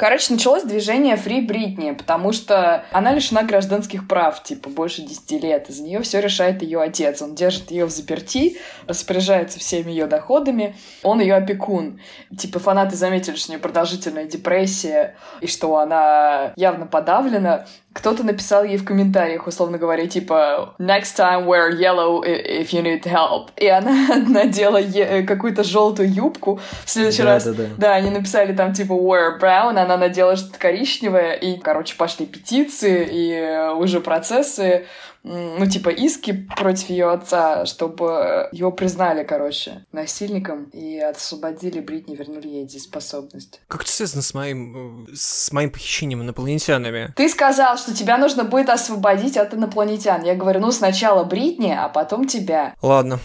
Короче, 0.00 0.32
началось 0.32 0.62
движение 0.62 1.14
Free 1.16 1.46
Britney, 1.46 1.94
потому 1.94 2.32
что 2.32 2.86
она 2.90 3.12
лишена 3.12 3.42
гражданских 3.42 4.08
прав, 4.08 4.42
типа, 4.42 4.70
больше 4.70 5.02
10 5.02 5.42
лет. 5.42 5.68
Из-за 5.68 5.82
нее 5.82 6.00
все 6.00 6.20
решает 6.22 6.62
ее 6.62 6.80
отец. 6.80 7.20
Он 7.20 7.34
держит 7.34 7.70
ее 7.70 7.84
в 7.84 7.90
заперти, 7.90 8.56
распоряжается 8.86 9.58
всеми 9.58 9.90
ее 9.90 10.06
доходами. 10.06 10.74
Он 11.02 11.20
ее 11.20 11.34
опекун. 11.34 12.00
Типа, 12.34 12.60
фанаты 12.60 12.96
заметили, 12.96 13.36
что 13.36 13.50
у 13.50 13.52
нее 13.52 13.60
продолжительная 13.60 14.24
депрессия, 14.24 15.16
и 15.42 15.46
что 15.46 15.76
она 15.76 16.54
явно 16.56 16.86
подавлена. 16.86 17.66
Кто-то 17.92 18.22
написал 18.22 18.62
ей 18.62 18.76
в 18.76 18.84
комментариях, 18.84 19.48
условно 19.48 19.76
говоря, 19.76 20.06
типа 20.06 20.74
«Next 20.78 21.16
time 21.18 21.44
wear 21.44 21.70
yellow 21.76 22.22
if 22.24 22.68
you 22.70 22.82
need 22.82 23.02
help». 23.02 23.48
И 23.56 23.66
она 23.66 24.16
надела 24.28 24.76
е- 24.76 25.22
какую-то 25.24 25.64
желтую 25.64 26.08
юбку. 26.12 26.60
В 26.84 26.90
следующий 26.90 27.22
Да, 27.24 27.34
раз, 27.34 27.44
да, 27.44 27.52
да. 27.52 27.64
да, 27.76 27.94
они 27.94 28.10
написали 28.10 28.52
там 28.54 28.72
типа 28.72 28.92
wear 28.92 29.40
brown, 29.40 29.76
она 29.76 29.96
надела 29.96 30.36
что-то 30.36 30.58
коричневое, 30.58 31.32
и, 31.32 31.58
короче, 31.58 31.96
пошли 31.96 32.26
петиции 32.26 33.08
и 33.10 33.32
э, 33.32 33.72
уже 33.72 34.00
процессы, 34.00 34.86
ну, 35.22 35.66
типа 35.66 35.90
иски 35.90 36.48
против 36.56 36.88
ее 36.88 37.10
отца, 37.10 37.66
чтобы 37.66 38.48
его 38.52 38.72
признали, 38.72 39.22
короче, 39.22 39.84
насильником 39.92 40.64
и 40.72 40.98
освободили 40.98 41.80
Бритни, 41.80 42.16
вернули 42.16 42.48
ей 42.48 42.64
дееспособность. 42.64 43.60
Как 43.68 43.82
это 43.82 43.92
связано 43.92 44.22
с 44.22 44.32
моим, 44.32 45.06
э, 45.06 45.14
с 45.14 45.52
моим 45.52 45.70
похищением 45.70 46.22
инопланетянами? 46.22 47.12
Ты 47.16 47.28
сказал, 47.28 47.76
что 47.76 47.94
тебя 47.94 48.16
нужно 48.16 48.44
будет 48.44 48.70
освободить 48.70 49.36
от 49.36 49.52
инопланетян. 49.52 50.24
Я 50.24 50.34
говорю, 50.34 50.60
ну 50.60 50.72
сначала 50.72 51.24
Бритни, 51.24 51.70
а 51.70 51.88
потом 51.88 52.26
тебя. 52.26 52.74
Ладно. 52.80 53.18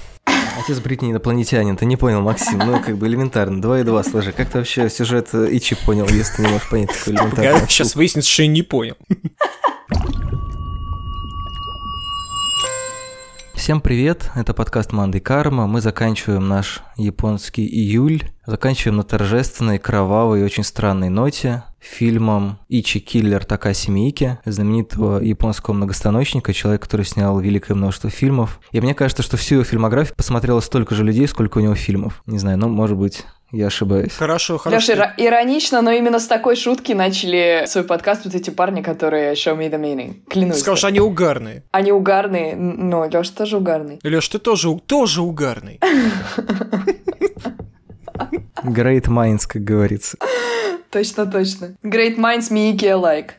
Отец 0.57 0.79
Бритни 0.79 1.11
инопланетянин, 1.11 1.77
ты 1.77 1.85
не 1.85 1.97
понял, 1.97 2.21
Максим, 2.21 2.59
ну 2.59 2.81
как 2.81 2.97
бы 2.97 3.07
элементарно, 3.07 3.61
два 3.61 3.79
и 3.79 3.83
два 3.83 4.03
сложи. 4.03 4.31
Как 4.31 4.49
ты 4.49 4.59
вообще 4.59 4.89
сюжет 4.89 5.29
э, 5.33 5.47
Ичи 5.51 5.75
понял, 5.85 6.07
если 6.07 6.37
ты 6.37 6.41
не 6.43 6.47
можешь 6.49 6.69
понять 6.69 6.89
такой 6.89 7.13
элементарный 7.13 7.67
Сейчас 7.67 7.95
выяснится, 7.95 8.29
что 8.29 8.43
я 8.43 8.47
не 8.49 8.63
понял. 8.63 8.95
Всем 13.65 13.81
привет, 13.81 14.29
это 14.35 14.53
подкаст 14.53 14.91
Манды 14.91 15.19
Карма. 15.19 15.65
Мы 15.65 15.81
заканчиваем 15.81 16.47
наш 16.47 16.83
японский 16.97 17.65
июль, 17.65 18.21
заканчиваем 18.45 18.97
на 18.97 19.03
торжественной, 19.03 19.79
кровавой 19.79 20.41
и 20.41 20.43
очень 20.43 20.63
странной 20.63 21.09
ноте 21.09 21.63
фильмом 21.79 22.59
Ичи 22.69 22.99
Киллер 22.99 23.43
Такаси 23.43 23.89
Миики, 23.89 24.37
знаменитого 24.45 25.19
японского 25.19 25.73
многостаночника, 25.73 26.53
человек, 26.53 26.83
который 26.83 27.07
снял 27.07 27.39
великое 27.39 27.73
множество 27.73 28.11
фильмов. 28.11 28.59
И 28.71 28.79
мне 28.79 28.93
кажется, 28.93 29.23
что 29.23 29.35
всю 29.35 29.55
его 29.55 29.63
фильмографию 29.63 30.15
посмотрело 30.15 30.59
столько 30.59 30.93
же 30.93 31.03
людей, 31.03 31.27
сколько 31.27 31.57
у 31.57 31.61
него 31.61 31.73
фильмов. 31.73 32.21
Не 32.27 32.37
знаю, 32.37 32.59
ну, 32.59 32.69
может 32.69 32.97
быть, 32.97 33.25
я 33.55 33.67
ошибаюсь. 33.67 34.13
Хорошо, 34.13 34.57
хорошо. 34.57 34.93
Леша, 34.93 35.13
иронично, 35.17 35.81
но 35.81 35.91
именно 35.91 36.19
с 36.19 36.27
такой 36.27 36.55
шутки 36.55 36.91
начали 36.93 37.63
свой 37.67 37.83
подкаст 37.83 38.25
вот 38.25 38.35
эти 38.35 38.49
парни, 38.49 38.81
которые 38.81 39.33
show 39.33 39.57
me 39.57 39.69
the 39.69 39.79
meaning. 39.79 40.15
Клянусь. 40.29 40.59
Сказал, 40.59 40.75
что 40.75 40.87
они 40.87 40.99
угарные. 40.99 41.63
Они 41.71 41.91
угарные, 41.91 42.55
но 42.55 43.05
Леша 43.05 43.31
тоже 43.35 43.57
угарный. 43.57 43.99
Леш, 44.03 44.27
ты 44.27 44.39
тоже, 44.39 44.75
тоже 44.85 45.21
угарный. 45.21 45.79
Great 48.63 49.07
Minds, 49.07 49.41
как 49.47 49.63
говорится. 49.63 50.17
Точно, 50.89 51.25
точно. 51.25 51.75
Great 51.83 52.17
minds 52.17 52.51
Miyake 52.51 52.89
alike. 52.91 53.31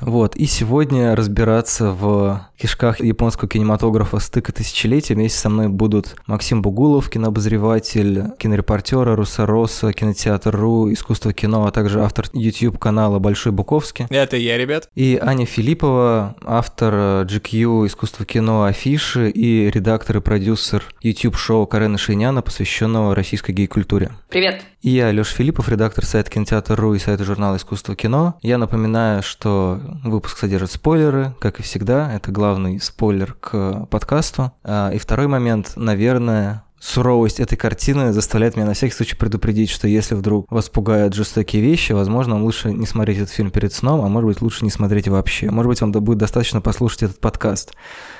Вот, 0.00 0.36
и 0.36 0.46
сегодня 0.46 1.16
разбираться 1.16 1.90
в 1.90 2.48
кишках 2.58 3.00
японского 3.00 3.48
кинематографа 3.48 4.18
стыка 4.18 4.52
тысячелетия 4.52 5.14
вместе 5.14 5.38
со 5.38 5.48
мной 5.48 5.68
будут 5.68 6.16
Максим 6.26 6.62
Бугулов, 6.62 7.10
кинообозреватель, 7.10 8.24
кинорепортера, 8.38 9.16
Русороса, 9.16 9.92
кинотеатр.ру, 9.92 10.92
искусство 10.92 11.32
кино, 11.32 11.66
а 11.66 11.70
также 11.70 12.02
автор 12.02 12.26
YouTube-канала 12.32 13.18
Большой 13.18 13.52
Буковский. 13.52 14.06
Это 14.10 14.36
я, 14.36 14.56
ребят. 14.58 14.88
И 14.94 15.18
Аня 15.20 15.46
Филиппова, 15.46 16.36
автор 16.44 16.94
GQ 17.26 17.86
«Искусство 17.86 18.24
кино. 18.24 18.64
Афиши» 18.64 19.30
и 19.30 19.70
редактор 19.70 20.18
и 20.18 20.20
продюсер 20.20 20.84
YouTube-шоу 21.02 21.66
Карена 21.66 21.98
Шейняна, 21.98 22.42
посвященного 22.42 23.14
российской 23.14 23.52
гей-культуре. 23.52 24.12
Привет. 24.28 24.62
И 24.84 24.90
я, 24.90 25.10
Лёш 25.12 25.28
Филиппов, 25.28 25.70
редактор 25.70 26.04
сайта 26.04 26.30
кинотеатр.ру 26.30 26.92
и 26.92 26.98
сайта 26.98 27.24
журнала 27.24 27.56
«Искусство 27.56 27.96
кино». 27.96 28.34
Я 28.42 28.58
напоминаю, 28.58 29.22
что 29.22 29.80
выпуск 30.04 30.36
содержит 30.36 30.72
спойлеры, 30.72 31.34
как 31.40 31.58
и 31.58 31.62
всегда. 31.62 32.12
Это 32.12 32.30
главный 32.44 32.78
спойлер 32.78 33.32
к 33.40 33.86
подкасту. 33.86 34.52
А, 34.64 34.90
И 34.90 34.98
второй 34.98 35.28
момент, 35.28 35.72
наверное, 35.76 36.64
суровость 36.78 37.40
этой 37.40 37.56
картины 37.56 38.12
заставляет 38.12 38.54
меня 38.54 38.66
на 38.66 38.74
всякий 38.74 38.92
случай 38.92 39.16
предупредить, 39.16 39.70
что 39.70 39.88
если 39.88 40.14
вдруг 40.14 40.52
вас 40.52 40.68
пугают 40.68 41.14
жестокие 41.14 41.62
вещи, 41.62 41.92
возможно, 41.92 42.34
вам 42.34 42.44
лучше 42.44 42.70
не 42.70 42.84
смотреть 42.84 43.16
этот 43.16 43.30
фильм 43.30 43.50
перед 43.50 43.72
сном, 43.72 44.02
а 44.04 44.08
может 44.08 44.28
быть, 44.28 44.42
лучше 44.42 44.62
не 44.62 44.70
смотреть 44.70 45.08
вообще. 45.08 45.50
Может 45.50 45.68
быть, 45.70 45.80
вам 45.80 45.92
будет 45.92 46.18
достаточно 46.18 46.60
послушать 46.60 47.04
этот 47.04 47.18
подкаст. 47.18 47.72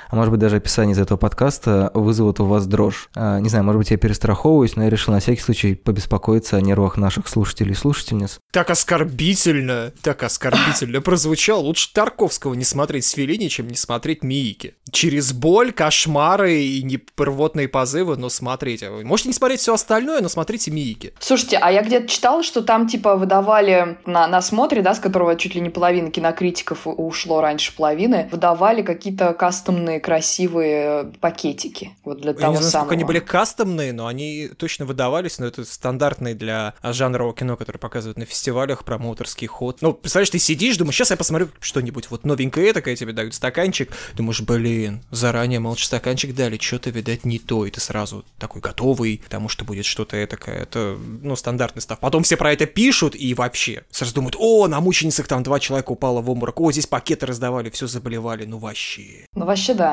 А 0.08 0.16
может 0.16 0.30
быть, 0.30 0.40
даже 0.40 0.56
описание 0.56 0.94
из 0.94 0.98
этого 0.98 1.18
подкаста 1.18 1.90
вызовут 1.94 2.40
у 2.40 2.46
вас 2.46 2.66
дрожь. 2.66 3.08
А, 3.14 3.40
не 3.40 3.48
знаю, 3.48 3.64
может 3.64 3.78
быть, 3.78 3.90
я 3.90 3.96
перестраховываюсь, 3.96 4.76
но 4.76 4.84
я 4.84 4.90
решил 4.90 5.12
на 5.12 5.20
всякий 5.20 5.40
случай 5.40 5.74
побеспокоиться 5.74 6.56
о 6.56 6.60
нервах 6.60 6.96
наших 6.96 7.28
слушателей 7.28 7.72
и 7.72 7.76
слушательниц. 7.76 8.38
Так 8.52 8.70
оскорбительно, 8.70 9.92
так 10.02 10.22
оскорбительно 10.22 11.00
прозвучало. 11.00 11.60
Лучше 11.60 11.92
Тарковского 11.92 12.54
не 12.54 12.64
смотреть 12.64 13.04
с 13.04 13.12
Феллини, 13.12 13.48
чем 13.48 13.68
не 13.68 13.76
смотреть 13.76 14.22
Миики. 14.22 14.74
Через 14.90 15.32
боль, 15.32 15.72
кошмары 15.72 16.62
и 16.62 16.82
непрвотные 16.82 17.68
позывы, 17.68 18.16
но 18.16 18.28
смотрите. 18.28 18.90
Вы 18.90 19.04
можете 19.04 19.30
не 19.30 19.34
смотреть 19.34 19.60
все 19.60 19.74
остальное, 19.74 20.20
но 20.20 20.28
смотрите 20.28 20.70
Миики. 20.70 21.14
Слушайте, 21.18 21.58
а 21.60 21.70
я 21.70 21.82
где-то 21.82 22.08
читала, 22.08 22.42
что 22.42 22.62
там 22.62 22.86
типа 22.86 23.16
выдавали 23.16 23.98
на, 24.06 24.26
на 24.26 24.42
смотре, 24.42 24.82
да, 24.82 24.94
с 24.94 25.00
которого 25.00 25.36
чуть 25.36 25.54
ли 25.54 25.60
не 25.60 25.70
половина 25.70 26.10
кинокритиков 26.10 26.82
ушло 26.84 27.40
раньше 27.40 27.74
половины, 27.74 28.28
выдавали 28.30 28.82
какие-то 28.82 29.32
кастомные 29.34 29.93
красивые 30.00 31.12
пакетики. 31.20 31.90
Вот 32.04 32.20
для 32.20 32.32
Я 32.32 32.36
того 32.36 32.52
не 32.52 32.56
знаю, 32.58 32.70
самого. 32.70 32.84
насколько 32.84 32.94
они 32.94 33.04
были 33.04 33.18
кастомные, 33.20 33.92
но 33.92 34.06
они 34.06 34.48
точно 34.56 34.84
выдавались, 34.84 35.38
но 35.38 35.46
это 35.46 35.64
стандартный 35.64 36.34
для 36.34 36.74
жанрового 36.82 37.34
кино, 37.34 37.56
который 37.56 37.78
показывают 37.78 38.18
на 38.18 38.24
фестивалях, 38.24 38.84
промоутерский 38.84 39.46
ход. 39.46 39.78
Ну, 39.80 39.92
представляешь, 39.92 40.30
ты 40.30 40.38
сидишь, 40.38 40.76
думаешь, 40.76 40.96
сейчас 40.96 41.10
я 41.10 41.16
посмотрю 41.16 41.48
что-нибудь 41.60 42.10
вот 42.10 42.24
новенькое 42.24 42.72
такое, 42.72 42.96
тебе 42.96 43.12
дают 43.12 43.34
стаканчик, 43.34 43.90
думаешь, 44.14 44.40
блин, 44.40 45.02
заранее 45.10 45.60
молча 45.60 45.86
стаканчик 45.86 46.34
дали, 46.34 46.58
что-то, 46.58 46.90
видать, 46.90 47.24
не 47.24 47.38
то, 47.38 47.66
и 47.66 47.70
ты 47.70 47.80
сразу 47.80 48.24
такой 48.38 48.60
готовый, 48.60 49.20
потому 49.24 49.48
что 49.48 49.64
будет 49.64 49.84
что-то 49.84 50.22
этакое, 50.22 50.62
это, 50.62 50.96
ну, 51.22 51.36
стандартный 51.36 51.82
став. 51.82 51.98
Потом 52.00 52.22
все 52.22 52.36
про 52.36 52.52
это 52.52 52.66
пишут, 52.66 53.14
и 53.14 53.34
вообще, 53.34 53.84
сразу 53.90 54.14
думают, 54.14 54.36
о, 54.38 54.66
на 54.68 54.80
мученицах 54.80 55.26
там 55.26 55.42
два 55.42 55.60
человека 55.60 55.90
упало 55.92 56.20
в 56.20 56.30
обморок, 56.30 56.60
о, 56.60 56.72
здесь 56.72 56.86
пакеты 56.86 57.26
раздавали, 57.26 57.70
все 57.70 57.86
заболевали, 57.86 58.44
ну, 58.44 58.58
вообще. 58.58 59.26
Ну, 59.34 59.44
вообще 59.44 59.74
да. 59.74 59.83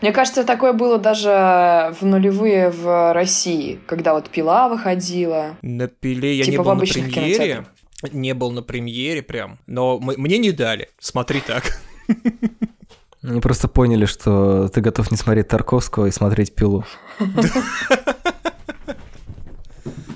Мне 0.00 0.12
кажется, 0.12 0.44
такое 0.44 0.72
было 0.72 0.98
даже 0.98 1.92
в 2.00 2.02
нулевые 2.06 2.70
в 2.70 3.12
России, 3.12 3.80
когда 3.86 4.14
вот 4.14 4.28
пила 4.30 4.68
выходила. 4.68 5.56
На 5.62 5.88
пиле 5.88 6.36
я 6.36 6.44
Типа 6.44 6.52
не 6.52 6.64
был 6.64 6.74
на 6.74 6.80
премьере. 6.86 7.64
Не 8.12 8.34
был 8.34 8.50
на 8.50 8.62
премьере 8.62 9.22
прям. 9.22 9.58
Но 9.66 9.96
м- 9.96 10.14
мне 10.16 10.38
не 10.38 10.52
дали. 10.52 10.88
Смотри 10.98 11.40
так. 11.40 11.78
Они 13.22 13.40
просто 13.40 13.68
поняли, 13.68 14.04
что 14.04 14.68
ты 14.68 14.80
готов 14.82 15.10
не 15.10 15.16
смотреть 15.16 15.48
Тарковского 15.48 16.06
и 16.06 16.10
смотреть 16.10 16.54
«Пилу». 16.54 16.84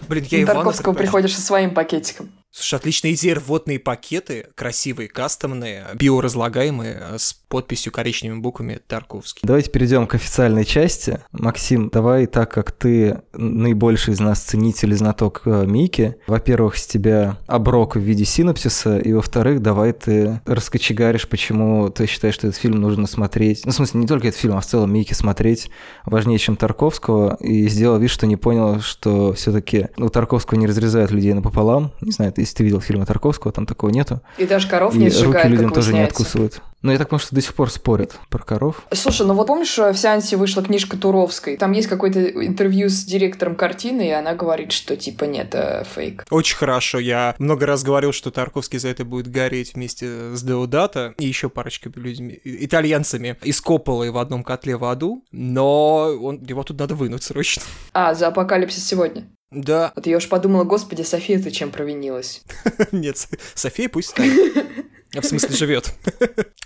Блин, 0.08 0.24
я 0.30 0.42
Ивана 0.42 0.54
Тарковского 0.60 0.92
приходишь 0.94 1.34
со 1.34 1.40
своим 1.42 1.72
пакетиком. 1.72 2.30
Слушай, 2.50 2.76
отличная 2.76 3.12
идея. 3.12 3.34
Рвотные 3.34 3.78
пакеты, 3.78 4.47
красивые, 4.54 5.09
кастомные, 5.09 5.86
биоразлагаемые, 5.94 6.98
э, 6.98 7.19
с 7.19 7.34
подписью 7.48 7.92
коричневыми 7.92 8.41
буквами 8.41 8.81
Тарковский. 8.86 9.41
Давайте 9.42 9.70
перейдем 9.70 10.06
к 10.06 10.14
официальной 10.14 10.64
части. 10.64 11.20
Максим, 11.32 11.88
давай, 11.91 12.26
так 12.26 12.50
как 12.50 12.72
ты 12.72 13.22
наибольший 13.32 14.14
из 14.14 14.20
нас 14.20 14.41
ценитель 14.41 14.92
и 14.92 14.97
знаток 14.97 15.42
э, 15.44 15.64
Мики, 15.66 16.16
во-первых, 16.26 16.76
с 16.76 16.86
тебя 16.86 17.38
оброк 17.47 17.97
в 17.97 18.00
виде 18.00 18.25
синопсиса, 18.25 18.98
и 18.98 19.12
во-вторых, 19.12 19.60
давай 19.60 19.92
ты 19.92 20.41
раскочегаришь, 20.47 21.28
почему 21.28 21.91
ты 21.91 22.06
считаешь, 22.06 22.34
что 22.34 22.48
этот 22.48 22.60
фильм 22.60 22.80
нужно 22.80 23.06
смотреть. 23.06 23.65
Ну, 23.65 23.72
в 23.72 23.74
смысле, 23.74 24.00
не 24.00 24.06
только 24.06 24.28
этот 24.28 24.41
фильм, 24.41 24.56
а 24.56 24.60
в 24.60 24.66
целом 24.66 24.92
Мики 24.92 25.12
смотреть 25.12 25.71
важнее, 26.04 26.39
чем 26.39 26.56
Тарковского, 26.56 27.36
и 27.41 27.68
сделал 27.68 27.98
вид, 27.98 28.10
что 28.10 28.27
не 28.27 28.36
понял, 28.36 28.80
что 28.80 29.33
все-таки 29.34 29.89
у 29.97 30.09
Тарковского 30.09 30.59
не 30.59 30.66
разрезают 30.66 31.10
людей 31.10 31.33
напополам. 31.33 31.92
Не 32.00 32.12
знаю, 32.12 32.33
если 32.40 32.56
ты 32.56 32.64
видел 32.64 32.80
фильмы 32.80 33.06
Тарковского, 33.06 33.52
там 33.52 33.66
такого 33.66 33.90
нету. 33.90 34.20
И 34.36 34.46
даже 34.46 34.68
коров 34.68 34.94
И 34.94 34.98
не 34.98 35.08
руки 35.08 35.18
сжигают, 35.18 35.50
людям 35.50 35.66
как 35.66 35.74
тоже 35.74 35.92
не 35.92 36.02
откусывают. 36.02 36.62
Но 36.80 36.92
я 36.92 36.98
так 36.98 37.08
понимаю, 37.08 37.24
что 37.24 37.34
до 37.34 37.40
сих 37.40 37.54
пор 37.54 37.70
спорят 37.70 38.14
про 38.30 38.38
коров. 38.38 38.82
Слушай, 38.92 39.26
ну 39.26 39.34
вот 39.34 39.48
помнишь, 39.48 39.76
в 39.76 39.96
сеансе 39.96 40.36
вышла 40.36 40.62
книжка 40.62 40.96
Туровской? 40.96 41.56
Там 41.56 41.72
есть 41.72 41.88
какое-то 41.88 42.20
интервью 42.46 42.88
с 42.88 43.04
директором 43.04 43.56
картины, 43.56 44.08
и 44.08 44.10
она 44.10 44.34
говорит, 44.34 44.70
что 44.70 44.96
типа 44.96 45.24
нет, 45.24 45.48
это 45.48 45.84
фейк. 45.92 46.24
Очень 46.30 46.56
хорошо. 46.56 46.98
Я 46.98 47.34
много 47.38 47.66
раз 47.66 47.82
говорил, 47.82 48.12
что 48.12 48.30
Тарковский 48.30 48.78
за 48.78 48.88
это 48.88 49.04
будет 49.04 49.28
гореть 49.28 49.74
вместе 49.74 50.36
с 50.36 50.42
Деодата 50.42 51.14
и 51.18 51.26
еще 51.26 51.48
парочкой 51.48 51.92
людьми, 51.96 52.38
итальянцами 52.44 53.36
из 53.42 53.60
Копполы 53.60 54.12
в 54.12 54.18
одном 54.18 54.44
котле 54.44 54.76
в 54.76 54.84
аду, 54.84 55.24
но 55.32 56.14
он, 56.20 56.42
его 56.44 56.62
тут 56.62 56.78
надо 56.78 56.94
вынуть 56.94 57.24
срочно. 57.24 57.62
А, 57.92 58.14
за 58.14 58.28
апокалипсис 58.28 58.86
сегодня? 58.86 59.26
Да. 59.50 59.92
Вот 59.97 60.06
я 60.06 60.16
уж 60.18 60.28
подумала, 60.28 60.65
господи, 60.65 61.03
София, 61.03 61.41
ты 61.42 61.50
чем 61.50 61.71
провинилась? 61.71 62.42
Нет, 62.92 63.16
София 63.54 63.89
пусть 63.89 64.10
станет. 64.10 64.66
В 65.15 65.22
смысле, 65.22 65.57
живет. 65.57 65.95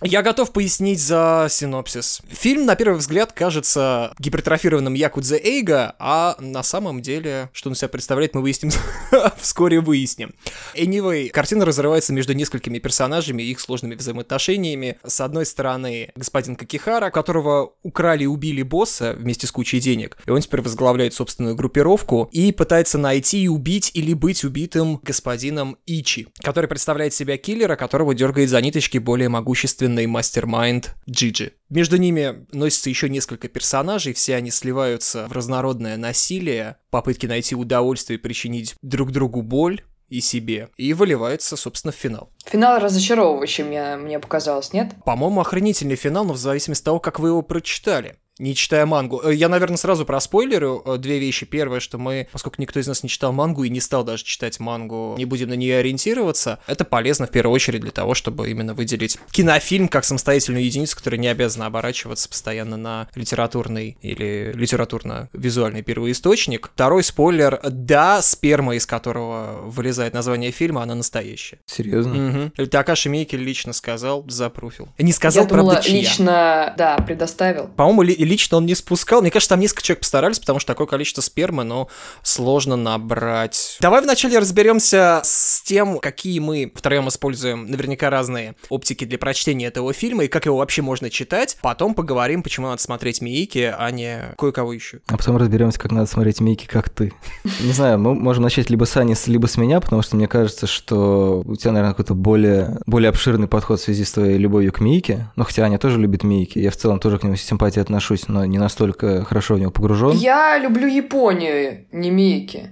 Я 0.03 0.23
готов 0.23 0.53
пояснить 0.53 1.01
за 1.01 1.47
синопсис. 1.49 2.23
Фильм, 2.29 2.67
на 2.67 2.75
первый 2.75 2.99
взгляд, 2.99 3.33
кажется 3.33 4.15
гипертрофированным 4.19 4.95
Якудзе 4.95 5.37
Эйга, 5.37 5.95
а 6.01 6.35
на 6.41 6.65
самом 6.65 7.03
деле, 7.03 7.51
что 7.53 7.69
он 7.69 7.77
себя 7.77 7.89
представляет, 7.89 8.35
мы 8.35 8.43
выясним 8.43 8.73
вскоре 9.39 9.81
выясним. 9.81 10.35
Anyway, 10.75 11.29
картина 11.29 11.65
разрывается 11.65 12.13
между 12.13 12.33
несколькими 12.33 12.81
персонажами 12.81 13.43
и 13.43 13.53
их 13.53 13.61
сложными 13.61 13.95
взаимоотношениями. 13.95 14.99
С 15.05 15.21
одной 15.21 15.47
стороны, 15.47 16.11
господин 16.17 16.57
Какихара, 16.57 17.11
которого 17.11 17.75
украли 17.85 18.25
и 18.25 18.27
убили 18.27 18.63
босса 18.63 19.15
вместе 19.17 19.47
с 19.47 19.53
кучей 19.53 19.79
денег, 19.79 20.19
и 20.27 20.31
он 20.31 20.41
теперь 20.41 20.63
возглавляет 20.63 21.15
собственную 21.15 21.55
группировку 21.55 22.29
и 22.33 22.51
пытается 22.51 22.99
найти 22.99 23.45
и 23.45 23.49
убить 23.49 23.93
или 23.95 24.15
быть 24.15 24.43
убитым 24.43 24.97
господином 24.97 25.79
Ичи, 25.87 26.27
который 26.43 26.67
представляет 26.67 27.15
себя 27.15 27.37
киллера, 27.37 27.77
которого 27.77 28.17
дергает 28.17 28.32
дергает 28.33 28.49
за 28.49 28.63
ниточки 28.63 28.97
более 28.97 29.29
могущественный 29.29 30.07
мастер-майнд 30.07 30.95
Джиджи. 31.09 31.53
Между 31.69 31.99
ними 31.99 32.47
носится 32.51 32.89
еще 32.89 33.11
несколько 33.11 33.49
персонажей, 33.49 34.15
все 34.15 34.37
они 34.37 34.51
сливаются 34.51 35.27
в 35.29 35.33
разнородное 35.33 35.99
насилие, 35.99 36.77
попытки 36.89 37.27
найти 37.27 37.55
удовольствие 37.55 38.19
и 38.19 38.23
причинить 38.23 38.75
друг 38.81 39.13
другу 39.13 39.43
боль, 39.43 39.83
и 40.09 40.21
себе. 40.21 40.69
И 40.77 40.93
выливается, 40.93 41.57
собственно, 41.57 41.93
в 41.93 41.97
финал. 41.97 42.31
Финал 42.47 42.79
разочаровывающий, 42.81 43.65
мне, 43.65 43.97
мне 43.97 44.19
показалось, 44.19 44.73
нет? 44.73 44.93
По-моему, 45.07 45.41
охранительный 45.41 45.97
финал, 45.97 46.25
но 46.27 46.35
в 46.35 46.39
зависимости 46.39 46.83
от 46.83 46.85
того, 46.87 47.01
как 47.01 47.19
вы 47.19 47.29
его 47.29 47.41
прочитали 47.41 48.17
не 48.43 48.55
читая 48.55 48.87
мангу. 48.87 49.23
Э, 49.25 49.35
я, 49.35 49.49
наверное, 49.49 49.77
сразу 49.77 50.05
про 50.05 50.21
спойлеры 50.21 50.81
э, 50.85 50.97
две 50.99 51.19
вещи. 51.19 51.47
Первое, 51.47 51.81
что 51.81 51.97
мы, 51.99 52.29
поскольку 52.33 52.61
никто 52.61 52.81
из 52.81 52.87
нас 52.87 53.03
не 53.03 53.09
читал 53.09 53.33
мангу 53.33 53.65
и 53.65 53.71
не 53.71 53.81
стал 53.81 54.05
даже 54.05 54.25
читать 54.25 54.59
мангу, 54.61 55.15
не 55.17 55.25
будем 55.25 55.49
на 55.49 55.55
нее 55.55 55.79
ориентироваться, 55.79 56.59
это 56.67 56.85
полезно 56.85 57.27
в 57.27 57.31
первую 57.31 57.55
очередь 57.55 57.81
для 57.81 57.93
того, 57.93 58.15
чтобы 58.15 58.51
именно 58.51 58.75
выделить 58.75 59.19
кинофильм 59.31 59.89
как 59.89 60.05
самостоятельную 60.05 60.65
единицу, 60.65 60.97
которая 60.97 61.21
не 61.21 61.29
обязана 61.29 61.67
оборачиваться 61.67 62.29
постоянно 62.29 62.77
на 62.77 63.09
литературный 63.15 63.97
или 64.03 64.53
литературно-визуальный 64.55 65.83
первоисточник. 65.83 66.71
Второй 66.75 67.05
спойлер. 67.05 67.61
Да, 67.63 68.23
сперма, 68.23 68.75
из 68.75 68.87
которого 68.87 69.61
вылезает 69.65 70.15
название 70.15 70.51
фильма, 70.51 70.83
она 70.83 70.95
настоящая. 70.95 71.59
Серьезно? 71.67 72.51
Угу. 72.57 72.67
Такаши 72.67 73.09
Мейки 73.09 73.37
лично 73.37 73.73
сказал, 73.73 74.25
запруфил. 74.29 74.89
Не 74.99 75.13
сказал, 75.13 75.45
Я 75.45 75.49
думала, 75.49 75.73
правда, 75.73 75.89
чья. 75.89 75.99
лично, 76.01 76.75
да, 76.77 76.97
предоставил. 76.97 77.69
По-моему, 77.69 78.03
лично 78.33 78.57
он 78.57 78.67
не 78.67 78.75
спускал. 78.75 79.21
Мне 79.21 79.31
кажется, 79.31 79.51
там 79.51 79.61
несколько 79.61 79.83
человек 79.83 80.01
постарались, 80.01 80.39
потому 80.39 80.59
что 80.59 80.73
такое 80.73 80.87
количество 80.87 81.21
спермы, 81.21 81.65
но 81.65 81.89
сложно 82.23 82.77
набрать. 82.77 83.77
Давай 83.81 84.01
вначале 84.01 84.39
разберемся 84.39 85.21
с 85.23 85.61
тем, 85.63 85.99
какие 85.99 86.39
мы 86.39 86.73
втроем 86.75 87.09
используем 87.09 87.71
наверняка 87.71 88.09
разные 88.09 88.55
оптики 88.71 89.05
для 89.05 89.19
прочтения 89.19 89.67
этого 89.67 89.93
фильма 89.93 90.25
и 90.25 90.29
как 90.29 90.47
его 90.47 90.57
вообще 90.57 90.81
можно 90.81 91.11
читать. 91.11 91.59
Потом 91.61 91.95
поговорим, 91.95 92.43
почему 92.43 92.69
надо 92.69 92.81
смотреть 92.81 93.21
Миики, 93.21 93.75
а 93.77 93.91
не 93.91 94.35
кое-кого 94.39 94.73
еще. 94.73 95.01
А 95.09 95.19
потом 95.19 95.37
разберемся, 95.37 95.79
как 95.79 95.93
надо 95.93 96.07
смотреть 96.07 96.41
Миики, 96.41 96.67
как 96.67 96.89
ты. 96.89 97.13
Не 97.61 97.73
знаю, 97.73 97.99
мы 97.99 98.15
можем 98.15 98.45
начать 98.45 98.71
либо 98.71 98.85
с 98.85 98.97
Ани, 98.97 99.15
либо 99.27 99.47
с 99.47 99.59
меня, 99.59 99.81
потому 99.81 100.01
что 100.01 100.17
мне 100.17 100.27
кажется, 100.27 100.67
что 100.67 101.43
у 101.47 101.57
тебя, 101.57 101.73
наверное, 101.73 101.93
какой-то 101.93 102.15
более, 102.15 102.79
более 102.87 103.11
обширный 103.11 103.47
подход 103.47 103.79
в 103.79 103.83
связи 103.85 104.05
с 104.05 104.13
твоей 104.13 104.39
любовью 104.39 104.73
к 104.73 104.81
Миике. 104.81 105.31
Но 105.37 105.45
хотя 105.45 105.65
Аня 105.65 105.79
тоже 105.79 105.99
любит 105.99 106.25
Миики, 106.25 106.59
я 106.59 106.71
в 106.71 106.77
целом 106.77 106.99
тоже 106.99 107.19
к 107.19 107.25
нему 107.25 107.37
с 107.37 107.43
симпатией 107.43 107.83
отношусь, 108.13 108.29
но 108.29 108.45
не 108.45 108.59
настолько 108.59 109.25
хорошо 109.25 109.55
в 109.55 109.61
него 109.61 109.71
погружен. 109.71 110.13
Я 110.17 110.59
люблю 110.59 110.87
Японию, 110.87 111.87
не 111.93 112.11
Мейки. 112.11 112.71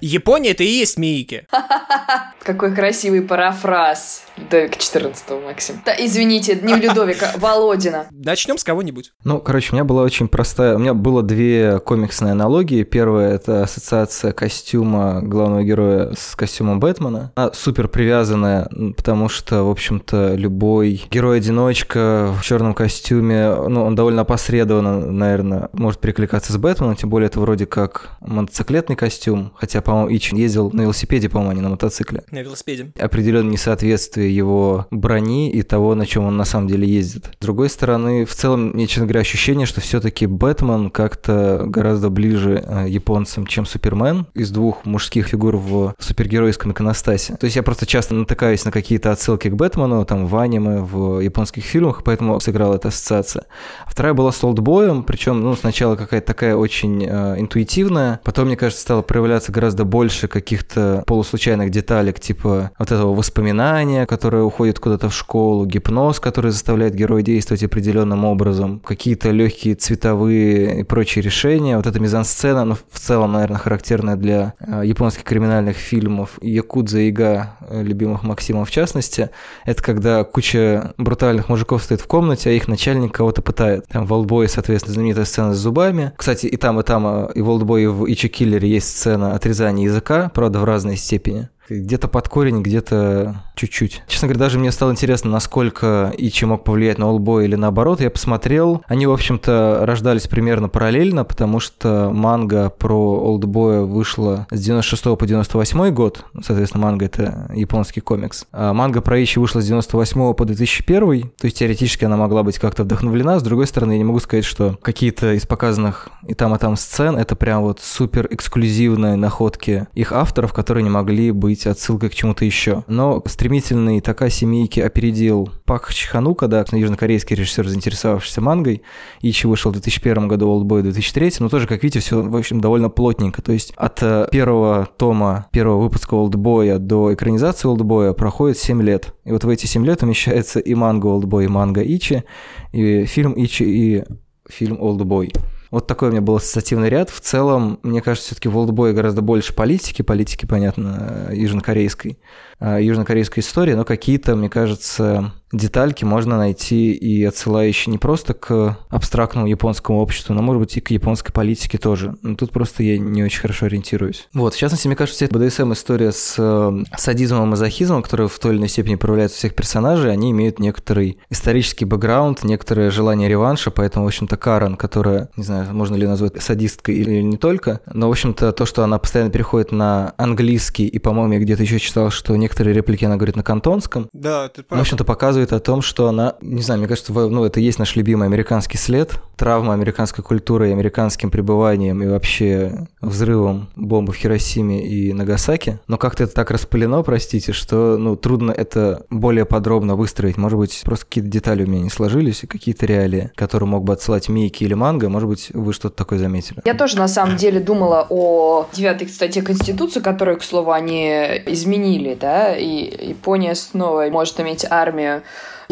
Япония 0.00 0.50
это 0.50 0.64
и 0.64 0.66
есть 0.66 0.98
Миики. 0.98 1.46
Какой 2.42 2.74
красивый 2.74 3.22
парафраз. 3.22 4.24
Людовика 4.36 4.78
14 4.78 5.30
Максим. 5.44 5.82
Да, 5.84 5.94
извините, 5.98 6.58
не 6.62 6.74
Людовика, 6.74 7.32
Володина. 7.36 8.06
Начнем 8.10 8.58
с 8.58 8.64
кого-нибудь. 8.64 9.12
Ну, 9.24 9.40
короче, 9.40 9.72
у 9.72 9.74
меня 9.74 9.84
была 9.84 10.02
очень 10.02 10.28
простая... 10.28 10.76
У 10.76 10.78
меня 10.78 10.94
было 10.94 11.22
две 11.22 11.78
комиксные 11.80 12.32
аналогии. 12.32 12.82
Первая— 12.82 13.34
это 13.34 13.62
ассоциация 13.62 14.32
костюма 14.32 15.20
главного 15.22 15.62
героя 15.62 16.12
с 16.16 16.34
костюмом 16.34 16.80
Бэтмена. 16.80 17.32
Она 17.34 17.52
супер 17.52 17.88
привязанная, 17.88 18.68
потому 18.96 19.28
что, 19.28 19.64
в 19.64 19.70
общем-то, 19.70 20.34
любой 20.34 21.04
герой-одиночка 21.10 22.34
в 22.38 22.42
черном 22.42 22.74
костюме, 22.74 23.54
ну, 23.68 23.84
он 23.84 23.94
довольно 23.94 24.22
опосредованно, 24.22 25.10
наверное, 25.10 25.68
может 25.72 26.00
перекликаться 26.00 26.52
с 26.52 26.56
Бэтменом, 26.56 26.96
тем 26.96 27.10
более 27.10 27.26
это 27.26 27.40
вроде 27.40 27.66
как 27.66 28.16
мотоциклетный 28.20 28.96
костюм, 28.96 29.52
хотя, 29.56 29.80
по-моему, 29.80 30.14
Ичин 30.16 30.38
ездил 30.38 30.70
на 30.70 30.82
велосипеде, 30.82 31.28
по-моему, 31.28 31.52
а 31.52 31.54
не 31.54 31.60
на 31.60 31.68
мотоцикле. 31.68 32.24
На 32.30 32.42
велосипеде. 32.42 32.92
Определенно 32.98 33.50
несоответствие 33.50 34.21
его 34.28 34.86
брони 34.90 35.50
и 35.50 35.62
того, 35.62 35.94
на 35.94 36.06
чем 36.06 36.24
он 36.24 36.36
на 36.36 36.44
самом 36.44 36.68
деле 36.68 36.86
ездит. 36.86 37.30
С 37.38 37.42
другой 37.42 37.68
стороны, 37.68 38.24
в 38.24 38.34
целом, 38.34 38.70
мне, 38.70 38.86
честно 38.86 39.06
говоря, 39.06 39.20
ощущение, 39.20 39.66
что 39.66 39.80
все-таки 39.80 40.26
Бэтмен 40.26 40.90
как-то 40.90 41.64
гораздо 41.66 42.10
ближе 42.10 42.62
э, 42.66 42.86
японцам, 42.88 43.46
чем 43.46 43.66
Супермен 43.66 44.26
из 44.34 44.50
двух 44.50 44.84
мужских 44.84 45.28
фигур 45.28 45.56
в 45.56 45.94
супергеройском 45.98 46.72
иконостасе. 46.72 47.36
То 47.36 47.44
есть 47.44 47.56
я 47.56 47.62
просто 47.62 47.86
часто 47.86 48.14
натыкаюсь 48.14 48.64
на 48.64 48.70
какие-то 48.70 49.12
отсылки 49.12 49.48
к 49.48 49.54
Бэтмену, 49.54 50.04
там, 50.04 50.26
в 50.26 50.36
аниме, 50.36 50.80
в 50.80 51.20
японских 51.20 51.64
фильмах, 51.64 52.02
поэтому 52.04 52.38
сыграла 52.40 52.76
эта 52.76 52.88
ассоциация. 52.88 53.44
А 53.86 53.90
вторая 53.90 54.14
была 54.14 54.32
с 54.32 54.42
Олдбоем, 54.44 55.02
причем, 55.02 55.40
ну, 55.40 55.54
сначала 55.56 55.96
какая-то 55.96 56.26
такая 56.26 56.56
очень 56.56 57.04
э, 57.04 57.36
интуитивная, 57.38 58.20
потом, 58.24 58.46
мне 58.46 58.56
кажется, 58.56 58.82
стало 58.82 59.02
проявляться 59.02 59.52
гораздо 59.52 59.84
больше 59.84 60.28
каких-то 60.28 61.02
полуслучайных 61.06 61.70
деталек, 61.70 62.20
типа 62.20 62.70
вот 62.78 62.92
этого 62.92 63.14
воспоминания, 63.14 64.06
которое 64.12 64.42
уходит 64.42 64.78
куда-то 64.78 65.08
в 65.08 65.14
школу, 65.14 65.64
гипноз, 65.64 66.20
который 66.20 66.50
заставляет 66.50 66.94
героя 66.94 67.22
действовать 67.22 67.62
определенным 67.62 68.26
образом, 68.26 68.78
какие-то 68.80 69.30
легкие 69.30 69.74
цветовые 69.74 70.80
и 70.80 70.82
прочие 70.82 71.22
решения. 71.22 71.78
Вот 71.78 71.86
эта 71.86 71.98
мизансцена, 71.98 72.66
ну, 72.66 72.74
в 72.74 73.00
целом, 73.00 73.32
наверное, 73.32 73.56
характерная 73.56 74.16
для 74.16 74.52
э, 74.60 74.82
японских 74.84 75.24
криминальных 75.24 75.78
фильмов, 75.78 76.38
Якудза 76.42 76.98
и 76.98 77.08
Ига, 77.08 77.56
э, 77.60 77.82
любимых 77.82 78.22
Максима 78.22 78.66
в 78.66 78.70
частности, 78.70 79.30
это 79.64 79.82
когда 79.82 80.24
куча 80.24 80.92
брутальных 80.98 81.48
мужиков 81.48 81.82
стоит 81.82 82.02
в 82.02 82.06
комнате, 82.06 82.50
а 82.50 82.52
их 82.52 82.68
начальник 82.68 83.14
кого-то 83.14 83.40
пытает. 83.40 83.86
Там 83.86 84.04
в 84.04 84.12
Олдбое, 84.12 84.46
соответственно, 84.46 84.92
знаменитая 84.92 85.24
сцена 85.24 85.54
с 85.54 85.58
зубами. 85.58 86.12
Кстати, 86.18 86.44
и 86.44 86.58
там, 86.58 86.78
и 86.78 86.82
там, 86.82 87.06
э, 87.06 87.32
и 87.34 87.40
в 87.40 87.48
Олдбое, 87.48 87.84
и 87.84 87.86
в 87.86 88.04
Ичи 88.12 88.28
Киллере 88.28 88.68
есть 88.68 88.90
сцена 88.90 89.34
отрезания 89.34 89.86
языка, 89.86 90.30
правда, 90.34 90.58
в 90.58 90.64
разной 90.64 90.98
степени. 90.98 91.48
Где-то 91.80 92.08
под 92.08 92.28
корень, 92.28 92.62
где-то 92.62 93.42
чуть-чуть. 93.54 94.02
Честно 94.06 94.28
говоря, 94.28 94.40
даже 94.40 94.58
мне 94.58 94.72
стало 94.72 94.92
интересно, 94.92 95.30
насколько 95.30 96.12
Ичи 96.16 96.44
мог 96.44 96.64
повлиять 96.64 96.98
на 96.98 97.06
Олбой 97.06 97.44
или 97.44 97.54
наоборот. 97.54 98.00
Я 98.00 98.10
посмотрел. 98.10 98.82
Они, 98.86 99.06
в 99.06 99.12
общем-то, 99.12 99.80
рождались 99.82 100.26
примерно 100.26 100.68
параллельно, 100.68 101.24
потому 101.24 101.60
что 101.60 102.10
манга 102.12 102.70
про 102.70 103.20
Олдбоя 103.20 103.82
вышла 103.82 104.46
с 104.50 104.60
96 104.60 105.16
по 105.16 105.26
98 105.26 105.90
год. 105.90 106.24
Соответственно, 106.42 106.84
манга— 106.84 107.04
это 107.06 107.50
японский 107.54 108.00
комикс. 108.00 108.46
А 108.52 108.72
манга 108.72 109.00
про 109.00 109.22
Ичи 109.22 109.38
вышла 109.38 109.60
с 109.60 109.66
98 109.66 110.34
по 110.34 110.44
2001. 110.44 111.30
То 111.38 111.44
есть, 111.44 111.58
теоретически 111.58 112.04
она 112.04 112.16
могла 112.16 112.42
быть 112.42 112.58
как-то 112.58 112.84
вдохновлена. 112.84 113.38
С 113.38 113.42
другой 113.42 113.66
стороны, 113.66 113.92
я 113.92 113.98
не 113.98 114.04
могу 114.04 114.18
сказать, 114.20 114.44
что 114.44 114.78
какие-то 114.82 115.34
из 115.34 115.46
показанных 115.46 116.08
и 116.26 116.34
там, 116.34 116.54
и 116.54 116.58
там 116.58 116.76
сцен— 116.76 117.16
это 117.18 117.36
прям 117.36 117.62
вот 117.62 117.80
супер 117.80 118.28
эксклюзивные 118.30 119.16
находки 119.16 119.86
их 119.94 120.12
авторов, 120.12 120.52
которые 120.52 120.84
не 120.84 120.90
могли 120.90 121.30
быть 121.30 121.61
отсылкой 121.70 122.10
к 122.10 122.14
чему-то 122.14 122.44
еще. 122.44 122.84
Но 122.86 123.22
стремительный 123.26 124.00
Такаси 124.00 124.46
Мейки 124.46 124.80
опередил 124.80 125.50
Пак 125.64 125.92
Чханука, 125.92 126.48
да, 126.48 126.64
южнокорейский 126.70 127.36
режиссер, 127.36 127.68
заинтересовавшийся 127.68 128.40
мангой. 128.40 128.82
Ичи 129.20 129.46
вышел 129.46 129.70
в 129.70 129.74
2001 129.74 130.28
году, 130.28 130.48
Олдбой 130.48 130.80
в 130.80 130.84
2003, 130.84 131.32
но 131.40 131.48
тоже, 131.48 131.66
как 131.66 131.82
видите, 131.82 132.00
все, 132.00 132.22
в 132.22 132.36
общем, 132.36 132.60
довольно 132.60 132.88
плотненько. 132.88 133.42
То 133.42 133.52
есть 133.52 133.72
от 133.76 134.02
э, 134.02 134.28
первого 134.30 134.88
тома, 134.96 135.46
первого 135.52 135.82
выпуска 135.82 136.14
Олдбоя 136.14 136.78
до 136.78 137.14
экранизации 137.14 137.68
Олдбоя 137.68 138.12
проходит 138.12 138.58
7 138.58 138.82
лет. 138.82 139.14
И 139.24 139.32
вот 139.32 139.44
в 139.44 139.48
эти 139.48 139.66
7 139.66 139.84
лет 139.84 140.02
умещается 140.02 140.60
и 140.60 140.74
манга 140.74 141.06
Олдбой, 141.06 141.44
и 141.44 141.48
манга 141.48 141.82
Ичи, 141.82 142.24
и 142.72 143.04
фильм 143.04 143.34
Ичи, 143.36 143.64
и 143.64 144.04
фильм 144.48 144.80
Олдбой. 144.80 145.32
Вот 145.72 145.86
такой 145.86 146.08
у 146.08 146.12
меня 146.12 146.20
был 146.20 146.36
ассоциативный 146.36 146.90
ряд. 146.90 147.08
В 147.08 147.20
целом, 147.20 147.80
мне 147.82 148.02
кажется, 148.02 148.28
все-таки 148.28 148.48
в 148.48 148.56
Олдбое 148.58 148.92
гораздо 148.92 149.22
больше 149.22 149.54
политики, 149.54 150.02
политики, 150.02 150.44
понятно, 150.44 151.30
южнокорейской. 151.32 152.18
Э, 152.64 152.78
южнокорейской 152.80 153.40
истории, 153.40 153.72
но 153.72 153.84
какие-то, 153.84 154.36
мне 154.36 154.48
кажется, 154.48 155.32
детальки 155.50 156.04
можно 156.04 156.38
найти 156.38 156.92
и 156.92 157.24
отсылающие 157.24 157.90
не 157.90 157.98
просто 157.98 158.34
к 158.34 158.78
абстрактному 158.88 159.48
японскому 159.48 159.98
обществу, 160.00 160.32
но, 160.32 160.42
может 160.42 160.60
быть, 160.60 160.76
и 160.76 160.80
к 160.80 160.92
японской 160.92 161.32
политике 161.32 161.76
тоже. 161.76 162.14
Но 162.22 162.36
тут 162.36 162.52
просто 162.52 162.84
я 162.84 162.98
не 162.98 163.24
очень 163.24 163.40
хорошо 163.40 163.66
ориентируюсь. 163.66 164.28
Вот, 164.32 164.54
в 164.54 164.58
частности, 164.58 164.86
мне 164.86 164.94
кажется, 164.94 165.24
эта 165.24 165.36
БДСМ-история 165.36 166.12
с 166.12 166.36
э, 166.38 166.84
садизмом 166.96 167.42
и 167.42 167.46
мазохизмом, 167.46 168.04
которая 168.04 168.28
в 168.28 168.38
той 168.38 168.52
или 168.52 168.58
иной 168.58 168.68
степени 168.68 168.94
проявляется 168.94 169.38
у 169.38 169.38
всех 169.38 169.56
персонажей, 169.56 170.12
они 170.12 170.30
имеют 170.30 170.60
некоторый 170.60 171.18
исторический 171.30 171.84
бэкграунд, 171.84 172.44
некоторое 172.44 172.92
желание 172.92 173.28
реванша, 173.28 173.72
поэтому, 173.72 174.04
в 174.04 174.08
общем-то, 174.08 174.36
Карен, 174.36 174.76
которая, 174.76 175.30
не 175.36 175.42
знаю, 175.42 175.61
можно 175.70 175.96
ли 175.96 176.06
назвать 176.06 176.42
садисткой 176.42 176.96
или 176.96 177.22
не 177.22 177.36
только, 177.36 177.80
но, 177.92 178.08
в 178.08 178.10
общем-то, 178.10 178.52
то, 178.52 178.66
что 178.66 178.84
она 178.84 178.98
постоянно 178.98 179.30
переходит 179.30 179.72
на 179.72 180.14
английский, 180.16 180.86
и, 180.86 180.98
по-моему, 180.98 181.34
я 181.34 181.40
где-то 181.40 181.62
еще 181.62 181.78
читал, 181.78 182.10
что 182.10 182.34
некоторые 182.36 182.74
реплики 182.74 183.04
она 183.04 183.16
говорит 183.16 183.36
на 183.36 183.42
кантонском. 183.42 184.08
Да, 184.12 184.48
ты 184.48 184.62
прав. 184.62 184.78
В 184.78 184.82
общем-то, 184.82 185.04
показывает 185.04 185.52
о 185.52 185.60
том, 185.60 185.82
что 185.82 186.08
она, 186.08 186.34
не 186.40 186.62
знаю, 186.62 186.80
мне 186.80 186.88
кажется, 186.88 187.12
ну, 187.12 187.44
это 187.44 187.60
есть 187.60 187.78
наш 187.78 187.96
любимый 187.96 188.26
американский 188.26 188.78
след, 188.78 189.20
травма 189.36 189.74
американской 189.74 190.24
культуры 190.24 190.68
и 190.68 190.72
американским 190.72 191.30
пребыванием 191.30 192.02
и 192.02 192.06
вообще 192.06 192.86
взрывом 193.00 193.68
бомбы 193.76 194.12
в 194.12 194.16
Хиросиме 194.16 194.86
и 194.86 195.12
Нагасаки. 195.12 195.80
Но 195.88 195.98
как-то 195.98 196.24
это 196.24 196.34
так 196.34 196.50
распылено, 196.50 197.02
простите, 197.02 197.52
что, 197.52 197.96
ну, 197.98 198.16
трудно 198.16 198.52
это 198.52 199.04
более 199.10 199.44
подробно 199.44 199.96
выстроить. 199.96 200.36
Может 200.36 200.58
быть, 200.58 200.82
просто 200.84 201.06
какие-то 201.06 201.30
детали 201.30 201.64
у 201.64 201.66
меня 201.66 201.82
не 201.82 201.90
сложились, 201.90 202.44
и 202.44 202.46
какие-то 202.46 202.86
реалии, 202.86 203.30
которые 203.34 203.68
мог 203.68 203.84
бы 203.84 203.92
отсылать 203.92 204.28
Мейки 204.28 204.64
или 204.64 204.74
Манго, 204.74 205.08
может 205.08 205.28
быть, 205.28 205.50
вы 205.52 205.72
что-то 205.72 205.96
такое 205.96 206.18
заметили. 206.18 206.60
Я 206.64 206.74
тоже, 206.74 206.98
на 206.98 207.08
самом 207.08 207.36
деле, 207.36 207.60
думала 207.60 208.06
о 208.08 208.66
девятой 208.72 209.08
статье 209.08 209.42
Конституции, 209.42 210.00
которую, 210.00 210.38
к 210.38 210.42
слову, 210.42 210.72
они 210.72 211.08
изменили, 211.46 212.14
да, 212.14 212.56
и 212.56 213.08
Япония 213.08 213.54
снова 213.54 214.08
может 214.10 214.38
иметь 214.40 214.66
армию 214.68 215.22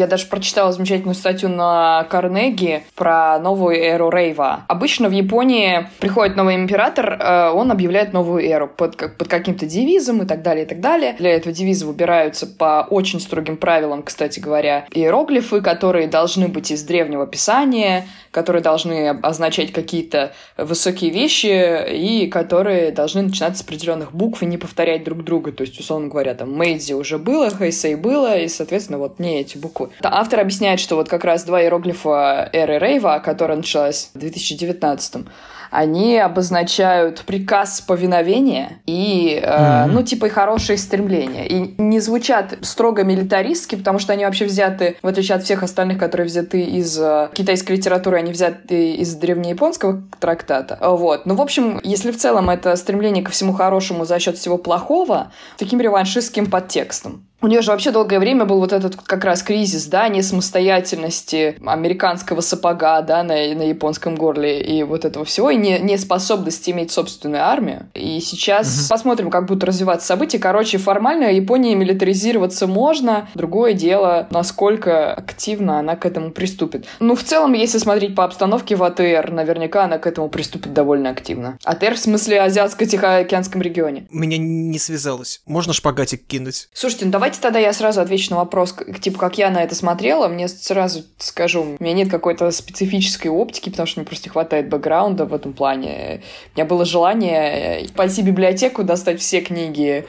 я 0.01 0.07
даже 0.07 0.25
прочитала 0.25 0.71
замечательную 0.71 1.13
статью 1.15 1.49
на 1.49 2.05
Карнеги 2.09 2.83
про 2.95 3.37
новую 3.39 3.77
эру 3.77 4.09
рейва. 4.09 4.65
Обычно 4.67 5.09
в 5.09 5.11
Японии 5.11 5.87
приходит 5.99 6.35
новый 6.35 6.55
император, 6.55 7.13
э, 7.13 7.51
он 7.51 7.71
объявляет 7.71 8.11
новую 8.11 8.43
эру 8.43 8.67
под, 8.67 8.97
под 8.97 9.27
каким-то 9.27 9.67
девизом 9.67 10.23
и 10.23 10.25
так 10.25 10.41
далее, 10.41 10.65
и 10.65 10.67
так 10.67 10.79
далее. 10.79 11.15
Для 11.19 11.31
этого 11.31 11.53
девиза 11.53 11.85
выбираются 11.85 12.47
по 12.47 12.87
очень 12.89 13.19
строгим 13.19 13.57
правилам, 13.57 14.01
кстати 14.01 14.39
говоря, 14.39 14.85
иероглифы, 14.91 15.61
которые 15.61 16.07
должны 16.07 16.47
быть 16.47 16.71
из 16.71 16.81
древнего 16.83 17.27
писания, 17.27 18.07
которые 18.31 18.61
должны 18.61 19.09
означать 19.09 19.71
какие-то 19.71 20.33
высокие 20.57 21.11
вещи 21.11 21.91
и 21.91 22.27
которые 22.27 22.91
должны 22.91 23.23
начинаться 23.23 23.61
с 23.61 23.65
определенных 23.65 24.13
букв 24.13 24.41
и 24.41 24.45
не 24.45 24.57
повторять 24.57 25.03
друг 25.03 25.23
друга. 25.23 25.51
То 25.51 25.63
есть, 25.63 25.79
условно 25.79 26.07
говоря, 26.07 26.33
там 26.33 26.51
Мэйдзи 26.53 26.93
уже 26.93 27.17
было, 27.17 27.49
Хэйсэй 27.49 27.95
было, 27.95 28.37
и, 28.37 28.47
соответственно, 28.47 28.97
вот 28.97 29.19
не 29.19 29.41
эти 29.41 29.57
буквы. 29.57 29.89
Автор 30.01 30.39
объясняет, 30.39 30.79
что 30.79 30.95
вот 30.95 31.09
как 31.09 31.23
раз 31.23 31.43
два 31.43 31.61
иероглифа 31.61 32.49
эры 32.53 32.79
Рейва, 32.79 33.21
которая 33.23 33.57
началась 33.57 34.11
в 34.13 34.19
2019 34.19 35.25
они 35.71 36.17
обозначают 36.17 37.21
приказ 37.21 37.81
повиновения 37.81 38.81
и, 38.85 39.39
э, 39.41 39.47
mm-hmm. 39.47 39.87
ну, 39.87 40.03
типа, 40.03 40.25
и 40.25 40.29
хорошие 40.29 40.77
стремления. 40.77 41.47
И 41.47 41.81
не 41.81 41.99
звучат 42.01 42.57
строго 42.61 43.03
милитаристски, 43.03 43.75
потому 43.75 43.97
что 43.97 44.13
они 44.13 44.25
вообще 44.25 44.45
взяты, 44.45 44.97
в 45.01 45.07
отличие 45.07 45.37
от 45.37 45.43
всех 45.43 45.63
остальных, 45.63 45.97
которые 45.97 46.27
взяты 46.27 46.61
из 46.61 46.99
э, 46.99 47.29
китайской 47.33 47.77
литературы, 47.77 48.17
они 48.17 48.33
взяты 48.33 48.95
из 48.95 49.15
древнеяпонского 49.15 50.03
трактата. 50.19 50.77
Вот. 50.81 51.25
Ну, 51.25 51.35
в 51.35 51.41
общем, 51.41 51.79
если 51.83 52.11
в 52.11 52.17
целом 52.17 52.49
это 52.49 52.75
стремление 52.75 53.23
ко 53.23 53.31
всему 53.31 53.53
хорошему 53.53 54.03
за 54.03 54.19
счет 54.19 54.37
всего 54.37 54.57
плохого, 54.57 55.31
таким 55.57 55.79
реваншистским 55.79 56.47
подтекстом. 56.47 57.25
У 57.41 57.47
нее 57.47 57.61
же 57.61 57.71
вообще 57.71 57.91
долгое 57.91 58.19
время 58.19 58.45
был 58.45 58.59
вот 58.59 58.71
этот 58.71 58.95
как 58.95 59.23
раз 59.23 59.41
кризис, 59.41 59.87
да, 59.87 60.07
несамостоятельности 60.07 61.55
американского 61.65 62.41
сапога, 62.41 63.01
да, 63.01 63.23
на, 63.23 63.33
на 63.33 63.63
японском 63.63 64.15
горле 64.15 64.61
и 64.61 64.83
вот 64.83 65.05
этого 65.05 65.25
всего, 65.25 65.49
и 65.49 65.55
не, 65.55 65.79
неспособности 65.79 66.69
иметь 66.69 66.91
собственную 66.91 67.43
армию. 67.43 67.87
И 67.95 68.19
сейчас 68.19 68.81
угу. 68.81 68.89
посмотрим, 68.89 69.29
как 69.31 69.47
будут 69.47 69.63
развиваться 69.63 70.07
события. 70.07 70.37
Короче, 70.37 70.77
формально 70.77 71.31
Японии 71.31 71.73
милитаризироваться 71.73 72.67
можно. 72.67 73.27
Другое 73.33 73.73
дело, 73.73 74.27
насколько 74.29 75.13
активно 75.13 75.79
она 75.79 75.95
к 75.95 76.05
этому 76.05 76.31
приступит. 76.31 76.85
Ну, 76.99 77.15
в 77.15 77.23
целом, 77.23 77.53
если 77.53 77.79
смотреть 77.79 78.13
по 78.13 78.23
обстановке 78.23 78.75
в 78.75 78.83
АТР, 78.83 79.31
наверняка 79.31 79.85
она 79.85 79.97
к 79.97 80.05
этому 80.05 80.29
приступит 80.29 80.73
довольно 80.73 81.09
активно. 81.09 81.57
АТР 81.63 81.95
в 81.95 81.99
смысле 81.99 82.41
Азиатско-Тихоокеанском 82.41 83.61
регионе. 83.61 84.07
Меня 84.11 84.37
не 84.37 84.77
связалось. 84.77 85.41
Можно 85.45 85.73
шпагатик 85.73 86.27
кинуть? 86.27 86.69
Слушайте, 86.73 87.05
ну 87.05 87.11
давайте 87.11 87.30
Давайте 87.31 87.43
тогда 87.43 87.59
я 87.59 87.71
сразу 87.71 88.01
отвечу 88.01 88.31
на 88.31 88.39
вопрос, 88.39 88.75
типа, 88.99 89.17
как 89.17 89.37
я 89.37 89.49
на 89.51 89.63
это 89.63 89.73
смотрела. 89.73 90.27
Мне 90.27 90.49
сразу 90.49 91.03
скажу, 91.17 91.61
у 91.79 91.81
меня 91.81 91.93
нет 91.93 92.11
какой-то 92.11 92.51
специфической 92.51 93.29
оптики, 93.29 93.69
потому 93.69 93.87
что 93.87 94.01
мне 94.01 94.05
просто 94.05 94.27
не 94.27 94.31
хватает 94.31 94.67
бэкграунда 94.67 95.23
в 95.23 95.33
этом 95.33 95.53
плане. 95.53 96.23
У 96.53 96.57
меня 96.57 96.65
было 96.65 96.83
желание 96.83 97.87
пойти 97.95 98.21
в 98.21 98.25
библиотеку, 98.25 98.83
достать 98.83 99.21
все 99.21 99.39
книги 99.39 100.05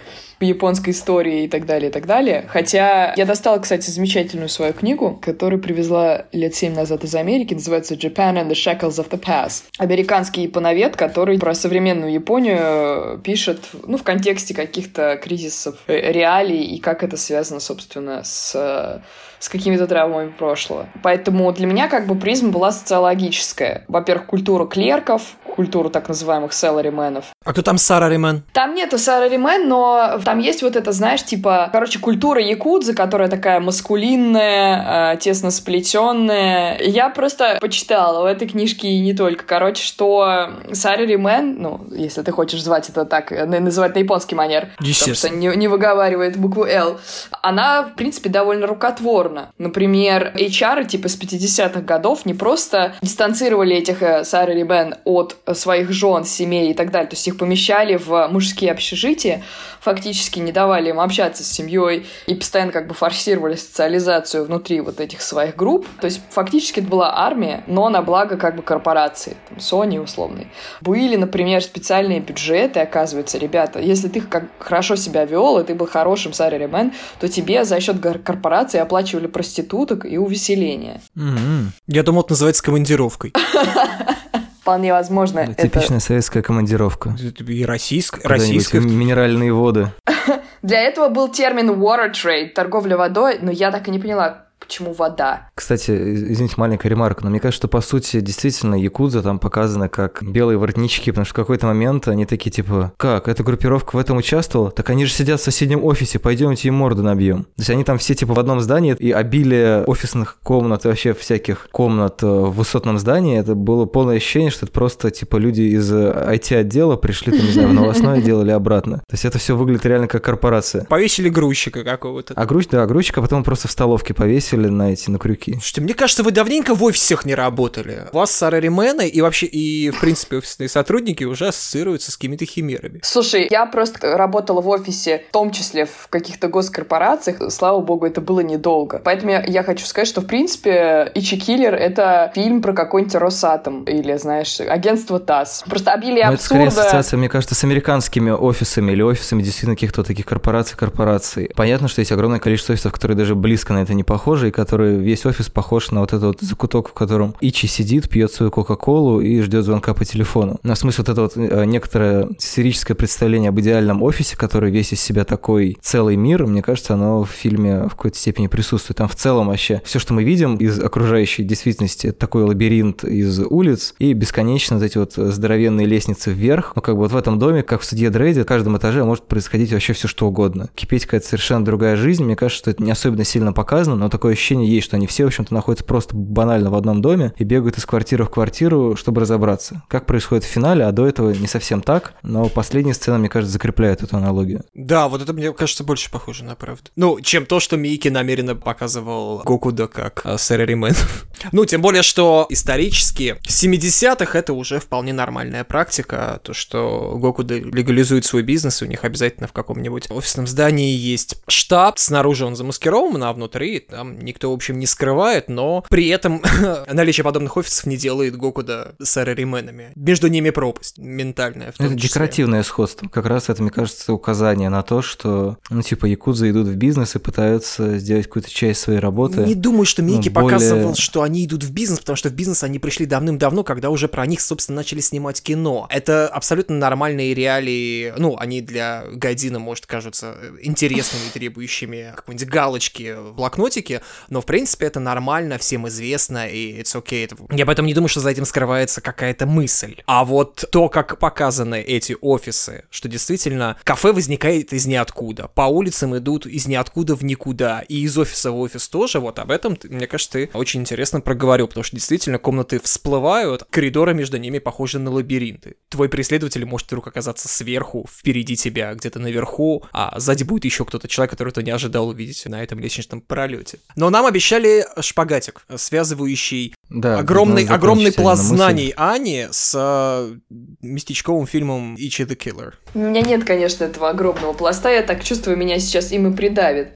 японской 0.49 0.91
истории 0.91 1.45
и 1.45 1.49
так 1.49 1.67
далее, 1.67 1.91
и 1.91 1.93
так 1.93 2.07
далее. 2.07 2.45
Хотя 2.49 3.15
я 3.17 3.27
достала, 3.27 3.59
кстати, 3.59 3.91
замечательную 3.91 4.49
свою 4.49 4.73
книгу, 4.73 5.19
которую 5.23 5.61
привезла 5.61 6.27
лет 6.33 6.55
семь 6.55 6.75
назад 6.75 7.05
из 7.05 7.15
Америки, 7.15 7.55
называется 7.55 7.95
«Japan 7.95 8.35
and 8.35 8.49
the 8.49 8.53
Shackles 8.53 8.99
of 8.99 9.11
the 9.11 9.21
Past». 9.21 9.65
Американский 9.79 10.43
японовед, 10.43 10.97
который 10.97 11.39
про 11.39 11.55
современную 11.55 12.13
Японию 12.13 13.19
пишет, 13.21 13.61
ну, 13.87 13.97
в 13.97 14.03
контексте 14.03 14.55
каких-то 14.55 15.19
кризисов 15.23 15.77
э, 15.87 16.13
реалий 16.13 16.63
и 16.63 16.81
как 16.81 17.03
это 17.03 17.17
связано, 17.17 17.61
собственно, 17.61 18.23
с 18.25 19.03
с 19.43 19.49
какими-то 19.49 19.89
травмами 19.89 20.31
прошлого. 20.31 20.87
Поэтому 21.03 21.53
для 21.53 21.67
меня 21.67 21.89
как 21.89 22.07
бы 22.07 22.15
призма 22.15 22.51
была 22.51 22.71
социологическая. 22.71 23.85
Во-первых, 23.89 24.27
культура 24.27 24.67
клерков, 24.67 25.35
культуру 25.57 25.91
так 25.91 26.09
называемых 26.09 26.53
селларименов. 26.53 27.27
А 27.45 27.53
кто 27.53 27.63
там 27.63 27.77
сараримен? 27.77 28.45
Там 28.53 28.77
нету 28.77 28.99
сараримен, 28.99 29.69
но 29.69 30.15
там 30.33 30.39
есть 30.39 30.63
вот 30.63 30.77
это, 30.77 30.93
знаешь, 30.93 31.23
типа, 31.23 31.69
короче, 31.73 31.99
культура 31.99 32.41
якудзы, 32.41 32.95
которая 32.95 33.29
такая 33.29 33.61
маскулинная, 33.61 35.13
э, 35.13 35.19
тесно 35.19 35.51
сплетенная. 35.51 36.79
Я 36.81 37.11
просто 37.11 37.59
почитала 37.61 38.23
в 38.23 38.25
этой 38.25 38.49
книжке 38.49 38.89
и 38.89 39.01
не 39.01 39.13
только, 39.13 39.45
короче, 39.45 39.83
что 39.85 40.49
сараримен, 40.73 41.61
ну, 41.61 41.87
если 41.91 42.23
ты 42.23 42.33
хочешь 42.33 42.63
звать 42.63 42.89
это 42.89 43.05
так, 43.05 43.31
называть 43.31 43.95
на 43.95 43.99
японский 43.99 44.35
манер, 44.35 44.71
потому 44.79 45.15
что 45.15 45.29
не, 45.29 45.55
не 45.55 45.69
выговаривает 45.69 46.39
букву 46.39 46.65
«Л», 46.65 46.99
она, 47.43 47.83
в 47.83 47.95
принципе, 47.95 48.31
довольно 48.31 48.67
рукотворна. 48.67 49.51
Например, 49.59 50.33
HR 50.35 50.87
типа 50.87 51.09
с 51.11 51.21
50-х 51.21 51.83
годов 51.83 52.25
не 52.25 52.33
просто 52.33 52.95
дистанцировали 53.03 53.77
этих 53.77 54.03
э, 54.03 54.25
Сары 54.25 54.55
Рибен 54.55 54.95
от 55.05 55.37
э, 55.45 55.53
своих 55.53 55.93
жен, 55.93 56.25
семей 56.25 56.71
и 56.71 56.75
так 56.75 56.91
далее, 56.91 57.11
то 57.11 57.17
есть 57.17 57.29
их 57.29 57.37
помещали 57.37 57.97
в 57.97 58.29
мужские 58.29 58.73
общежития, 58.73 59.43
фактически 59.83 60.22
не 60.41 60.53
давали 60.53 60.91
им 60.91 61.01
общаться 61.01 61.45
с 61.45 61.51
семьей 61.51 62.07
и 62.27 62.35
постоянно 62.35 62.73
как 62.73 62.87
бы 62.87 62.95
форсировали 62.95 63.57
социализацию 63.57 64.45
внутри 64.45 64.81
вот 64.81 65.01
этих 65.01 65.23
своих 65.23 65.57
групп. 65.57 65.87
То 66.01 66.07
есть 66.07 66.21
фактически 66.31 66.81
это 66.81 66.89
была 66.89 67.19
армия, 67.25 67.65
но 67.67 67.89
на 67.89 68.03
благо 68.03 68.37
как 68.37 68.57
бы 68.57 68.63
корпорации, 68.63 69.37
там, 69.49 69.59
Sony 69.59 70.01
условной. 70.01 70.49
Были, 70.81 71.17
например, 71.17 71.63
специальные 71.63 72.21
бюджеты, 72.21 72.81
оказывается, 72.81 73.39
ребята, 73.39 73.81
если 73.81 74.09
ты 74.09 74.21
как 74.21 74.45
хорошо 74.59 74.97
себя 74.97 75.25
вел, 75.25 75.59
и 75.59 75.65
ты 75.65 75.75
был 75.75 75.87
хорошим 75.87 76.33
Сараримен, 76.33 76.93
то 77.21 77.29
тебе 77.29 77.65
за 77.65 77.81
счет 77.81 77.97
корпорации 78.25 78.79
оплачивали 78.79 79.27
проституток 79.27 80.05
и 80.05 80.19
увеселения. 80.19 81.01
Mm-hmm. 81.17 81.67
Я 81.89 82.03
думал, 82.03 82.23
это 82.23 82.33
называется 82.33 82.63
командировкой. 82.63 83.33
Вполне 84.63 84.93
возможно. 84.93 85.45
Да, 85.45 85.55
типичная 85.55 85.99
это... 85.99 86.07
советская 86.07 86.41
командировка. 86.41 87.17
И 87.49 87.65
российская. 87.65 88.27
российская. 88.27 88.79
Минеральные 88.79 89.53
воды. 89.53 89.89
Для 90.63 90.81
этого 90.83 91.09
был 91.09 91.29
термин 91.29 91.71
water 91.71 92.13
trade, 92.13 92.51
торговля 92.51 92.97
водой, 92.97 93.39
но 93.43 93.51
я 93.51 93.73
так 93.73 93.89
и 93.89 93.91
не 93.91 93.99
поняла, 93.99 94.47
почему 94.65 94.93
вода. 94.93 95.51
Кстати, 95.55 95.91
извините, 95.91 96.55
маленькая 96.57 96.89
ремарка, 96.89 97.25
но 97.25 97.31
мне 97.31 97.41
кажется, 97.41 97.63
что 97.63 97.69
по 97.69 97.81
сути 97.81 98.21
действительно 98.21 98.75
Якудза 98.75 99.23
там 99.23 99.39
показана 99.39 99.89
как 99.89 100.23
белые 100.23 100.59
воротнички, 100.59 101.11
потому 101.11 101.25
что 101.25 101.35
в 101.35 101.37
какой-то 101.37 101.67
момент 101.67 102.09
они 102.09 102.27
такие 102.27 102.51
типа, 102.51 102.93
как, 102.97 103.29
эта 103.29 103.43
группировка 103.43 103.97
в 103.97 103.99
этом 103.99 104.17
участвовала? 104.17 104.71
Так 104.71 104.91
они 104.91 105.07
же 105.07 105.13
сидят 105.13 105.41
в 105.41 105.45
соседнем 105.45 105.85
офисе, 105.85 106.19
пойдемте 106.19 106.69
им 106.69 106.75
морды 106.75 107.03
набьем. 107.03 107.45
То 107.45 107.51
есть 107.59 107.71
они 107.71 107.85
там 107.85 107.99
все 107.99 108.15
типа 108.15 108.35
в 108.35 108.39
одном 108.39 108.61
здании, 108.61 108.95
и 108.99 109.11
обилие 109.11 109.85
офисных 109.85 110.39
комнат 110.43 110.85
и 110.85 110.89
вообще 110.89 111.15
всяких 111.15 111.69
комнат 111.71 112.23
э, 112.23 112.27
в 112.27 112.51
высотном 112.51 112.99
здании, 112.99 113.39
это 113.39 113.55
было 113.55 113.87
полное 113.87 114.17
ощущение, 114.17 114.51
что 114.51 114.67
это 114.67 114.73
просто 114.73 115.11
типа 115.11 115.37
люди 115.37 115.63
из 115.63 115.93
IT-отдела 115.93 116.97
пришли, 116.97 117.37
там, 117.37 117.47
не 117.47 117.53
знаю, 117.53 117.69
в 117.69 117.75
новостное 117.75 118.19
отдел 118.19 118.43
или 118.43 118.51
обратно. 118.51 118.99
То 118.99 119.15
есть 119.15 119.25
это 119.25 119.39
все 119.39 119.57
выглядит 119.57 119.87
реально 119.87 120.09
как 120.09 120.23
корпорация. 120.25 120.85
Повесили 120.85 121.29
грузчика 121.29 121.85
какого-то. 121.85 122.35
А 122.37 122.47
груз, 122.47 122.67
да, 122.67 122.87
грузчика 122.87 123.21
потом 123.23 123.45
просто 123.45 123.69
в 123.69 123.71
столовке 123.71 124.15
повесили 124.15 124.52
подсели 124.53 124.69
на 124.69 124.93
эти, 124.93 125.11
на 125.11 125.19
крюки. 125.19 125.59
Что 125.63 125.81
мне 125.81 125.95
кажется, 125.95 126.23
вы 126.23 126.31
давненько 126.31 126.75
в 126.75 126.83
офисах 126.85 127.25
не 127.25 127.35
работали. 127.35 128.09
У 128.13 128.17
вас 128.17 128.31
сараримены 128.33 129.09
и 129.09 129.21
вообще, 129.21 129.47
и, 129.47 129.91
в 129.91 130.01
принципе, 130.01 130.37
офисные 130.37 130.69
сотрудники 130.69 131.25
уже 131.25 131.49
ассоциируются 131.49 132.11
с 132.11 132.17
какими-то 132.17 132.45
химерами. 132.45 133.01
Слушай, 133.03 133.49
я 133.51 133.67
просто 133.67 134.17
работала 134.17 134.61
в 134.61 134.69
офисе, 134.69 135.25
в 135.29 135.33
том 135.33 135.51
числе 135.51 135.87
в 135.87 136.09
каких-то 136.09 136.49
госкорпорациях. 136.49 137.53
Слава 137.53 137.81
богу, 137.81 138.07
это 138.07 138.21
было 138.21 138.41
недолго. 138.41 139.01
Поэтому 139.05 139.33
я, 139.33 139.45
я 139.47 139.63
хочу 139.63 139.87
сказать, 139.87 140.09
что, 140.09 140.21
в 140.21 140.27
принципе, 140.27 141.11
Ичи 141.15 141.37
Киллер— 141.37 141.75
это 141.75 142.31
фильм 142.35 142.63
про 142.63 142.73
какой-нибудь 142.73 143.15
Росатом 143.15 143.85
или, 143.85 144.17
знаешь, 144.17 144.61
агентство 144.61 145.19
ТАСС. 145.19 145.65
Просто 145.67 145.93
обилие 145.93 146.27
Но 146.27 146.35
это 146.35 146.43
скорее 146.43 146.67
абсурда. 146.67 146.83
ассоциация, 146.83 147.17
мне 147.17 147.29
кажется, 147.29 147.55
с 147.55 147.65
американскими 147.65 148.31
офисами 148.31 148.93
или 148.93 149.03
офисами 149.03 149.43
действительно 149.43 149.75
каких-то 149.77 150.03
таких 150.03 150.27
корпораций, 150.27 150.77
корпораций. 150.77 151.51
Понятно, 151.55 151.89
что 151.89 152.01
есть 152.01 152.13
огромное 152.13 152.41
количество 152.41 152.73
офисов, 152.73 152.93
которые 152.93 153.17
даже 153.17 153.35
близко 153.35 153.73
на 153.73 153.83
это 153.83 153.95
не 153.95 154.05
похожи, 154.05 154.42
и 154.49 154.51
которые 154.51 154.99
весь 154.99 155.27
офис 155.27 155.49
похож 155.49 155.91
на 155.91 156.01
вот 156.01 156.13
этот 156.13 156.23
вот 156.23 156.41
закуток, 156.41 156.89
в 156.89 156.93
котором 156.93 157.35
Ичи 157.41 157.67
сидит, 157.67 158.09
пьет 158.09 158.33
свою 158.33 158.51
Кока-Колу 158.51 159.21
и 159.21 159.41
ждет 159.41 159.65
звонка 159.65 159.95
по 159.95 160.05
телефону. 160.05 160.59
На 160.63 160.75
смысл 160.75 161.03
вот 161.03 161.09
это 161.09 161.23
вот 161.23 161.33
э, 161.37 161.65
некоторое 161.65 162.29
сферическое 162.39 162.95
представление 162.95 163.49
об 163.49 163.61
идеальном 163.61 164.03
офисе, 164.03 164.37
который 164.37 164.71
весь 164.71 164.93
из 164.93 165.01
себя 165.01 165.25
такой 165.25 165.77
целый 165.81 166.17
мир, 166.17 166.47
мне 166.47 166.63
кажется, 166.63 166.95
оно 166.95 167.25
в 167.25 167.31
фильме 167.31 167.85
в 167.85 167.91
какой-то 167.91 168.19
степени 168.19 168.47
присутствует. 168.47 168.99
Там 168.99 169.09
в 169.09 169.17
целом 169.17 169.49
вообще 169.49 169.83
все, 169.85 169.99
что 169.99 170.15
мы 170.15 170.25
видим 170.25 170.57
из 170.57 170.79
окружающей 170.79 171.45
действительности, 171.45 172.09
это 172.09 172.19
такой 172.19 172.45
лабиринт 172.45 173.05
из 173.05 173.41
улиц 173.41 173.95
и 173.99 174.13
бесконечно 174.13 174.77
вот 174.77 174.85
эти 174.85 174.99
вот 174.99 175.15
здоровенные 175.15 175.87
лестницы 175.87 176.31
вверх. 176.33 176.73
Ну, 176.77 176.83
как 176.83 176.95
бы 176.95 177.03
вот 177.03 177.13
в 177.13 177.17
этом 177.17 177.39
доме, 177.39 177.63
как 177.63 177.81
в 177.81 177.85
судье 177.85 178.11
Дрейде, 178.11 178.43
в 178.43 178.47
каждом 178.47 178.77
этаже 178.77 179.05
может 179.05 179.25
происходить 179.27 179.73
вообще 179.73 179.93
все 179.93 180.09
что 180.09 180.27
угодно. 180.27 180.69
Кипеть 180.75 181.05
какая-то 181.05 181.27
совершенно 181.27 181.65
другая 181.65 181.97
жизнь. 181.97 182.25
Мне 182.25 182.37
кажется, 182.37 182.59
что 182.59 182.71
это 182.71 182.83
не 182.83 182.91
особенно 182.91 183.25
сильно 183.25 183.53
показано, 183.53 183.97
но 183.97 184.09
такое 184.09 184.32
ощущение 184.33 184.69
есть, 184.69 184.87
что 184.87 184.97
они 184.97 185.07
все, 185.07 185.25
в 185.25 185.29
общем-то, 185.29 185.53
находятся 185.55 185.85
просто 185.85 186.15
банально 186.17 186.71
в 186.71 186.75
одном 186.75 187.03
доме 187.03 187.33
и 187.39 187.45
бегают 187.45 187.79
из 187.79 187.87
квартиры 187.87 188.25
в 188.25 188.31
квартиру, 188.31 188.97
чтобы 188.97 189.21
разобраться. 189.21 189.83
Как 189.89 190.07
происходит 190.07 190.45
в 190.45 190.49
финале, 190.49 190.85
а 190.85 190.93
до 190.93 191.07
этого 191.07 191.31
не 191.31 191.47
совсем 191.47 191.83
так, 191.83 192.15
но 192.23 192.49
последняя 192.49 192.95
сцена, 192.95 193.19
мне 193.19 193.29
кажется, 193.29 193.53
закрепляет 193.53 194.03
эту 194.03 194.17
аналогию. 194.17 194.65
Да, 194.75 195.09
вот 195.09 195.23
это 195.23 195.33
мне 195.33 195.53
кажется 195.53 195.85
больше 195.85 196.11
похоже 196.11 196.45
на 196.45 196.55
правду. 196.55 196.91
Ну, 196.97 197.21
чем 197.21 197.47
то, 197.47 197.61
что 197.61 197.77
Мики 197.77 198.09
намеренно 198.09 198.55
показывал 198.55 199.43
Гокуда 199.45 199.89
как 199.89 200.23
э, 200.25 200.39
сэраримен. 200.39 200.95
ну, 201.53 201.65
тем 201.65 201.83
более, 201.83 202.03
что 202.03 202.47
исторически 202.49 203.37
в 203.43 203.49
70-х 203.49 204.39
это 204.39 204.53
уже 204.53 204.81
вполне 204.81 205.13
нормальная 205.13 205.65
практика, 205.65 206.41
то, 206.43 206.53
что 206.53 207.17
Гокуда 207.17 207.59
легализует 207.59 208.25
свой 208.25 208.43
бизнес, 208.43 208.83
и 208.83 208.85
у 208.85 208.89
них 208.89 209.05
обязательно 209.05 209.47
в 209.47 209.53
каком-нибудь 209.53 210.11
офисном 210.11 210.47
здании 210.47 210.95
есть 210.95 211.43
штаб, 211.47 211.99
снаружи 211.99 212.45
он 212.45 212.57
замаскирован, 212.57 213.23
а 213.25 213.33
внутри 213.33 213.81
там 213.81 214.12
никто, 214.21 214.51
в 214.51 214.55
общем, 214.55 214.79
не 214.79 214.87
скрывает, 214.87 215.49
но 215.49 215.85
при 215.89 216.09
этом 216.09 216.43
наличие 216.93 217.25
подобных 217.25 217.57
офисов 217.57 217.87
не 217.87 217.97
делает 217.97 218.37
Гокуда 218.37 218.95
сэрарименами. 219.03 219.93
Между 219.95 220.29
ними 220.29 220.51
пропасть 220.51 220.99
ментальная 220.99 221.69
Это 221.69 221.85
числе. 221.85 221.97
декоративное 221.97 222.63
сходство. 222.63 223.09
Как 223.09 223.27
раз 223.27 223.49
это, 223.49 223.63
мне 223.63 223.71
кажется, 223.71 224.13
указание 224.13 224.69
на 224.69 224.83
то, 224.83 225.03
что, 225.03 225.59
ну, 225.71 225.83
типа, 225.83 226.07
якудзы 226.07 226.51
идут 226.51 226.67
в 226.69 226.75
бизнес 226.77 227.15
и 227.17 227.19
пытаются 227.19 227.99
сделать 227.99 228.27
какую-то 228.27 228.51
часть 228.51 228.81
своей 228.81 228.99
работы. 228.99 229.41
Не 229.41 229.55
думаю, 229.55 229.85
что 229.87 230.03
Микки 230.03 230.29
ну, 230.29 230.35
более- 230.35 230.51
показывал, 230.59 230.95
что 230.95 231.23
они 231.23 231.45
идут 231.45 231.65
в 231.65 231.73
бизнес, 231.73 232.01
потому 232.01 232.17
что 232.17 232.29
в 232.29 232.33
бизнес 232.33 232.63
они 232.65 232.79
пришли 232.79 233.07
давным-давно, 233.07 233.65
когда 233.65 233.91
уже 233.91 234.09
про 234.09 234.27
них, 234.27 234.41
собственно, 234.41 234.77
начали 234.77 235.01
снимать 235.01 235.43
кино. 235.43 235.87
Это 235.91 236.29
абсолютно 236.29 236.77
нормальные 236.77 237.35
реалии. 237.35 238.13
Ну, 238.17 238.37
они 238.39 238.61
для 238.61 239.05
Гайдина, 239.13 239.59
может, 239.59 239.87
кажутся 239.87 240.35
интересными, 240.61 241.23
требующими 241.33 242.13
какой-нибудь 242.17 242.49
галочки 242.49 243.15
в 243.19 243.35
блокнотике, 243.35 244.02
но, 244.29 244.41
в 244.41 244.47
принципе, 244.47 244.87
это 244.87 245.01
нормально, 245.01 245.59
всем 245.59 245.89
известно, 245.89 246.49
и 246.49 246.81
it's 246.81 246.95
okay. 246.95 247.31
Я 247.55 247.67
поэтому 247.67 247.89
не 247.89 247.95
думаю, 247.95 248.09
что 248.09 248.21
за 248.21 248.31
этим 248.31 248.45
скрывается 248.45 249.01
какая-то 249.01 249.47
мысль. 249.47 249.97
А 250.07 250.25
вот 250.25 250.65
то, 250.71 250.89
как 250.89 251.19
показаны 251.19 251.81
эти 251.81 252.17
офисы, 252.21 252.85
что 252.91 253.09
действительно 253.09 253.77
кафе 253.85 254.13
возникает 254.13 254.73
из 254.73 254.87
ниоткуда, 254.87 255.49
по 255.49 255.63
улицам 255.63 256.17
идут 256.17 256.47
из 256.47 256.67
ниоткуда 256.67 257.15
в 257.17 257.25
никуда, 257.25 257.81
и 257.89 258.03
из 258.03 258.17
офиса 258.19 258.51
в 258.51 258.59
офис 258.59 258.89
тоже, 258.89 259.21
вот 259.21 259.39
об 259.39 259.51
этом, 259.51 259.79
мне 259.85 260.07
кажется, 260.07 260.33
ты 260.33 260.51
очень 260.55 260.81
интересно 260.81 261.21
проговорил, 261.21 261.69
потому 261.69 261.85
что 261.85 261.97
действительно 261.97 262.39
комнаты 262.39 262.81
всплывают, 262.81 263.65
коридоры 263.71 264.15
между 264.15 264.39
ними 264.39 264.59
похожи 264.59 264.99
на 264.99 265.11
лабиринты. 265.11 265.77
Твой 265.89 266.09
преследователь 266.09 266.65
может 266.65 266.87
вдруг 266.89 267.07
оказаться 267.07 267.49
сверху, 267.49 268.09
впереди 268.11 268.57
тебя, 268.57 268.95
где-то 268.95 269.19
наверху, 269.19 269.85
а 269.93 270.19
сзади 270.19 270.43
будет 270.45 270.65
еще 270.65 270.85
кто-то, 270.85 271.09
человек, 271.09 271.31
которого 271.31 271.53
ты 271.53 271.63
не 271.63 271.71
ожидал 271.71 272.09
увидеть 272.09 272.45
на 272.47 272.63
этом 272.63 272.79
лестничном 272.79 273.21
пролете. 273.21 273.79
Но 273.97 274.11
нам 274.11 274.27
обещали 274.27 274.87
шпагатик, 275.01 275.65
связывающий 275.77 276.75
Да, 276.89 277.19
огромный, 277.19 277.67
огромный 277.67 278.13
пласт 278.13 278.43
знаний 278.43 278.93
Ани 278.97 279.49
с 279.51 279.75
э, 279.75 280.37
местечковым 280.81 281.47
фильмом 281.47 281.95
Ичи 281.97 282.23
the 282.23 282.37
Killer. 282.37 282.75
У 282.95 282.99
меня 282.99 283.23
нет, 283.23 283.45
конечно, 283.45 283.85
этого 283.85 284.11
огромного 284.11 284.53
пласта. 284.53 284.91
Я 284.91 285.03
так 285.03 285.23
чувствую, 285.25 285.57
меня 285.57 285.79
сейчас 285.79 286.13
им 286.13 286.33
и 286.33 286.37
придавит. 286.37 286.95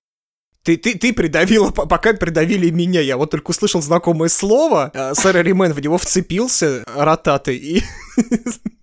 Ты, 0.66 0.76
ты, 0.76 0.98
ты 0.98 1.12
придавила, 1.12 1.70
пока 1.70 2.12
придавили 2.12 2.70
меня. 2.70 3.00
Я 3.00 3.16
вот 3.16 3.30
только 3.30 3.50
услышал 3.50 3.80
знакомое 3.80 4.28
слово. 4.28 4.90
Э, 4.94 5.14
Сэр 5.14 5.44
Римен 5.44 5.72
в 5.72 5.80
него 5.80 5.96
вцепился, 5.96 6.85
ротатой, 6.92 7.56
и, 7.56 7.82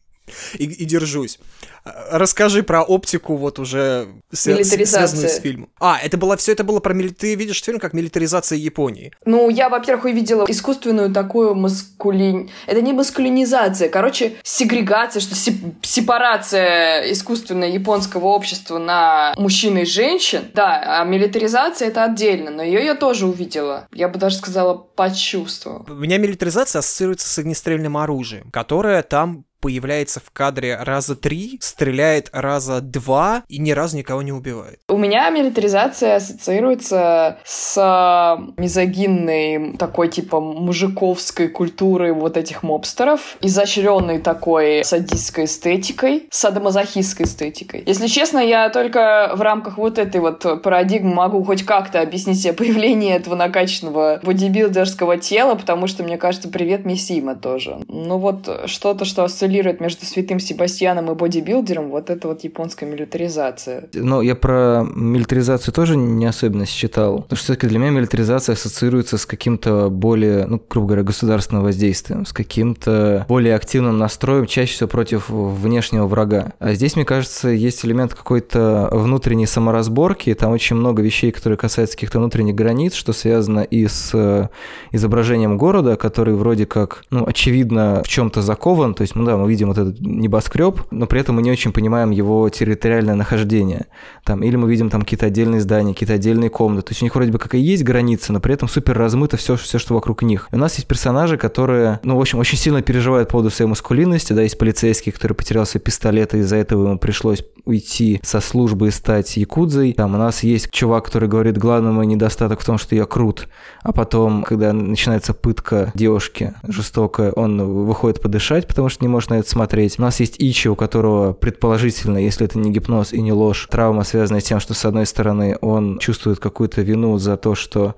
и, 0.56 0.66
и 0.66 0.86
держусь. 0.86 1.40
Э, 1.86 1.90
Расскажи 2.18 2.64
про 2.64 2.82
оптику 2.84 3.36
вот 3.36 3.60
уже 3.60 4.08
свя- 4.34 4.64
связанную 4.64 5.30
с 5.30 5.40
фильмом. 5.40 5.70
А, 5.80 6.00
это 6.02 6.18
было 6.18 6.38
все 6.38 6.52
это 6.54 6.64
было 6.64 6.80
про 6.80 6.94
мили- 6.94 7.10
Ты 7.14 7.36
видишь 7.36 7.62
фильм 7.64 7.80
как 7.80 7.94
милитаризация 7.94 8.58
Японии. 8.58 9.12
Ну, 9.26 9.50
я, 9.50 9.70
во-первых, 9.70 10.06
увидела 10.06 10.46
искусственную 10.48 11.12
такую 11.14 11.56
маскулин... 11.56 12.50
Это 12.68 12.82
не 12.82 12.94
маскулинизация, 12.94 13.90
короче, 13.90 14.36
сегрегация, 14.44 15.20
что 15.22 15.36
сеп- 15.36 15.74
сепарация 15.82 17.12
искусственная 17.12 17.70
японского 17.70 18.28
общества 18.28 18.78
на 18.78 19.34
мужчин 19.38 19.78
и 19.78 19.86
женщин. 19.86 20.44
Да, 20.54 21.00
а 21.02 21.04
милитаризация 21.04 21.88
это 21.90 22.04
отдельно, 22.06 22.52
но 22.52 22.64
ее 22.64 22.84
я 22.86 22.96
тоже 22.96 23.26
увидела. 23.26 23.88
Я 23.94 24.08
бы 24.10 24.20
даже 24.20 24.38
сказала, 24.38 24.74
почувствовала. 24.76 25.86
У 25.88 25.94
меня 25.96 26.18
милитаризация 26.18 26.80
ассоциируется 26.80 27.28
с 27.28 27.38
огнестрельным 27.38 27.98
оружием, 27.98 28.50
которое 28.52 29.02
там 29.04 29.46
появляется 29.64 30.20
в 30.20 30.30
кадре 30.32 30.76
раза 30.76 31.16
три, 31.16 31.58
стреляет 31.62 32.30
раза 32.34 32.82
два 32.82 33.44
и 33.48 33.60
ни 33.60 33.72
разу 33.72 33.96
никого 33.96 34.22
не 34.22 34.34
убивает. 34.34 34.80
У 34.90 34.98
меня 34.98 35.30
милитаризация 35.30 36.18
ассоциируется 36.18 37.38
с 37.46 37.78
э, 37.78 38.62
мизогинной 38.62 39.78
такой 39.78 40.10
типа 40.10 40.42
мужиковской 40.42 41.48
культурой 41.48 42.12
вот 42.12 42.36
этих 42.36 42.62
мобстеров, 42.62 43.38
изощренной 43.40 44.20
такой 44.20 44.84
садистской 44.84 45.46
эстетикой, 45.46 46.28
садомазохистской 46.30 47.26
эстетикой. 47.26 47.84
Если 47.86 48.08
честно, 48.08 48.40
я 48.40 48.70
только 48.70 49.32
в 49.34 49.42
рамках 49.42 49.78
вот 49.78 49.98
этой 49.98 50.20
вот 50.20 50.62
парадигмы 50.62 51.14
могу 51.14 51.42
хоть 51.46 51.64
как-то 51.64 52.02
объяснить 52.02 52.42
себе 52.42 52.52
появление 52.52 53.16
этого 53.16 53.36
накачанного 53.36 54.20
бодибилдерского 54.24 55.18
тела, 55.18 55.56
потому 55.56 55.88
что, 55.88 56.04
мне 56.04 56.18
кажется, 56.18 56.50
привет 56.50 56.84
Миссима 56.84 57.36
тоже. 57.36 57.80
Ну 57.88 58.18
вот 58.18 58.50
что-то, 58.66 59.06
что 59.06 59.24
осциллирует 59.54 59.82
между 59.82 60.06
святым 60.06 60.40
Себастьяном 60.40 61.12
и 61.12 61.16
бодибилдером, 61.16 61.90
вот 61.90 62.10
это 62.10 62.28
вот 62.28 62.44
японская 62.44 62.90
милитаризация. 62.90 63.88
Ну, 63.94 64.22
я 64.22 64.36
про 64.36 64.86
милитаризацию 64.96 65.74
тоже 65.74 65.96
не 65.96 66.26
особенно 66.26 66.66
считал. 66.66 67.22
Потому 67.22 67.38
что 67.38 67.46
все-таки 67.46 67.68
для 67.68 67.80
меня 67.80 67.92
милитаризация 67.92 68.54
ассоциируется 68.54 69.18
с 69.18 69.26
каким-то 69.26 69.90
более, 69.90 70.46
ну, 70.48 70.62
грубо 70.70 70.88
говоря, 70.88 71.04
государственным 71.04 71.64
воздействием, 71.64 72.26
с 72.26 72.34
каким-то 72.34 73.26
более 73.28 73.56
активным 73.56 73.98
настроем, 73.98 74.46
чаще 74.48 74.74
всего 74.74 74.90
против 74.90 75.30
внешнего 75.30 76.08
врага. 76.08 76.54
А 76.60 76.74
здесь, 76.74 76.96
мне 76.96 77.06
кажется, 77.06 77.50
есть 77.50 77.86
элемент 77.86 78.14
какой-то 78.14 78.90
внутренней 78.92 79.46
саморазборки. 79.46 80.34
Там 80.34 80.52
очень 80.52 80.76
много 80.76 81.02
вещей, 81.02 81.32
которые 81.32 81.58
касаются 81.58 81.96
каких-то 81.96 82.20
внутренних 82.20 82.56
границ, 82.56 82.94
что 82.94 83.14
связано 83.14 83.62
и 83.62 83.88
с 83.88 84.12
э, 84.14 84.48
изображением 84.92 85.58
города, 85.58 85.96
который 85.96 86.34
вроде 86.34 86.66
как, 86.66 87.04
ну, 87.12 87.26
очевидно, 87.26 88.02
в 88.04 88.08
чем-то 88.08 88.42
закован. 88.42 88.94
То 88.94 89.02
есть, 89.04 89.16
ну 89.16 89.24
да, 89.24 89.43
мы 89.44 89.50
видим 89.50 89.68
вот 89.68 89.78
этот 89.78 90.00
небоскреб, 90.00 90.82
но 90.92 91.06
при 91.06 91.20
этом 91.20 91.36
мы 91.36 91.42
не 91.42 91.52
очень 91.52 91.72
понимаем 91.72 92.12
его 92.12 92.50
территориальное 92.50 93.16
нахождение. 93.16 93.88
Там, 94.24 94.44
или 94.44 94.56
мы 94.56 94.70
видим 94.70 94.90
там 94.90 95.02
какие-то 95.02 95.26
отдельные 95.26 95.62
здания, 95.62 95.94
какие-то 95.94 96.14
отдельные 96.14 96.50
комнаты. 96.50 96.88
То 96.88 96.92
есть 96.92 97.02
у 97.02 97.06
них 97.06 97.16
вроде 97.16 97.32
бы 97.32 97.40
как 97.40 97.56
и 97.56 97.60
есть 97.60 97.84
границы, 97.84 98.34
но 98.34 98.40
при 98.40 98.54
этом 98.54 98.68
супер 98.68 98.98
размыто 98.98 99.38
все, 99.38 99.56
все, 99.56 99.78
что 99.78 99.94
вокруг 99.94 100.22
них. 100.24 100.48
И 100.52 100.56
у 100.56 100.60
нас 100.60 100.76
есть 100.76 100.88
персонажи, 100.88 101.38
которые, 101.38 102.00
ну, 102.04 102.18
в 102.18 102.22
общем, 102.22 102.40
очень 102.40 102.58
сильно 102.58 102.82
переживают 102.82 103.30
по 103.30 103.34
поводу 103.34 103.50
своей 103.50 103.70
маскулинности. 103.70 104.34
Да, 104.34 104.42
есть 104.42 104.58
полицейский, 104.58 105.12
который 105.12 105.34
потерял 105.34 105.66
свой 105.66 105.82
пистолет, 105.82 106.34
и 106.34 106.40
из-за 106.40 106.56
этого 106.56 106.88
ему 106.88 106.98
пришлось 107.00 107.44
уйти 107.66 108.20
со 108.24 108.42
службы 108.42 108.90
и 108.90 108.92
стать 108.92 109.38
якудзой. 109.38 109.94
Там 109.94 110.16
у 110.16 110.18
нас 110.18 110.44
есть 110.44 110.70
чувак, 110.72 111.06
который 111.06 111.30
говорит, 111.30 111.58
главный 111.58 111.92
мой 111.92 112.06
недостаток 112.06 112.60
в 112.60 112.66
том, 112.66 112.78
что 112.78 112.96
я 112.96 113.06
крут. 113.06 113.48
А 113.82 113.94
потом, 113.94 114.44
когда 114.44 114.74
начинается 114.74 115.34
пытка 115.34 115.92
девушки 115.94 116.54
жестокая, 116.68 117.32
он 117.32 117.86
выходит 117.86 118.22
подышать, 118.22 118.68
потому 118.68 118.90
что 118.90 119.04
не 119.04 119.08
может 119.08 119.30
на 119.34 119.40
это 119.40 119.50
смотреть. 119.50 120.00
У 120.00 120.02
нас 120.02 120.20
есть 120.20 120.36
Ичи, 120.40 120.68
у 120.68 120.76
которого 120.76 121.34
предположительно, 121.34 122.18
если 122.18 122.46
это 122.46 122.60
не 122.60 122.72
гипноз 122.72 123.14
и 123.14 123.22
не 123.22 123.34
ложь, 123.34 123.68
травма 123.70 124.04
связана 124.04 124.40
с 124.40 124.44
тем, 124.44 124.60
что 124.60 124.74
с 124.74 124.86
одной 124.86 125.06
стороны 125.06 125.58
он 125.62 125.98
чувствует 126.00 126.40
какую-то 126.40 126.82
вину 126.82 127.18
за 127.18 127.38
то, 127.38 127.56
что 127.56 127.96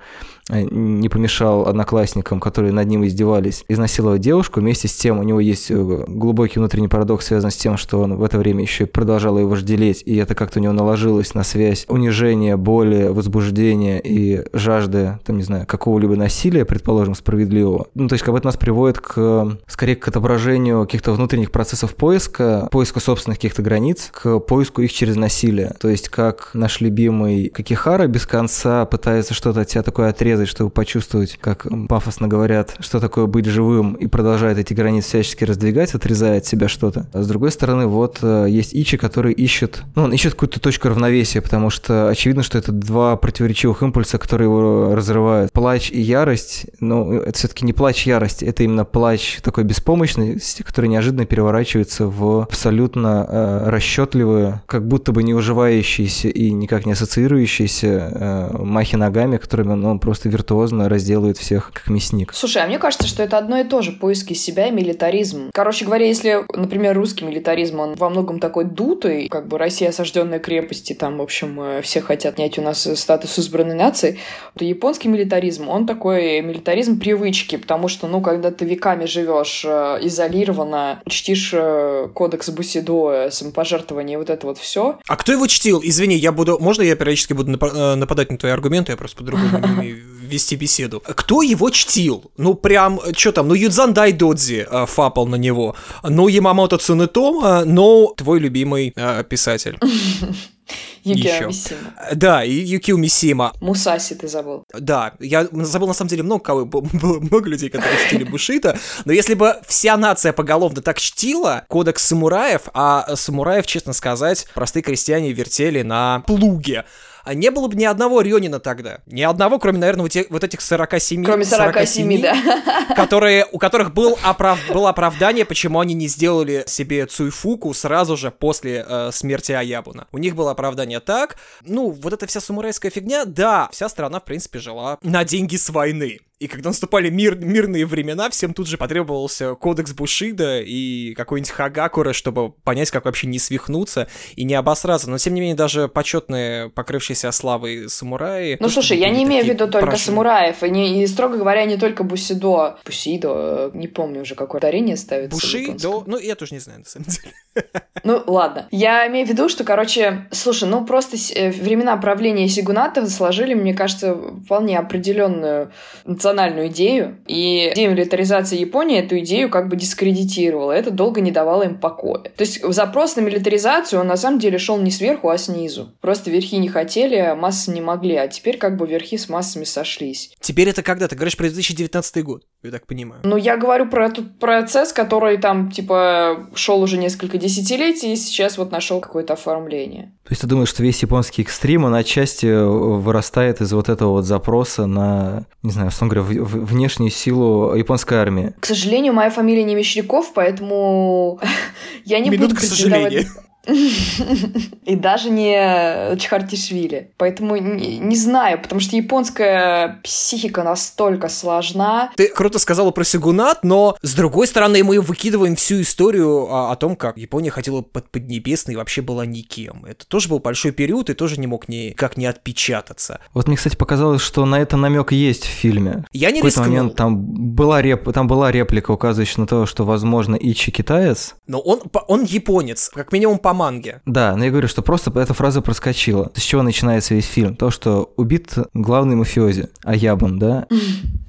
не 0.49 1.09
помешал 1.09 1.67
одноклассникам, 1.67 2.39
которые 2.39 2.71
над 2.71 2.87
ним 2.87 3.05
издевались, 3.05 3.65
изнасиловать 3.67 4.21
девушку. 4.21 4.59
Вместе 4.59 4.87
с 4.87 4.93
тем 4.93 5.19
у 5.19 5.23
него 5.23 5.39
есть 5.39 5.71
э, 5.71 6.05
глубокий 6.07 6.59
внутренний 6.59 6.87
парадокс, 6.87 7.25
связанный 7.25 7.51
с 7.51 7.57
тем, 7.57 7.77
что 7.77 7.99
он 8.01 8.15
в 8.15 8.23
это 8.23 8.37
время 8.37 8.61
еще 8.61 8.85
продолжал 8.85 9.39
его 9.39 9.49
вожделеть, 9.49 10.03
и 10.05 10.15
это 10.17 10.35
как-то 10.35 10.59
у 10.59 10.61
него 10.61 10.73
наложилось 10.73 11.33
на 11.33 11.43
связь 11.43 11.85
унижения, 11.87 12.57
боли, 12.57 13.07
возбуждения 13.07 13.99
и 13.99 14.45
жажды, 14.53 15.19
там, 15.25 15.37
не 15.37 15.43
знаю, 15.43 15.65
какого-либо 15.65 16.15
насилия, 16.15 16.65
предположим, 16.65 17.15
справедливого. 17.15 17.87
Ну, 17.95 18.07
то 18.07 18.13
есть, 18.13 18.23
как 18.23 18.33
бы 18.33 18.37
это 18.37 18.47
нас 18.47 18.57
приводит 18.57 18.99
к, 18.99 19.57
скорее, 19.67 19.95
к 19.95 20.07
отображению 20.07 20.83
каких-то 20.85 21.13
внутренних 21.13 21.51
процессов 21.51 21.95
поиска, 21.95 22.67
поиска 22.71 22.99
собственных 22.99 23.39
каких-то 23.39 23.61
границ, 23.61 24.09
к 24.11 24.39
поиску 24.39 24.81
их 24.81 24.93
через 24.93 25.15
насилие. 25.15 25.73
То 25.79 25.89
есть, 25.89 26.09
как 26.09 26.51
наш 26.53 26.81
любимый 26.81 27.49
Какихара 27.49 28.07
без 28.07 28.25
конца 28.25 28.85
пытается 28.85 29.33
что-то 29.33 29.61
от 29.61 29.67
тебя 29.67 29.81
такое 29.81 30.09
отрезать, 30.09 30.34
отрезать, 30.35 30.49
чтобы 30.49 30.69
почувствовать, 30.69 31.37
как 31.39 31.67
пафосно 31.87 32.27
говорят, 32.27 32.75
что 32.79 32.99
такое 32.99 33.25
быть 33.25 33.45
живым, 33.45 33.93
и 33.93 34.07
продолжает 34.07 34.57
эти 34.57 34.73
границы 34.73 35.07
всячески 35.07 35.43
раздвигать, 35.43 35.93
отрезая 35.93 36.37
от 36.37 36.45
себя 36.45 36.67
что-то. 36.67 37.07
А 37.13 37.23
с 37.23 37.27
другой 37.27 37.51
стороны, 37.51 37.87
вот 37.87 38.19
э, 38.21 38.47
есть 38.49 38.73
Ичи, 38.73 38.97
который 38.97 39.33
ищет, 39.33 39.83
ну, 39.95 40.03
он 40.03 40.13
ищет 40.13 40.33
какую-то 40.33 40.59
точку 40.59 40.89
равновесия, 40.89 41.41
потому 41.41 41.69
что 41.69 42.09
очевидно, 42.09 42.43
что 42.43 42.57
это 42.57 42.71
два 42.71 43.15
противоречивых 43.15 43.81
импульса, 43.81 44.17
которые 44.17 44.47
его 44.47 44.95
разрывают. 44.95 45.51
Плач 45.51 45.89
и 45.91 46.01
ярость, 46.01 46.65
ну, 46.79 47.13
это 47.13 47.37
все-таки 47.37 47.65
не 47.65 47.73
плач 47.73 48.05
ярость, 48.05 48.43
это 48.43 48.63
именно 48.63 48.85
плач 48.85 49.39
такой 49.41 49.63
беспомощности, 49.63 50.63
который 50.63 50.87
неожиданно 50.87 51.25
переворачивается 51.25 52.07
в 52.07 52.41
абсолютно 52.41 53.25
э, 53.27 53.69
расчетливые, 53.69 54.61
как 54.65 54.87
будто 54.87 55.11
бы 55.11 55.23
не 55.23 55.33
уживающиеся 55.33 56.27
и 56.27 56.51
никак 56.51 56.85
не 56.85 56.93
ассоциирующиеся 56.93 57.87
э, 57.87 58.57
махи 58.57 58.95
ногами, 58.95 59.37
которыми 59.37 59.73
он, 59.73 59.85
он 59.85 59.99
просто 59.99 60.24
просто 60.25 60.29
виртуозно 60.29 60.89
разделывает 60.89 61.37
всех 61.37 61.71
как 61.73 61.87
мясник. 61.89 62.33
Слушай, 62.33 62.63
а 62.63 62.67
мне 62.67 62.79
кажется, 62.79 63.07
что 63.07 63.23
это 63.23 63.37
одно 63.37 63.59
и 63.59 63.63
то 63.63 63.81
же, 63.81 63.91
поиски 63.91 64.33
себя 64.33 64.67
и 64.67 64.71
милитаризм. 64.71 65.49
Короче 65.53 65.85
говоря, 65.85 66.05
если, 66.07 66.45
например, 66.53 66.95
русский 66.95 67.25
милитаризм, 67.25 67.79
он 67.79 67.95
во 67.95 68.09
многом 68.09 68.39
такой 68.39 68.65
дутый, 68.65 69.27
как 69.29 69.47
бы 69.47 69.57
Россия 69.57 69.89
осажденная 69.89 70.39
крепости, 70.39 70.93
там, 70.93 71.17
в 71.17 71.21
общем, 71.21 71.59
э, 71.61 71.81
все 71.81 72.01
хотят 72.01 72.35
снять 72.35 72.57
у 72.57 72.61
нас 72.61 72.87
статус 72.95 73.39
избранной 73.39 73.75
нации, 73.75 74.17
то 74.57 74.65
японский 74.65 75.09
милитаризм, 75.09 75.69
он 75.69 75.85
такой 75.85 76.41
милитаризм 76.41 76.99
привычки, 76.99 77.57
потому 77.57 77.87
что, 77.87 78.07
ну, 78.07 78.21
когда 78.21 78.51
ты 78.51 78.65
веками 78.65 79.05
живешь 79.05 79.63
э, 79.65 79.99
изолированно, 80.01 81.01
чтишь 81.07 81.51
э, 81.53 82.09
кодекс 82.13 82.49
Бусидо, 82.49 83.29
самопожертвование, 83.31 84.17
вот 84.17 84.29
это 84.29 84.47
вот 84.47 84.57
все. 84.57 84.99
А 85.07 85.15
кто 85.15 85.31
его 85.31 85.47
чтил? 85.47 85.81
Извини, 85.83 86.15
я 86.15 86.31
буду... 86.31 86.57
Можно 86.59 86.81
я 86.81 86.95
периодически 86.95 87.33
буду 87.33 87.51
нападать 87.51 88.31
на 88.31 88.37
твои 88.37 88.51
аргументы? 88.51 88.91
Я 88.91 88.97
просто 88.97 89.17
по-другому 89.17 89.59
не 89.81 89.95
вести 90.21 90.55
беседу. 90.55 91.01
Кто 91.05 91.41
его 91.41 91.69
чтил? 91.69 92.31
Ну, 92.37 92.53
прям, 92.53 92.99
что 93.15 93.31
там, 93.31 93.47
ну, 93.47 93.53
Юдзан 93.53 93.93
Дайдодзи 93.93 94.67
э, 94.69 94.85
фапал 94.85 95.27
на 95.27 95.35
него, 95.35 95.75
ну, 96.03 96.27
Ямамото 96.27 96.77
Цунетома, 96.77 97.65
но 97.65 98.13
твой 98.15 98.39
любимый 98.39 98.93
э, 98.95 99.23
писатель. 99.23 99.77
Юкио 101.03 101.47
Мисима. 101.47 101.93
Да, 102.15 102.43
и 102.43 102.51
Юкио 102.51 102.97
Мисима. 102.97 103.53
Мусаси 103.61 104.15
ты 104.15 104.27
забыл. 104.27 104.63
Да, 104.73 105.13
я 105.19 105.47
забыл 105.51 105.87
на 105.87 105.93
самом 105.93 106.09
деле 106.09 106.23
много 106.23 106.43
кого, 106.43 106.65
было 106.65 107.19
много 107.19 107.49
людей, 107.49 107.69
которые 107.69 108.07
чтили 108.07 108.23
Бушита, 108.23 108.77
но 109.05 109.13
если 109.13 109.35
бы 109.35 109.57
вся 109.67 109.97
нация 109.97 110.33
поголовно 110.33 110.81
так 110.81 110.99
чтила 110.99 111.65
кодекс 111.69 112.03
самураев, 112.03 112.63
а 112.73 113.15
самураев, 113.15 113.67
честно 113.67 113.93
сказать, 113.93 114.47
простые 114.55 114.81
крестьяне 114.81 115.31
вертели 115.31 115.83
на 115.83 116.21
плуге, 116.25 116.85
а 117.25 117.33
не 117.33 117.49
было 117.51 117.67
бы 117.67 117.75
ни 117.75 117.83
одного 117.83 118.21
Рёнина 118.21 118.59
тогда. 118.59 118.99
Ни 119.07 119.23
одного, 119.23 119.59
кроме, 119.59 119.79
наверное, 119.79 120.03
вот, 120.03 120.13
вот 120.29 120.43
этих 120.43 120.61
47. 120.61 121.25
Кроме 121.25 121.43
47, 121.43 121.73
47 121.73 122.21
да. 122.21 122.95
Которые, 122.95 123.47
у 123.51 123.57
которых 123.57 123.93
был 123.93 124.17
оправ, 124.23 124.59
было 124.71 124.89
оправдание, 124.89 125.43
почему 125.43 125.79
они 125.79 125.93
не 125.93 126.07
сделали 126.07 126.63
себе 126.67 127.05
Цуйфуку 127.07 127.73
сразу 127.73 128.15
же 128.15 128.31
после 128.31 128.85
э, 128.87 129.09
смерти 129.11 129.51
Аябуна. 129.51 130.07
У 130.11 130.17
них 130.19 130.35
было 130.35 130.51
оправдание 130.51 130.99
так. 130.99 131.37
Ну, 131.61 131.89
вот 131.89 132.13
эта 132.13 132.27
вся 132.27 132.39
самурайская 132.39 132.91
фигня, 132.91 133.25
да, 133.25 133.69
вся 133.71 133.89
страна, 133.89 134.19
в 134.19 134.25
принципе, 134.25 134.59
жила 134.59 134.99
на 135.01 135.23
деньги 135.23 135.55
с 135.55 135.69
войны. 135.69 136.19
И 136.37 136.47
когда 136.47 136.69
наступали 136.69 137.09
мир, 137.09 137.37
мирные 137.37 137.85
времена, 137.85 138.29
всем 138.29 138.53
тут 138.53 138.67
же 138.67 138.77
потребовался 138.77 139.55
кодекс 139.55 139.93
Бушида 139.93 140.59
и 140.59 141.13
какой-нибудь 141.13 141.49
Хагакура, 141.51 142.11
чтобы 142.11 142.51
понять, 142.51 142.91
как 142.91 143.05
вообще 143.05 143.27
не 143.27 143.39
свихнуться 143.39 144.09
и 144.35 144.43
не 144.43 144.53
обосраться. 144.53 145.09
Но, 145.09 145.17
тем 145.17 145.33
не 145.33 145.39
менее, 145.39 145.55
даже 145.55 145.87
почетные, 145.87 146.69
покрывшиеся 146.69 147.31
славой 147.31 147.89
самураи... 147.89 148.57
Ну, 148.59 148.67
слушай, 148.67 148.97
я 148.97 149.09
не 149.11 149.23
имею 149.23 149.45
в 149.45 149.47
виду 149.47 149.67
только 149.67 149.87
прошли. 149.87 150.07
самураев, 150.07 150.61
и, 150.61 150.69
не, 150.69 151.03
и, 151.03 151.07
строго 151.07 151.37
говоря, 151.37 151.63
не 151.63 151.77
только 151.77 152.03
Бусидо. 152.03 152.79
Бусидо, 152.83 153.71
не 153.73 153.87
помню 153.87 154.21
уже, 154.21 154.35
какое 154.35 154.59
ударение 154.59 154.97
ставится. 154.97 155.37
Бушидо? 155.37 156.03
Ну, 156.05 156.17
я 156.17 156.35
тоже 156.35 156.55
не 156.55 156.59
знаю, 156.59 156.79
на 156.79 156.85
самом 156.85 157.07
деле. 157.07 157.33
Ну, 158.03 158.21
ладно. 158.27 158.67
Я 158.71 159.07
имею 159.07 159.25
в 159.25 159.29
виду, 159.29 159.49
что, 159.49 159.63
короче, 159.63 160.27
слушай, 160.31 160.67
ну, 160.67 160.85
просто 160.85 161.17
э, 161.35 161.51
времена 161.51 161.97
правления 161.97 162.47
Сигуната 162.47 163.07
сложили, 163.09 163.53
мне 163.53 163.73
кажется, 163.73 164.15
вполне 164.45 164.77
определенную 164.77 165.71
национальную 166.05 166.67
идею, 166.67 167.17
и 167.27 167.71
демилитаризация 167.75 168.59
Японии 168.59 168.99
эту 168.99 169.19
идею 169.19 169.49
как 169.49 169.69
бы 169.69 169.75
дискредитировала. 169.75 170.71
Это 170.71 170.91
долго 170.91 171.21
не 171.21 171.31
давало 171.31 171.63
им 171.63 171.79
покоя. 171.79 172.23
То 172.23 172.41
есть 172.41 172.63
запрос 172.63 173.15
на 173.15 173.21
милитаризацию, 173.21 173.99
он 174.01 174.07
на 174.07 174.17
самом 174.17 174.39
деле 174.39 174.57
шел 174.57 174.77
не 174.77 174.91
сверху, 174.91 175.29
а 175.29 175.37
снизу. 175.37 175.93
Просто 176.01 176.29
верхи 176.29 176.57
не 176.57 176.67
хотели, 176.67 177.15
а 177.15 177.35
массы 177.35 177.71
не 177.71 177.81
могли. 177.81 178.15
А 178.15 178.27
теперь 178.27 178.57
как 178.57 178.77
бы 178.77 178.87
верхи 178.87 179.17
с 179.17 179.29
массами 179.29 179.63
сошлись. 179.63 180.33
Теперь 180.39 180.69
это 180.69 180.83
когда? 180.83 181.07
Ты 181.07 181.15
говоришь 181.15 181.37
про 181.37 181.45
2019 181.45 182.23
год, 182.23 182.43
я 182.63 182.71
так 182.71 182.85
понимаю. 182.87 183.21
Ну, 183.23 183.37
я 183.37 183.57
говорю 183.57 183.89
про 183.89 184.07
этот 184.07 184.39
процесс, 184.39 184.93
который 184.93 185.37
там, 185.37 185.71
типа, 185.71 186.49
шел 186.55 186.81
уже 186.81 186.97
несколько 186.97 187.37
десятилетий, 187.37 187.84
и 187.89 188.15
сейчас 188.15 188.57
вот 188.57 188.71
нашел 188.71 188.99
какое-то 188.99 189.33
оформление. 189.33 190.13
То 190.23 190.31
есть 190.31 190.41
ты 190.41 190.47
думаешь, 190.47 190.69
что 190.69 190.83
весь 190.83 191.01
японский 191.01 191.41
экстрим, 191.41 191.85
он 191.85 191.93
отчасти 191.95 192.45
вырастает 192.45 193.61
из 193.61 193.73
вот 193.73 193.89
этого 193.89 194.11
вот 194.11 194.25
запроса 194.25 194.85
на, 194.85 195.45
не 195.63 195.71
знаю, 195.71 195.89
условно 195.89 196.15
говоря, 196.15 196.43
внешнюю 196.43 197.11
силу 197.11 197.75
японской 197.75 198.15
армии. 198.15 198.53
К 198.59 198.65
сожалению, 198.65 199.13
моя 199.13 199.29
фамилия 199.29 199.63
не 199.63 199.75
Мещеряков, 199.75 200.33
поэтому 200.33 201.39
я 202.05 202.19
не 202.19 202.29
Минутка 202.29 202.55
буду 202.55 202.65
сожаления. 202.65 203.27
И 204.85 204.95
даже 204.95 205.29
не 205.29 206.15
Чхартишвили. 206.17 207.11
Поэтому 207.17 207.55
не, 207.57 207.97
не 207.97 208.15
знаю, 208.15 208.61
потому 208.61 208.81
что 208.81 208.95
японская 208.95 209.99
психика 210.03 210.63
настолько 210.63 211.29
сложна. 211.29 212.11
Ты 212.15 212.27
круто 212.27 212.59
сказала 212.59 212.91
про 212.91 213.03
Сигунат, 213.03 213.63
но 213.63 213.97
с 214.01 214.13
другой 214.13 214.47
стороны 214.47 214.83
мы 214.83 215.01
выкидываем 215.01 215.55
всю 215.55 215.81
историю 215.81 216.51
о, 216.51 216.71
о 216.71 216.75
том, 216.75 216.95
как 216.95 217.17
Япония 217.17 217.49
хотела 217.49 217.81
под 217.81 218.09
Поднебесной 218.09 218.73
и 218.73 218.77
вообще 218.77 219.01
была 219.01 219.25
никем. 219.25 219.85
Это 219.85 220.05
тоже 220.07 220.29
был 220.29 220.39
большой 220.39 220.71
период 220.71 221.09
и 221.09 221.13
тоже 221.13 221.39
не 221.39 221.47
мог 221.47 221.67
никак 221.67 222.17
не 222.17 222.25
отпечататься. 222.25 223.19
Вот 223.33 223.47
мне, 223.47 223.57
кстати, 223.57 223.75
показалось, 223.75 224.21
что 224.21 224.45
на 224.45 224.59
это 224.59 224.77
намек 224.77 225.11
есть 225.11 225.45
в 225.45 225.49
фильме. 225.49 226.05
Я 226.11 226.31
не 226.31 226.41
в 226.41 226.43
какой-то 226.43 226.61
момент 226.61 226.95
там 226.95 227.17
была, 227.17 227.81
реп... 227.81 228.11
там 228.13 228.27
была 228.27 228.51
реплика, 228.51 228.91
указывающая 228.91 229.41
на 229.41 229.47
то, 229.47 229.65
что, 229.65 229.83
возможно, 229.83 230.35
Ичи 230.35 230.71
китаец. 230.71 231.35
Но 231.47 231.59
он, 231.59 231.81
он 232.07 232.23
японец, 232.23 232.89
как 232.93 233.11
минимум 233.11 233.39
по 233.39 233.53
манге. 233.55 234.01
Да, 234.05 234.35
но 234.35 234.45
я 234.45 234.51
говорю, 234.51 234.67
что 234.67 234.81
просто 234.81 235.11
эта 235.19 235.33
фраза 235.33 235.61
проскочила. 235.61 236.31
С 236.35 236.41
чего 236.41 236.61
начинается 236.61 237.15
весь 237.15 237.25
фильм? 237.25 237.55
То, 237.55 237.71
что 237.71 238.13
убит 238.15 238.53
главный 238.73 239.15
мафиози, 239.15 239.69
Аябун, 239.83 240.37
да? 240.37 240.67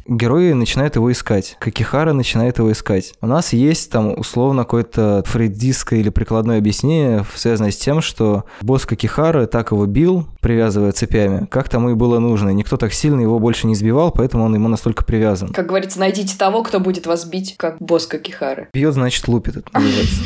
герои 0.08 0.52
начинают 0.52 0.96
его 0.96 1.10
искать. 1.10 1.56
Какихара 1.58 2.12
начинает 2.12 2.58
его 2.58 2.70
искать. 2.72 3.14
У 3.20 3.26
нас 3.26 3.52
есть 3.52 3.90
там 3.90 4.18
условно 4.18 4.62
какое-то 4.62 5.22
фрейдистское 5.26 6.00
или 6.00 6.10
прикладное 6.10 6.58
объяснение, 6.58 7.24
связанное 7.34 7.70
с 7.70 7.76
тем, 7.76 8.00
что 8.00 8.44
босс 8.60 8.86
Какихара 8.86 9.46
так 9.46 9.72
его 9.72 9.86
бил, 9.86 10.28
привязывая 10.46 10.92
цепями, 10.92 11.44
как 11.50 11.68
тому 11.68 11.90
и 11.90 11.94
было 11.94 12.20
нужно. 12.20 12.50
Никто 12.50 12.76
так 12.76 12.92
сильно 12.92 13.20
его 13.20 13.40
больше 13.40 13.66
не 13.66 13.74
сбивал, 13.74 14.12
поэтому 14.12 14.44
он 14.44 14.54
ему 14.54 14.68
настолько 14.68 15.02
привязан. 15.02 15.48
Как 15.48 15.66
говорится, 15.66 15.98
найдите 15.98 16.38
того, 16.38 16.62
кто 16.62 16.78
будет 16.78 17.04
вас 17.04 17.24
бить, 17.24 17.56
как 17.56 17.78
босс 17.80 18.06
Какихары. 18.06 18.68
Бьет, 18.72 18.94
значит, 18.94 19.26
лупит, 19.26 19.56
это 19.56 19.68
называется. 19.72 20.14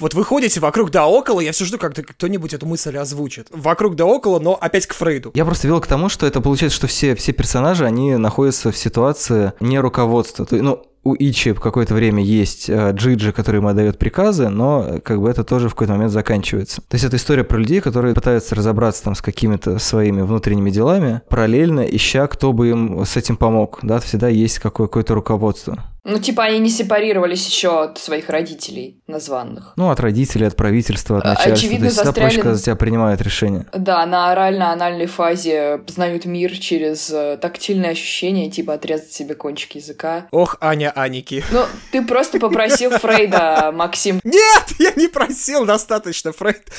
Вот 0.00 0.12
вы 0.12 0.24
ходите 0.24 0.58
вокруг 0.58 0.90
да 0.90 1.06
около, 1.06 1.40
я 1.40 1.52
все 1.52 1.64
жду, 1.64 1.78
как 1.78 1.94
кто-нибудь 1.94 2.52
эту 2.52 2.66
мысль 2.66 2.96
озвучит. 2.98 3.46
Вокруг 3.52 3.94
да 3.94 4.04
около, 4.04 4.40
но 4.40 4.58
опять 4.60 4.86
к 4.86 4.92
Фрейду. 4.92 5.30
Я 5.34 5.44
просто 5.44 5.68
вел 5.68 5.80
к 5.80 5.86
тому, 5.86 6.08
что 6.08 6.26
это 6.26 6.40
получается, 6.40 6.76
что 6.76 6.86
все, 6.88 7.14
все 7.14 7.32
персонажи, 7.32 7.86
они 7.86 8.16
находятся 8.16 8.72
в 8.72 8.76
ситуации 8.76 9.52
не 9.60 9.78
руководства. 9.78 10.46
Ну, 10.50 10.84
у 11.04 11.14
Ичи 11.14 11.52
какое-то 11.52 11.94
время 11.94 12.22
есть 12.22 12.68
э, 12.68 12.90
Джиджи, 12.92 13.32
который 13.32 13.56
ему 13.56 13.68
отдает 13.68 13.98
приказы, 13.98 14.48
но 14.48 15.00
как 15.04 15.20
бы 15.20 15.28
это 15.28 15.44
тоже 15.44 15.68
в 15.68 15.74
какой-то 15.74 15.92
момент 15.92 16.12
заканчивается. 16.12 16.80
То 16.88 16.94
есть 16.94 17.04
это 17.04 17.16
история 17.16 17.44
про 17.44 17.58
людей, 17.58 17.80
которые 17.80 18.14
пытаются 18.14 18.54
разобраться 18.54 19.04
там 19.04 19.14
с 19.14 19.22
какими-то 19.22 19.78
своими 19.78 20.22
внутренними 20.22 20.70
делами, 20.70 21.20
параллельно 21.28 21.80
ища, 21.80 22.26
кто 22.26 22.52
бы 22.52 22.70
им 22.70 23.04
с 23.04 23.16
этим 23.16 23.36
помог. 23.36 23.78
Да, 23.82 24.00
всегда 24.00 24.28
есть 24.28 24.58
какое- 24.58 24.86
какое-то 24.86 25.14
руководство. 25.14 25.78
Ну, 26.06 26.18
типа, 26.18 26.44
они 26.44 26.58
не 26.58 26.68
сепарировались 26.68 27.46
еще 27.46 27.82
от 27.84 27.96
своих 27.98 28.28
родителей 28.28 29.00
названных. 29.06 29.72
Ну, 29.76 29.88
от 29.88 30.00
родителей, 30.00 30.46
от 30.46 30.54
правительства, 30.54 31.16
от 31.18 31.24
А, 31.24 31.28
начальства. 31.30 31.52
очевидно, 31.54 31.78
То 31.78 31.84
есть 31.86 32.04
застряли 32.04 32.42
на- 32.42 32.54
за 32.54 32.62
тебя 32.62 32.76
принимают 32.76 33.22
решение. 33.22 33.64
Да, 33.72 34.04
на 34.04 34.30
орально-анальной 34.30 35.06
фазе 35.06 35.78
познают 35.78 36.26
мир 36.26 36.52
через 36.58 37.10
э, 37.10 37.38
тактильные 37.40 37.92
ощущения, 37.92 38.50
типа 38.50 38.74
отрезать 38.74 39.12
себе 39.12 39.34
кончик 39.34 39.76
языка. 39.76 40.26
Ох, 40.30 40.58
Аня 40.60 40.92
Аники. 40.94 41.42
Ну, 41.50 41.64
ты 41.90 42.04
просто 42.04 42.38
попросил 42.38 42.90
Фрейда, 42.98 43.72
Максим. 43.74 44.20
Нет, 44.24 44.64
я 44.78 44.92
не 44.96 45.08
просил, 45.08 45.64
достаточно, 45.64 46.32
Фрейд. 46.32 46.70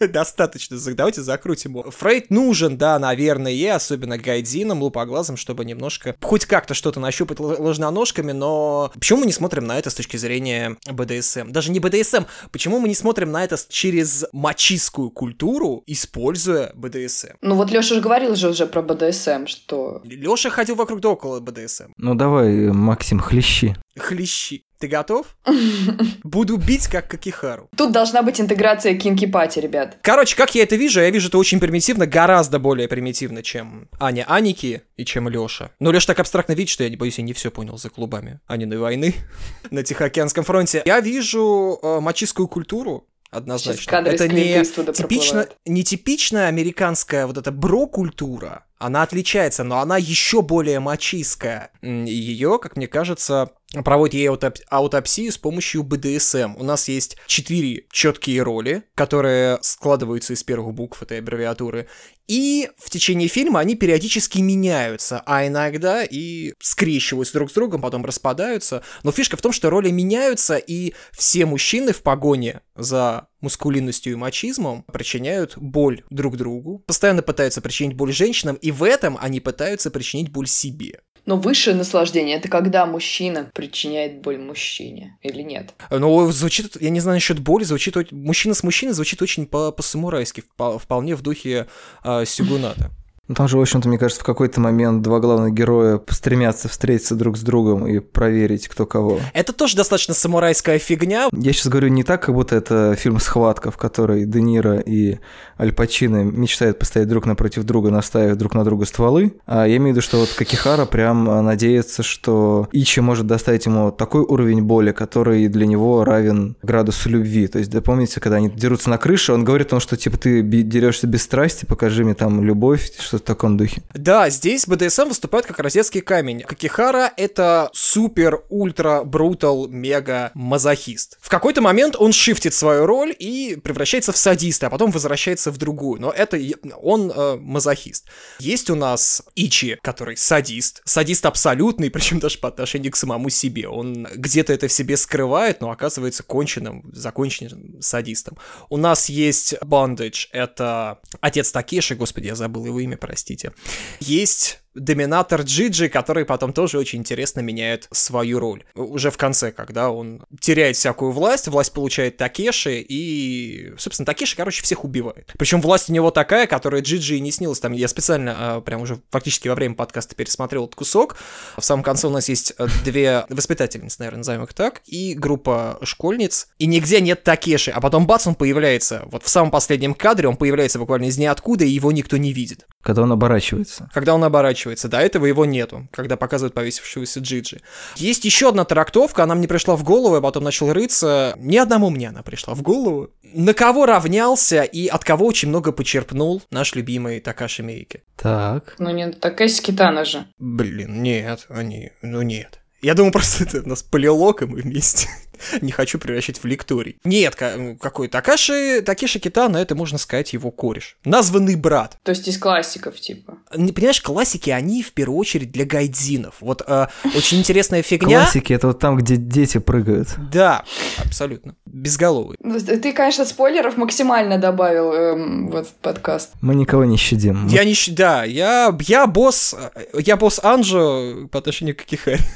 достаточно, 0.00 0.76
давайте 0.94 1.22
закрутим 1.22 1.72
его. 1.72 1.90
Фрейд 1.90 2.30
нужен, 2.30 2.76
да, 2.78 2.98
наверное, 3.00 3.74
особенно 3.74 4.18
гайдинам, 4.18 4.82
лупоглазам, 4.82 5.36
чтобы 5.36 5.64
немножко, 5.64 6.14
хоть 6.22 6.46
как-то 6.46 6.74
что-то 6.74 7.00
нащупать 7.00 7.40
ложноножками, 7.40 8.35
но 8.36 8.90
почему 8.94 9.20
мы 9.20 9.26
не 9.26 9.32
смотрим 9.32 9.66
на 9.66 9.78
это 9.78 9.90
с 9.90 9.94
точки 9.94 10.16
зрения 10.16 10.76
БДСМ? 10.90 11.50
Даже 11.50 11.70
не 11.70 11.80
БДСМ, 11.80 12.24
почему 12.52 12.78
мы 12.78 12.88
не 12.88 12.94
смотрим 12.94 13.32
на 13.32 13.44
это 13.44 13.56
через 13.68 14.24
мачистскую 14.32 15.10
культуру, 15.10 15.82
используя 15.86 16.72
БДСМ? 16.74 17.36
Ну 17.40 17.54
вот 17.54 17.70
Леша 17.70 17.94
же 17.94 18.00
говорил 18.00 18.34
же 18.36 18.50
уже 18.50 18.66
про 18.66 18.82
БДСМ, 18.82 19.46
что... 19.46 20.00
Леша 20.04 20.50
ходил 20.50 20.76
вокруг 20.76 21.00
да 21.00 21.10
около 21.10 21.40
БДСМ. 21.40 21.92
Ну 21.96 22.14
давай, 22.14 22.70
Максим, 22.72 23.20
хлещи. 23.20 23.76
Хлещи. 23.98 24.64
Ты 24.78 24.88
готов? 24.88 25.36
Буду 26.22 26.58
бить, 26.58 26.86
как 26.86 27.08
Какихару. 27.08 27.70
Тут 27.76 27.92
должна 27.92 28.22
быть 28.22 28.40
интеграция 28.40 28.94
кинки-пати, 28.94 29.58
ребят. 29.58 29.98
Короче, 30.02 30.36
как 30.36 30.54
я 30.54 30.64
это 30.64 30.76
вижу, 30.76 31.00
я 31.00 31.10
вижу 31.10 31.28
это 31.28 31.38
очень 31.38 31.60
примитивно, 31.60 32.06
гораздо 32.06 32.58
более 32.58 32.88
примитивно, 32.88 33.42
чем 33.42 33.88
Аня 33.98 34.26
Аники 34.28 34.82
и 34.96 35.04
чем 35.06 35.28
Лёша. 35.28 35.70
Но 35.80 35.92
Лёша 35.92 36.08
так 36.08 36.20
абстрактно 36.20 36.52
видит, 36.52 36.68
что 36.68 36.84
я 36.84 36.90
не 36.90 36.96
боюсь, 36.96 37.18
я 37.18 37.24
не 37.24 37.32
все 37.32 37.50
понял 37.50 37.78
за 37.78 37.88
клубами 37.88 38.40
Аниной 38.46 38.78
войны 38.78 39.14
на 39.70 39.82
Тихоокеанском 39.82 40.44
фронте. 40.44 40.82
Я 40.84 41.00
вижу 41.00 41.78
э, 41.82 42.00
мачистскую 42.00 42.48
культуру, 42.48 43.08
однозначно. 43.30 43.96
Это 43.96 44.28
не 44.28 44.62
типично, 44.92 45.48
не 45.64 45.84
типичная 45.84 46.48
американская 46.48 47.26
вот 47.26 47.38
эта 47.38 47.50
бро-культура, 47.50 48.64
она 48.78 49.02
отличается, 49.02 49.64
но 49.64 49.80
она 49.80 49.96
еще 49.96 50.42
более 50.42 50.80
мачистская. 50.80 51.70
Ее, 51.82 52.58
как 52.58 52.76
мне 52.76 52.88
кажется, 52.88 53.52
проводит 53.82 54.14
ей 54.14 54.28
аутоп- 54.28 54.62
аутопсию 54.68 55.32
с 55.32 55.38
помощью 55.38 55.82
БДСМ. 55.82 56.56
У 56.56 56.64
нас 56.64 56.88
есть 56.88 57.16
четыре 57.26 57.86
четкие 57.90 58.42
роли, 58.42 58.84
которые 58.94 59.58
складываются 59.62 60.32
из 60.32 60.42
первых 60.42 60.74
букв 60.74 61.02
этой 61.02 61.18
аббревиатуры. 61.18 61.88
И 62.28 62.68
в 62.76 62.90
течение 62.90 63.28
фильма 63.28 63.60
они 63.60 63.76
периодически 63.76 64.38
меняются, 64.38 65.22
а 65.26 65.46
иногда 65.46 66.04
и 66.04 66.54
скрещиваются 66.60 67.34
друг 67.34 67.50
с 67.50 67.54
другом, 67.54 67.80
потом 67.80 68.04
распадаются. 68.04 68.82
Но 69.04 69.12
фишка 69.12 69.36
в 69.36 69.42
том, 69.42 69.52
что 69.52 69.70
роли 69.70 69.90
меняются, 69.90 70.56
и 70.56 70.94
все 71.12 71.46
мужчины 71.46 71.92
в 71.92 72.02
погоне 72.02 72.62
за 72.74 73.28
мускулинностью 73.40 74.14
и 74.14 74.16
мачизмом 74.16 74.84
причиняют 74.92 75.56
боль 75.56 76.02
друг 76.10 76.36
другу, 76.36 76.80
постоянно 76.80 77.22
пытаются 77.22 77.60
причинить 77.60 77.94
боль 77.94 78.12
женщинам, 78.12 78.56
и 78.56 78.72
в 78.72 78.82
этом 78.82 79.16
они 79.20 79.38
пытаются 79.38 79.92
причинить 79.92 80.30
боль 80.30 80.48
себе. 80.48 81.00
Но 81.26 81.36
высшее 81.36 81.76
наслаждение— 81.76 82.36
это 82.38 82.48
когда 82.48 82.86
мужчина 82.86 83.50
причиняет 83.52 84.20
боль 84.20 84.38
мужчине, 84.38 85.18
или 85.22 85.42
нет? 85.42 85.74
Ну, 85.90 86.30
звучит, 86.30 86.80
я 86.80 86.90
не 86.90 87.00
знаю 87.00 87.16
насчет 87.16 87.40
боли, 87.40 87.64
звучит, 87.64 88.12
мужчина 88.12 88.54
с 88.54 88.62
мужчиной 88.62 88.92
звучит 88.92 89.20
очень 89.22 89.46
по- 89.46 89.72
по-самурайски, 89.72 90.44
впо- 90.56 90.78
вполне 90.78 91.16
в 91.16 91.22
духе 91.22 91.66
э, 92.04 92.24
Сюгуната. 92.24 92.90
Ну, 93.28 93.34
Там 93.34 93.48
же, 93.48 93.58
в 93.58 93.60
общем-то, 93.60 93.88
мне 93.88 93.98
кажется, 93.98 94.22
в 94.22 94.24
какой-то 94.24 94.60
момент 94.60 95.02
два 95.02 95.18
главных 95.18 95.52
героя 95.52 96.00
стремятся 96.08 96.68
встретиться 96.68 97.16
друг 97.16 97.36
с 97.36 97.40
другом 97.40 97.86
и 97.86 97.98
проверить, 97.98 98.68
кто 98.68 98.86
кого. 98.86 99.18
Это 99.32 99.52
тоже 99.52 99.76
достаточно 99.76 100.14
самурайская 100.14 100.78
фигня. 100.78 101.28
Я 101.32 101.52
сейчас 101.52 101.66
говорю 101.66 101.88
не 101.88 102.04
так, 102.04 102.22
как 102.22 102.34
будто 102.34 102.54
это 102.54 102.94
фильм 102.96 103.18
«Схватка», 103.18 103.70
в 103.70 103.76
которой 103.76 104.26
Де 104.26 104.40
Ниро 104.40 104.78
и 104.78 105.18
Аль 105.58 105.72
Пачино 105.72 106.22
мечтают 106.22 106.78
постоять 106.78 107.08
друг 107.08 107.26
напротив 107.26 107.64
друга, 107.64 107.90
наставив 107.90 108.36
друг 108.36 108.54
на 108.54 108.64
друга 108.64 108.84
стволы. 108.84 109.34
А 109.46 109.66
я 109.66 109.76
имею 109.76 109.94
в 109.94 109.96
виду, 109.96 110.00
что 110.02 110.18
вот 110.18 110.32
Какихара 110.36 110.86
прям 110.86 111.28
а, 111.28 111.42
надеется, 111.42 112.02
что 112.04 112.68
Ичи 112.72 113.00
может 113.00 113.26
доставить 113.26 113.66
ему 113.66 113.90
такой 113.90 114.22
уровень 114.22 114.62
боли, 114.62 114.92
который 114.92 115.48
для 115.48 115.66
него 115.66 116.04
равен 116.04 116.56
градусу 116.62 117.08
любви. 117.08 117.48
То 117.48 117.58
есть, 117.58 117.70
да, 117.70 117.80
помните, 117.80 118.20
когда 118.20 118.36
они 118.36 118.50
дерутся 118.50 118.90
на 118.90 118.98
крыше, 118.98 119.32
он 119.32 119.44
говорит 119.44 119.68
о 119.68 119.70
том, 119.70 119.80
что 119.80 119.96
типа 119.96 120.16
ты 120.16 120.42
дерешься 120.42 121.06
без 121.06 121.22
страсти, 121.22 121.64
покажи 121.64 122.04
мне 122.04 122.14
там 122.14 122.44
любовь, 122.44 122.90
что-то 123.16 123.24
в 123.24 123.26
таком 123.26 123.56
духе. 123.56 123.82
Да, 123.94 124.30
здесь 124.30 124.66
БДСМ 124.66 125.08
выступает 125.08 125.46
как 125.46 125.58
розетский 125.58 126.00
камень. 126.00 126.42
Какихара— 126.42 127.12
это 127.16 127.70
супер, 127.72 128.42
ультра, 128.48 129.02
брутал, 129.04 129.68
мега 129.68 130.30
мазохист. 130.34 131.18
В 131.20 131.28
какой-то 131.28 131.60
момент 131.60 131.96
он 131.98 132.12
шифтит 132.12 132.54
свою 132.54 132.86
роль 132.86 133.14
и 133.18 133.58
превращается 133.62 134.12
в 134.12 134.16
садиста, 134.16 134.66
а 134.66 134.70
потом 134.70 134.90
возвращается 134.90 135.50
в 135.50 135.58
другую. 135.58 136.00
Но 136.00 136.10
это 136.10 136.38
он 136.80 137.10
э, 137.10 137.36
мазохист. 137.36 138.06
Есть 138.38 138.70
у 138.70 138.74
нас 138.74 139.22
Ичи, 139.34 139.78
который 139.82 140.16
садист. 140.16 140.82
Садист 140.84 141.26
абсолютный, 141.26 141.90
причем 141.96 142.18
даже 142.18 142.38
по 142.38 142.48
отношению 142.48 142.92
к 142.92 142.96
самому 142.96 143.30
себе. 143.30 143.68
Он 143.68 144.06
где-то 144.14 144.52
это 144.52 144.68
в 144.68 144.72
себе 144.72 144.96
скрывает, 144.96 145.60
но 145.60 145.70
оказывается 145.70 146.22
конченным, 146.22 146.82
законченным 146.92 147.80
садистом. 147.80 148.36
У 148.68 148.76
нас 148.76 149.08
есть 149.08 149.54
Bondage, 149.62 150.28
это 150.32 150.98
отец 151.20 151.52
Такеши, 151.52 151.94
господи, 151.94 152.26
я 152.26 152.34
забыл 152.34 152.66
его 152.66 152.80
имя, 152.80 152.96
простите. 153.06 153.52
Есть 154.00 154.60
доминатор 154.76 155.42
Джиджи, 155.42 155.88
который 155.88 156.24
потом 156.24 156.52
тоже 156.52 156.78
очень 156.78 157.00
интересно 157.00 157.40
меняет 157.40 157.88
свою 157.90 158.38
роль. 158.38 158.64
Уже 158.74 159.10
в 159.10 159.16
конце, 159.16 159.50
когда 159.50 159.90
он 159.90 160.22
теряет 160.40 160.76
всякую 160.76 161.12
власть, 161.12 161.48
власть 161.48 161.72
получает 161.72 162.16
Такеши, 162.16 162.80
и, 162.80 163.72
собственно, 163.78 164.06
Такеши, 164.06 164.36
короче, 164.36 164.62
всех 164.62 164.84
убивает. 164.84 165.32
Причем 165.38 165.60
власть 165.60 165.90
у 165.90 165.92
него 165.92 166.10
такая, 166.10 166.46
которая 166.46 166.82
Джиджи 166.82 167.16
и 167.16 167.20
не 167.20 167.32
снилась. 167.32 167.60
Там 167.60 167.72
я 167.72 167.88
специально, 167.88 168.34
а, 168.38 168.60
прям 168.60 168.82
уже 168.82 169.00
фактически 169.10 169.48
во 169.48 169.54
время 169.54 169.74
подкаста 169.74 170.14
пересмотрел 170.14 170.64
этот 170.64 170.76
кусок. 170.76 171.16
В 171.56 171.64
самом 171.64 171.82
конце 171.82 172.06
у 172.06 172.10
нас 172.10 172.28
есть 172.28 172.54
э, 172.58 172.66
две 172.84 173.24
воспитательницы, 173.28 173.96
наверное, 174.00 174.18
назовем 174.18 174.44
их 174.44 174.54
так, 174.54 174.82
и 174.86 175.14
группа 175.14 175.78
школьниц, 175.82 176.48
и 176.58 176.66
нигде 176.66 177.00
нет 177.00 177.22
Такеши, 177.22 177.70
а 177.70 177.80
потом 177.80 178.06
бац, 178.06 178.26
он 178.26 178.34
появляется. 178.34 179.02
Вот 179.06 179.22
в 179.24 179.28
самом 179.28 179.50
последнем 179.50 179.94
кадре 179.94 180.28
он 180.28 180.36
появляется 180.36 180.78
буквально 180.78 181.06
из 181.06 181.18
ниоткуда, 181.18 181.64
и 181.64 181.70
его 181.70 181.92
никто 181.92 182.16
не 182.16 182.32
видит. 182.32 182.66
Когда 182.82 183.02
он 183.02 183.12
оборачивается. 183.12 183.90
Когда 183.92 184.14
он 184.14 184.22
оборачивается, 184.22 184.65
до 184.88 184.98
этого 184.98 185.26
его 185.26 185.44
нету, 185.44 185.88
когда 185.92 186.16
показывают 186.16 186.54
повесившегося 186.54 187.20
Джиджи. 187.20 187.60
Есть 187.96 188.24
еще 188.24 188.48
одна 188.48 188.64
трактовка, 188.64 189.24
она 189.24 189.34
мне 189.34 189.48
пришла 189.48 189.76
в 189.76 189.82
голову, 189.82 190.16
я 190.16 190.20
потом 190.20 190.44
начал 190.44 190.72
рыться. 190.72 191.34
Ни 191.38 191.56
одному 191.56 191.90
мне 191.90 192.08
она 192.08 192.22
пришла 192.22 192.54
в 192.54 192.62
голову. 192.62 193.10
На 193.22 193.54
кого 193.54 193.86
равнялся 193.86 194.62
и 194.62 194.86
от 194.86 195.04
кого 195.04 195.26
очень 195.26 195.48
много 195.48 195.72
почерпнул 195.72 196.42
наш 196.50 196.74
любимый 196.74 197.20
Такаши 197.20 197.62
Мейки? 197.62 198.02
Так. 198.16 198.74
Ну 198.78 198.90
не 198.90 199.10
такая 199.12 199.48
скитана 199.48 200.04
же. 200.04 200.26
Блин, 200.38 201.02
нет, 201.02 201.46
они, 201.48 201.92
ну 202.02 202.22
нет. 202.22 202.60
Я 202.82 202.94
думаю, 202.94 203.12
просто 203.12 203.44
это 203.44 203.62
у 203.62 203.68
нас 203.68 203.82
полилог, 203.82 204.42
и 204.42 204.46
мы 204.46 204.60
вместе. 204.60 205.08
Не 205.60 205.72
хочу 205.72 205.98
превращать 205.98 206.38
в 206.38 206.44
лекторий. 206.46 206.98
Нет, 207.04 207.34
ка- 207.34 207.76
какой 207.80 208.08
Такаши, 208.08 208.82
Такеши 208.82 209.18
Китано, 209.18 209.56
это, 209.58 209.74
можно 209.74 209.98
сказать, 209.98 210.32
его 210.32 210.50
кореш. 210.50 210.96
Названный 211.04 211.56
брат. 211.56 211.98
То 212.02 212.10
есть 212.10 212.26
из 212.28 212.38
классиков, 212.38 212.98
типа. 213.00 213.38
Не 213.54 213.72
понимаешь, 213.72 214.00
классики, 214.00 214.50
они 214.50 214.82
в 214.82 214.92
первую 214.92 215.18
очередь 215.18 215.50
для 215.52 215.64
гайдзинов. 215.64 216.36
Вот 216.40 216.62
э, 216.66 216.86
очень 217.16 217.38
интересная 217.38 217.82
фигня. 217.82 218.20
Классики— 218.22 218.52
это 218.54 218.68
вот 218.68 218.78
там, 218.78 218.96
где 218.96 219.16
дети 219.16 219.58
прыгают. 219.58 220.08
Да, 220.30 220.64
абсолютно. 221.04 221.54
Безголовый. 221.64 222.36
Ну, 222.40 222.58
Ты, 222.60 222.92
конечно, 222.92 223.24
спойлеров 223.24 223.76
максимально 223.76 224.38
добавил 224.38 224.92
эм, 224.92 225.48
в 225.48 225.56
этот 225.56 225.74
подкаст. 225.76 226.30
Мы 226.40 226.54
никого 226.54 226.84
не 226.84 226.96
щадим. 226.96 227.46
Я 227.48 227.64
не... 227.64 227.74
щ- 227.74 227.92
Да, 227.92 228.24
я, 228.24 228.76
я 228.80 229.06
босс... 229.06 229.54
э, 229.74 230.00
Я 230.00 230.16
босс 230.16 230.40
Анжо 230.42 231.28
по 231.30 231.38
отношению 231.38 231.76
к 231.76 231.82
Кихари. 231.82 232.18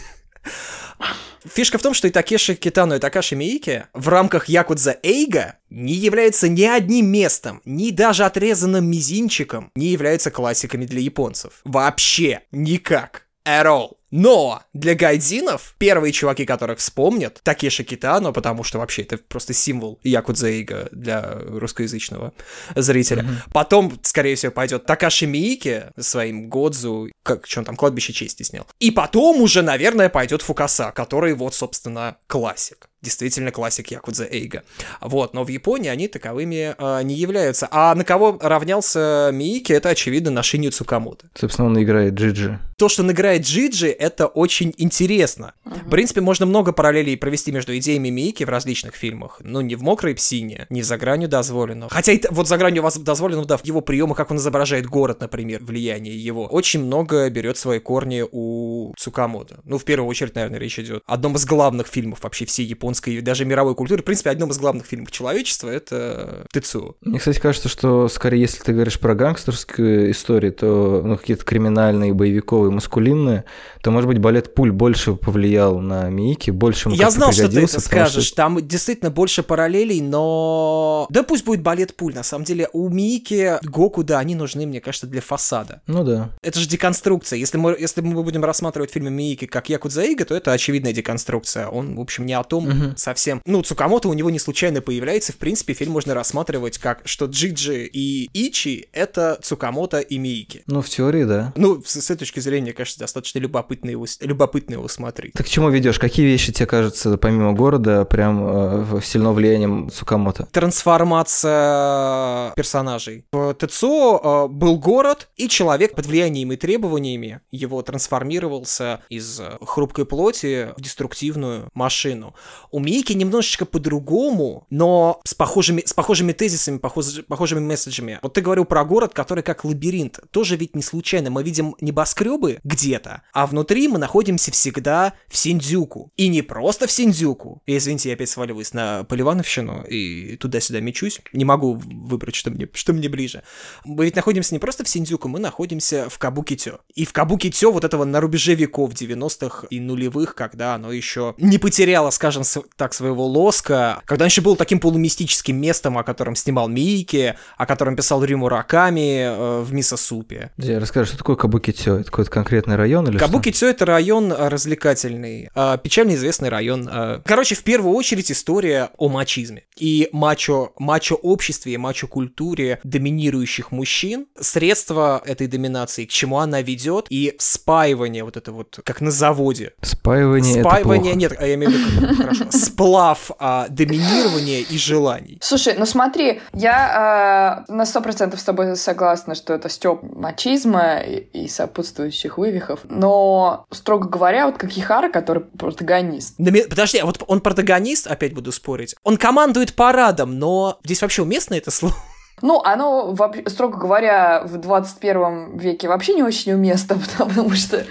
Фишка 1.45 1.79
в 1.79 1.83
том, 1.83 1.95
что 1.95 2.09
и 2.09 2.11
Такеши 2.11 2.55
Китано, 2.55 2.95
и 2.95 2.99
Такаши 2.99 3.37
Миики 3.37 3.87
в 3.93 4.09
рамках 4.09 4.49
Якудза 4.49 4.99
Эйга 5.03 5.57
не 5.71 5.95
являются 5.95 6.49
ни 6.49 6.65
одним 6.65 7.07
местом, 7.07 7.63
ни 7.65 7.91
даже 7.91 8.25
отрезанным 8.25 8.85
мизинчиком 8.85 9.71
не 9.75 9.87
являются 9.87 10.31
классиками 10.31 10.85
для 10.85 11.01
японцев. 11.01 11.61
Вообще 11.65 12.41
никак. 12.53 13.27
At 13.47 13.67
all. 13.67 14.00
Но 14.11 14.63
для 14.73 14.95
гайдзинов 14.95 15.75
первые 15.79 16.13
чуваки, 16.13 16.45
которых 16.45 16.79
вспомнят, 16.79 17.41
Такеши 17.43 17.85
Китано, 17.85 18.33
потому 18.33 18.65
что 18.65 18.79
вообще 18.79 19.03
это 19.03 19.19
просто 19.19 19.53
символ 19.53 19.99
Якудза 20.03 20.49
Эйга 20.49 20.89
для 20.93 21.39
русскоязычного 21.47 22.33
зрителя. 22.75 23.25
Потом, 23.53 23.99
скорее 24.03 24.35
всего, 24.35 24.53
пойдет 24.53 24.87
Такаши 24.87 25.27
Миики 25.27 25.85
своим 25.99 26.49
Годзу, 26.49 27.11
как 27.23 27.47
что 27.47 27.61
он 27.61 27.65
там, 27.67 27.77
кладбище 27.77 28.13
чести 28.13 28.43
снял. 28.43 28.67
И 28.79 28.91
потом 28.91 29.41
уже, 29.41 29.63
наверное, 29.63 30.09
пойдет 30.09 30.43
Фукаса, 30.43 30.93
который 30.93 31.35
вот, 31.35 31.55
собственно, 31.55 32.17
классик. 32.27 32.89
Действительно 33.03 33.51
классик 33.51 33.91
Якудза 33.91 34.27
Эйга. 34.31 34.63
Вот, 35.01 35.33
но 35.33 35.43
в 35.43 35.49
Японии 35.49 35.89
они 35.89 36.07
таковыми 36.07 36.75
э, 36.77 37.03
не 37.03 37.15
являются. 37.15 37.67
А 37.71 37.95
на 37.95 38.05
кого 38.05 38.39
равнялся 38.43 39.31
Миики, 39.33 39.73
это, 39.73 39.89
очевидно, 39.89 40.31
на 40.31 40.43
Шиню 40.43 40.71
Цукамото. 40.71 41.31
Собственно, 41.35 41.69
он 41.69 41.83
играет 41.83 42.13
Джиджи. 42.15 42.59
То, 42.77 42.91
что 42.91 43.03
он 43.03 43.11
играет 43.11 43.43
Джиджи, 43.43 43.89
это 44.01 44.27
очень 44.27 44.75
интересно. 44.79 45.53
В 45.65 45.91
принципе, 45.91 46.23
можно 46.23 46.47
много 46.47 46.73
параллелей 46.73 47.17
провести 47.17 47.53
между 47.53 47.77
идеями 47.77 48.09
Мики 48.09 48.45
в 48.45 48.49
различных 48.49 48.95
фильмах. 48.95 49.41
Ну, 49.45 49.61
не 49.61 49.77
в 49.77 49.83
«Мокрой 49.83 50.15
псине», 50.15 50.67
не 50.71 50.83
«За 50.83 50.97
гранью 50.97 51.29
дозволенного». 51.29 51.91
Хотя 51.91 52.13
и 52.13 52.21
вот 52.31 52.49
«За 52.49 52.57
гранью 52.57 52.83
дозволенного», 53.01 53.47
да, 53.47 53.57
в 53.59 53.65
его 53.65 53.83
приемах, 53.83 54.17
как 54.17 54.31
он 54.31 54.39
изображает 54.39 54.87
город, 54.87 55.21
например, 55.21 55.63
влияние 55.63 56.17
его, 56.17 56.47
очень 56.47 56.83
много 56.83 57.29
берет 57.29 57.59
свои 57.59 57.79
корни 57.79 58.25
у 58.31 58.95
Цукамото. 58.97 59.61
Ну, 59.65 59.77
в 59.77 59.85
первую 59.85 60.09
очередь, 60.09 60.35
наверное, 60.35 60.59
речь 60.59 60.79
идет 60.79 61.03
о 61.07 61.15
одном 61.15 61.37
из 61.37 61.45
главных 61.45 61.87
фильмов 61.87 62.23
вообще 62.23 62.47
всей 62.47 62.65
японской 62.65 63.17
и 63.17 63.21
даже 63.21 63.45
мировой 63.45 63.75
культуры. 63.75 64.01
В 64.01 64.07
принципе, 64.07 64.31
одном 64.31 64.51
из 64.51 64.59
главных 64.59 64.87
фильмов 64.87 65.11
человечества— 65.11 65.69
это 65.71 66.47
Тецу. 66.53 66.97
Мне, 67.03 67.19
кстати, 67.19 67.39
кажется, 67.39 67.69
что 67.69 68.09
скорее, 68.09 68.41
если 68.41 68.63
ты 68.63 68.73
говоришь 68.73 68.99
про 68.99 69.15
гангстерскую 69.15 70.11
историю, 70.11 70.55
то 70.55 71.03
ну, 71.05 71.19
какие-то 71.19 71.45
криминальные, 71.45 72.15
боевиковые, 72.15 72.71
маскулинные, 72.71 73.45
то, 73.83 73.90
может 73.91 74.09
быть, 74.09 74.19
балет 74.19 74.55
пуль 74.55 74.73
больше 74.73 75.15
повлиял 75.15 75.79
на 75.81 76.09
Мики, 76.09 76.51
больше 76.51 76.89
ему 76.89 76.97
Я 76.97 77.11
знал, 77.11 77.33
что 77.33 77.49
ты 77.49 77.63
это 77.63 77.81
скажешь. 77.81 78.25
Что... 78.25 78.37
Там 78.37 78.67
действительно 78.67 79.11
больше 79.11 79.43
параллелей, 79.43 80.01
но... 80.01 81.07
Да 81.11 81.23
пусть 81.23 81.45
будет 81.45 81.63
балет 81.63 81.97
пуль. 81.97 82.15
На 82.15 82.23
самом 82.23 82.45
деле, 82.45 82.69
у 82.73 82.89
Мики, 82.89 83.59
Гоку, 83.63 84.05
да, 84.05 84.19
они 84.19 84.35
нужны, 84.35 84.67
мне 84.67 84.81
кажется, 84.81 85.07
для 85.07 85.21
фасада. 85.21 85.83
Ну 85.87 86.05
да. 86.05 86.31
Это 86.43 86.59
же 86.59 86.69
деконструкция. 86.69 87.39
Если 87.39 87.59
мы, 87.59 87.77
если 87.79 88.01
мы 88.01 88.23
будем 88.23 88.45
рассматривать 88.45 88.91
фильмы 88.91 89.11
Мики 89.11 89.47
как 89.47 89.69
Якудзаига, 89.69 90.25
то 90.25 90.35
это 90.35 90.53
очевидная 90.53 90.93
деконструкция. 90.93 91.69
Он, 91.69 91.97
в 91.97 92.01
общем, 92.01 92.27
не 92.27 92.35
о 92.35 92.45
том 92.45 92.69
угу. 92.69 92.97
совсем. 92.97 93.41
Ну, 93.47 93.63
Цукамото 93.63 94.09
у 94.09 94.13
него 94.13 94.31
не 94.31 94.39
случайно 94.39 94.81
появляется. 94.81 95.33
В 95.33 95.37
принципе, 95.37 95.75
фильм 95.75 95.93
можно 95.93 96.15
рассматривать 96.15 96.79
как, 96.79 97.03
что 97.05 97.27
Джиджи 97.27 97.87
и 97.87 98.29
Ичи— 98.33 98.89
это 98.93 99.39
Цукамото 99.43 100.01
и 100.01 100.19
Мики. 100.19 100.63
Ну, 100.67 100.83
в 100.83 100.89
теории, 100.89 101.25
да. 101.25 101.53
Ну, 101.57 101.83
с, 101.85 102.01
с 102.01 102.11
этой 102.11 102.21
точки 102.21 102.41
зрения, 102.41 102.73
кажется, 102.73 103.01
достаточно 103.01 103.39
любопытно 103.39 103.80
его, 103.89 104.07
любопытно 104.21 104.75
его 104.75 104.89
смотреть. 104.89 105.35
Так 105.35 105.47
к 105.47 105.49
чему 105.49 105.71
ведешь? 105.71 105.99
Какие 105.99 106.27
вещи 106.27 106.53
тебе 106.53 106.67
кажутся, 106.67 107.17
помимо 107.17 107.53
города, 107.53 108.05
прям 108.05 108.41
э, 108.43 109.01
сильно 109.03 109.33
влиянием 109.33 109.91
Цукамото? 109.91 110.47
Трансформация 110.53 112.53
персонажей. 112.55 113.25
В 113.33 113.55
ТЦО 113.55 114.21
э, 114.23 114.49
был 114.49 114.79
город, 114.79 115.29
и 115.37 115.49
человек 115.49 115.95
под 115.95 116.07
влиянием 116.07 116.53
и 116.53 116.57
требованиями 116.57 117.41
его 117.51 117.83
трансформировался 117.83 119.01
из 119.09 119.41
хрупкой 119.63 120.07
плоти 120.07 120.73
в 120.77 120.81
деструктивную 120.81 121.69
машину. 121.75 122.35
У 122.71 122.81
Мики 122.81 123.13
немножечко 123.13 123.67
по-другому, 123.67 124.67
но 124.71 125.21
с 125.25 125.35
похожими, 125.35 125.83
с 125.85 125.93
похожими 125.93 126.33
тезисами, 126.33 126.79
похож, 126.79 127.21
похожими 127.29 127.61
месседжами. 127.61 128.19
Вот 128.23 128.35
ты 128.35 128.41
говорил 128.41 128.65
про 128.65 128.85
город, 128.85 129.13
который 129.15 129.43
как 129.43 129.65
лабиринт. 129.65 130.21
Тоже 130.31 130.57
ведь 130.57 130.77
не 130.77 130.83
случайно. 130.83 131.31
Мы 131.31 131.43
видим 131.43 131.75
небоскребы 131.81 132.61
где-то, 132.65 133.23
а 133.33 133.47
внутри 133.47 133.70
мы 133.89 133.99
находимся 133.99 134.51
всегда 134.51 135.15
в 135.29 135.37
Синдзюку. 135.37 136.13
И 136.17 136.29
не 136.29 136.43
просто 136.43 136.87
в 136.87 136.93
Синдзюку. 136.93 137.63
И, 137.67 137.77
извините, 137.77 138.11
я 138.11 138.15
опять 138.15 138.29
сваливаюсь 138.29 138.73
на 138.73 139.05
Поливановщину 139.05 139.85
и 139.89 140.37
туда-сюда 140.37 140.81
мечусь. 140.81 141.21
Не 141.33 141.45
могу 141.45 141.75
выбрать, 141.75 142.35
что 142.35 142.51
мне, 142.51 142.69
что 142.73 142.93
мне 142.93 143.09
ближе. 143.09 143.43
Мы 143.85 144.05
ведь 144.07 144.17
находимся 144.17 144.55
не 144.55 144.59
просто 144.59 144.85
в 144.85 144.89
Синдзюку, 144.89 145.29
мы 145.29 145.39
находимся 145.39 146.09
в 146.09 146.19
Кабукитё. 146.19 146.81
И 146.95 147.05
в 147.05 147.13
Кабукитё 147.13 147.73
вот 147.73 147.85
этого 147.85 148.05
на 148.05 148.21
рубеже 148.21 148.55
веков 148.55 148.93
90-х 148.93 149.67
и 149.71 149.81
нулевых, 149.81 150.35
когда 150.35 150.75
оно 150.75 150.93
еще 150.93 151.35
не 151.39 151.59
потеряло, 151.59 152.11
скажем 152.11 152.43
так, 152.77 152.95
своего 152.95 153.27
лоска, 153.27 154.03
когда 154.05 154.25
еще 154.25 154.41
было 154.41 154.57
таким 154.57 154.81
полумистическим 154.81 155.57
местом, 155.57 155.99
о 155.99 156.03
котором 156.03 156.35
снимал 156.35 156.69
Мики, 156.69 157.37
о 157.57 157.67
котором 157.67 157.97
писал 157.97 158.25
Рю 158.25 158.39
Мураками 158.39 159.25
э, 159.25 159.61
в 159.63 159.73
Мисосупе. 159.73 160.51
Расскажи, 160.57 161.09
что 161.09 161.19
такое 161.19 161.37
Кабукитё? 161.37 161.97
Это 161.97 162.11
какой-то 162.11 162.31
конкретный 162.31 162.77
район 162.77 163.09
или 163.09 163.19
Кабукитё— 163.51 163.69
это 163.71 163.85
район 163.85 164.33
э, 164.33 164.49
развлекательный, 164.49 165.51
э, 165.53 165.79
печально 165.83 166.15
известный 166.15 166.51
район. 166.51 166.89
Э. 166.89 167.21
Короче, 167.25 167.57
в 167.57 167.65
первую 167.65 167.95
очередь 167.97 168.31
история 168.31 168.91
о 168.97 169.09
мачизме 169.09 169.65
и 169.77 170.09
мачо, 170.13 170.73
мачо-обществе, 170.79 171.77
мачо-культуре 171.79 172.79
доминирующих 172.85 173.73
мужчин, 173.73 174.27
средства 174.39 175.21
этой 175.25 175.47
доминации, 175.47 176.05
к 176.05 176.11
чему 176.11 176.39
она 176.39 176.63
ведет, 176.63 177.07
и 177.09 177.35
спаивание 177.39 178.23
вот 178.23 178.37
это 178.37 178.53
вот, 178.53 178.79
как 178.85 179.01
на 179.01 179.11
заводе. 179.11 179.73
Спаивание 179.83 180.63
Спаивание, 180.63 181.15
нет, 181.15 181.33
я 181.41 181.55
имею 181.55 181.73
в 181.73 181.75
виду, 181.75 182.15
хорошо, 182.15 182.45
сплав 182.51 183.31
а, 183.39 183.67
доминирования 183.69 184.61
и 184.61 184.79
желаний. 184.79 185.39
Слушай, 185.41 185.75
ну 185.79 185.87
смотри, 185.87 186.41
я 186.53 187.65
а, 187.69 187.73
на 187.73 187.87
сто 187.87 188.01
процентов 188.01 188.41
с 188.41 188.45
тобой 188.45 188.77
согласна, 188.77 189.35
что 189.35 189.55
это 189.55 189.69
стёб 189.69 190.03
мачизма 190.03 191.01
и, 191.01 191.45
и 191.45 191.49
сопутствующих 191.49 192.39
вывихов, 192.39 192.81
но, 192.85 193.40
строго 193.71 194.09
говоря, 194.09 194.47
вот 194.47 194.59
как 194.59 194.77
Ихара, 194.77 195.11
который 195.11 195.43
протагонист. 195.43 196.37
Подожди, 196.69 196.99
а 196.99 197.07
вот 197.07 197.23
он 197.27 197.41
протагонист, 197.41 198.07
опять 198.07 198.35
буду 198.35 198.53
спорить, 198.53 198.95
он 199.03 199.17
командует 199.17 199.75
парадом, 199.75 200.39
но 200.39 200.79
здесь 200.85 201.03
вообще 201.03 201.23
уместно 201.23 201.55
это 201.55 201.71
слово? 201.71 201.95
Ну, 202.43 202.63
оно, 202.63 203.15
строго 203.47 203.77
говоря, 203.77 204.43
в 204.45 204.57
21 204.57 205.59
веке 205.59 205.89
вообще 205.89 206.15
не 206.15 206.23
очень 206.23 206.53
уместно, 206.53 206.99
потому 207.19 207.51
что 207.51 207.85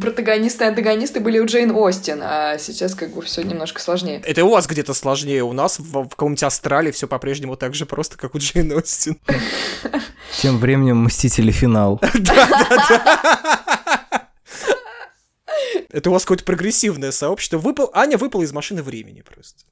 протагонисты 0.00 0.64
и 0.64 0.68
антагонисты 0.68 1.20
были 1.20 1.38
у 1.38 1.46
Джейн 1.46 1.72
Остин, 1.72 2.20
а 2.22 2.58
сейчас 2.58 2.94
как 2.94 3.14
бы 3.14 3.22
все 3.22 3.42
немножко 3.42 3.80
сложнее. 3.80 4.22
Это 4.24 4.44
у 4.44 4.50
вас 4.50 4.66
где-то 4.66 4.94
сложнее, 4.94 5.42
у 5.42 5.52
нас 5.52 5.78
в, 5.78 6.04
в 6.04 6.08
каком-нибудь 6.08 6.42
Австралии 6.44 6.92
все 6.92 7.08
по-прежнему 7.08 7.56
так 7.56 7.74
же 7.74 7.86
просто, 7.86 8.16
как 8.16 8.34
у 8.34 8.38
Джейн 8.38 8.72
Остин. 8.72 9.18
Тем 10.40 10.58
временем 10.58 10.98
«Мстители. 11.04 11.50
Финал». 11.50 12.00
Да-да-да. 12.14 13.79
Это 15.90 16.10
у 16.10 16.12
вас 16.12 16.24
какое-то 16.24 16.44
прогрессивное 16.44 17.10
сообщество. 17.10 17.58
Выпал... 17.58 17.90
Аня 17.94 18.16
выпала 18.16 18.42
из 18.42 18.52
машины 18.52 18.82
времени 18.82 19.22
просто. 19.22 19.64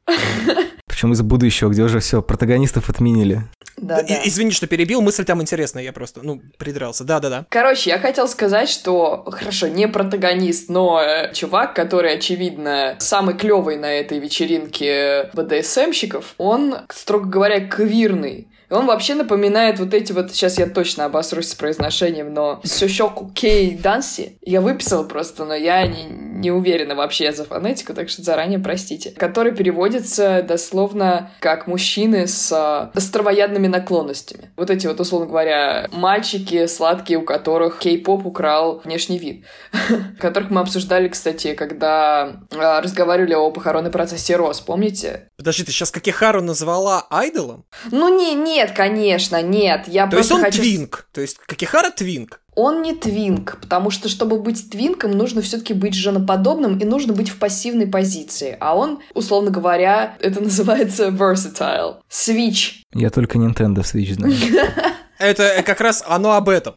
Причем 0.86 1.12
из 1.12 1.22
будущего, 1.22 1.68
где 1.68 1.82
уже 1.82 2.00
все, 2.00 2.22
протагонистов 2.22 2.90
отменили. 2.90 3.42
Да, 3.76 4.02
да. 4.02 4.20
Извини, 4.24 4.50
что 4.50 4.66
перебил, 4.66 5.00
мысль 5.00 5.24
там 5.24 5.40
интересная, 5.40 5.84
я 5.84 5.92
просто, 5.92 6.22
ну, 6.22 6.42
придрался. 6.58 7.04
Да-да-да. 7.04 7.46
Короче, 7.48 7.90
я 7.90 7.98
хотел 7.98 8.26
сказать, 8.26 8.68
что, 8.68 9.24
хорошо, 9.30 9.68
не 9.68 9.86
протагонист, 9.86 10.68
но 10.68 11.00
э, 11.00 11.32
чувак, 11.32 11.76
который, 11.76 12.14
очевидно, 12.14 12.96
самый 12.98 13.36
клевый 13.36 13.76
на 13.76 13.92
этой 13.92 14.18
вечеринке 14.18 15.30
БДСМщиков, 15.34 16.34
он, 16.38 16.78
строго 16.90 17.26
говоря, 17.26 17.66
квирный. 17.66 18.48
И 18.70 18.74
он 18.74 18.86
вообще 18.86 19.14
напоминает 19.14 19.78
вот 19.78 19.94
эти 19.94 20.12
вот, 20.12 20.30
сейчас 20.30 20.58
я 20.58 20.66
точно 20.66 21.06
обосрусь 21.06 21.48
с 21.48 21.54
произношением, 21.54 22.34
но 22.34 22.60
Сёшоку 22.64 23.30
Кей 23.34 23.76
Данси. 23.76 24.38
Я 24.42 24.60
выписала 24.60 25.04
просто, 25.04 25.44
но 25.44 25.54
я 25.54 25.86
не, 25.86 26.04
не 26.04 26.50
уверена 26.50 26.94
вообще 26.94 27.32
за 27.32 27.44
фонетику, 27.44 27.94
так 27.94 28.08
что 28.08 28.22
заранее 28.22 28.58
простите. 28.58 29.10
Который 29.12 29.54
переводится 29.54 30.42
дословно 30.42 31.30
как 31.40 31.66
мужчины 31.66 32.26
с 32.26 32.90
островоядными 32.94 33.66
наклонностями. 33.66 34.50
Вот 34.56 34.70
эти 34.70 34.86
вот, 34.86 35.00
условно 35.00 35.28
говоря, 35.28 35.88
мальчики 35.92 36.66
сладкие, 36.66 37.18
у 37.18 37.22
которых 37.22 37.78
кей-поп 37.78 38.26
украл 38.26 38.82
внешний 38.84 39.18
вид. 39.18 39.44
Которых 40.18 40.50
мы 40.50 40.60
обсуждали, 40.60 41.08
кстати, 41.08 41.54
когда 41.54 42.40
а, 42.54 42.80
разговаривали 42.80 43.34
о 43.34 43.50
похоронной 43.50 43.90
процессе 43.90 44.36
Рос, 44.36 44.60
помните? 44.60 45.30
Подожди, 45.36 45.64
ты 45.64 45.72
сейчас 45.72 45.90
Какихару 45.90 46.42
назвала 46.42 47.06
айдолом? 47.10 47.64
Ну 47.90 48.08
не, 48.08 48.34
не 48.34 48.57
нет, 48.58 48.72
конечно, 48.72 49.40
нет. 49.40 49.86
Я 49.86 50.08
То 50.08 50.16
есть 50.18 50.32
он 50.32 50.42
хочу... 50.42 50.60
твинк. 50.60 51.06
То 51.12 51.20
есть 51.20 51.38
Какихара 51.46 51.90
твинк. 51.90 52.40
Он 52.56 52.82
не 52.82 52.92
твинк, 52.92 53.58
потому 53.60 53.90
что, 53.90 54.08
чтобы 54.08 54.40
быть 54.40 54.68
твинком, 54.68 55.12
нужно 55.12 55.42
все-таки 55.42 55.74
быть 55.74 55.94
женоподобным 55.94 56.76
и 56.76 56.84
нужно 56.84 57.12
быть 57.12 57.28
в 57.28 57.38
пассивной 57.38 57.86
позиции. 57.86 58.56
А 58.58 58.76
он, 58.76 59.00
условно 59.14 59.50
говоря, 59.50 60.16
это 60.18 60.40
называется 60.42 61.08
versatile. 61.08 61.98
Switch. 62.10 62.82
Я 62.92 63.10
только 63.10 63.38
Nintendo 63.38 63.82
Switch 63.82 64.14
знаю. 64.14 64.34
Это 65.18 65.64
как 65.66 65.80
раз 65.80 66.04
оно 66.06 66.34
об 66.34 66.48
этом. 66.48 66.76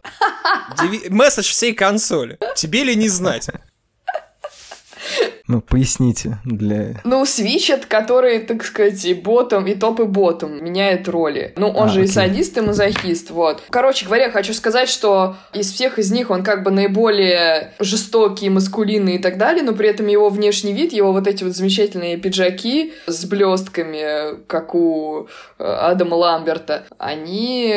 Месседж 1.10 1.52
всей 1.52 1.74
консоли. 1.74 2.40
Тебе 2.56 2.84
ли 2.84 2.96
не 2.96 3.08
знать? 3.08 3.48
Ну, 5.52 5.60
поясните 5.60 6.38
для... 6.46 7.02
Ну, 7.04 7.26
свичет, 7.26 7.86
который, 7.86 8.40
так 8.40 8.64
сказать, 8.64 9.04
и 9.04 9.14
ботом, 9.14 9.68
и 9.68 9.76
топ, 9.76 10.00
и 10.00 10.06
ботом 10.06 10.64
меняет 10.64 11.10
роли. 11.10 11.52
Ну, 11.58 11.68
он 11.68 11.90
а, 11.90 11.92
же 11.92 12.00
окей. 12.00 12.10
и 12.10 12.14
садист, 12.14 12.58
и 12.58 12.62
мазохист, 12.62 13.32
вот. 13.32 13.62
Короче 13.70 14.06
говоря, 14.06 14.32
хочу 14.32 14.54
сказать, 14.54 14.88
что 14.88 15.36
из 15.54 15.70
всех 15.74 16.00
из 16.00 16.10
них 16.10 16.30
он 16.30 16.46
как 16.46 16.64
бы 16.64 16.72
наиболее 16.72 17.74
жестокий, 17.80 18.50
маскулинный 18.50 19.16
и 19.16 19.20
так 19.20 19.38
далее, 19.38 19.62
но 19.62 19.74
при 19.74 19.90
этом 19.90 20.08
его 20.08 20.30
внешний 20.30 20.72
вид, 20.72 20.94
его 20.94 21.12
вот 21.12 21.28
эти 21.28 21.44
вот 21.44 21.54
замечательные 21.54 22.16
пиджаки 22.16 22.94
с 23.06 23.26
блестками, 23.26 24.42
как 24.48 24.74
у 24.74 25.28
э, 25.60 25.64
Адама 25.66 26.16
Ламберта, 26.16 26.86
они, 26.98 27.76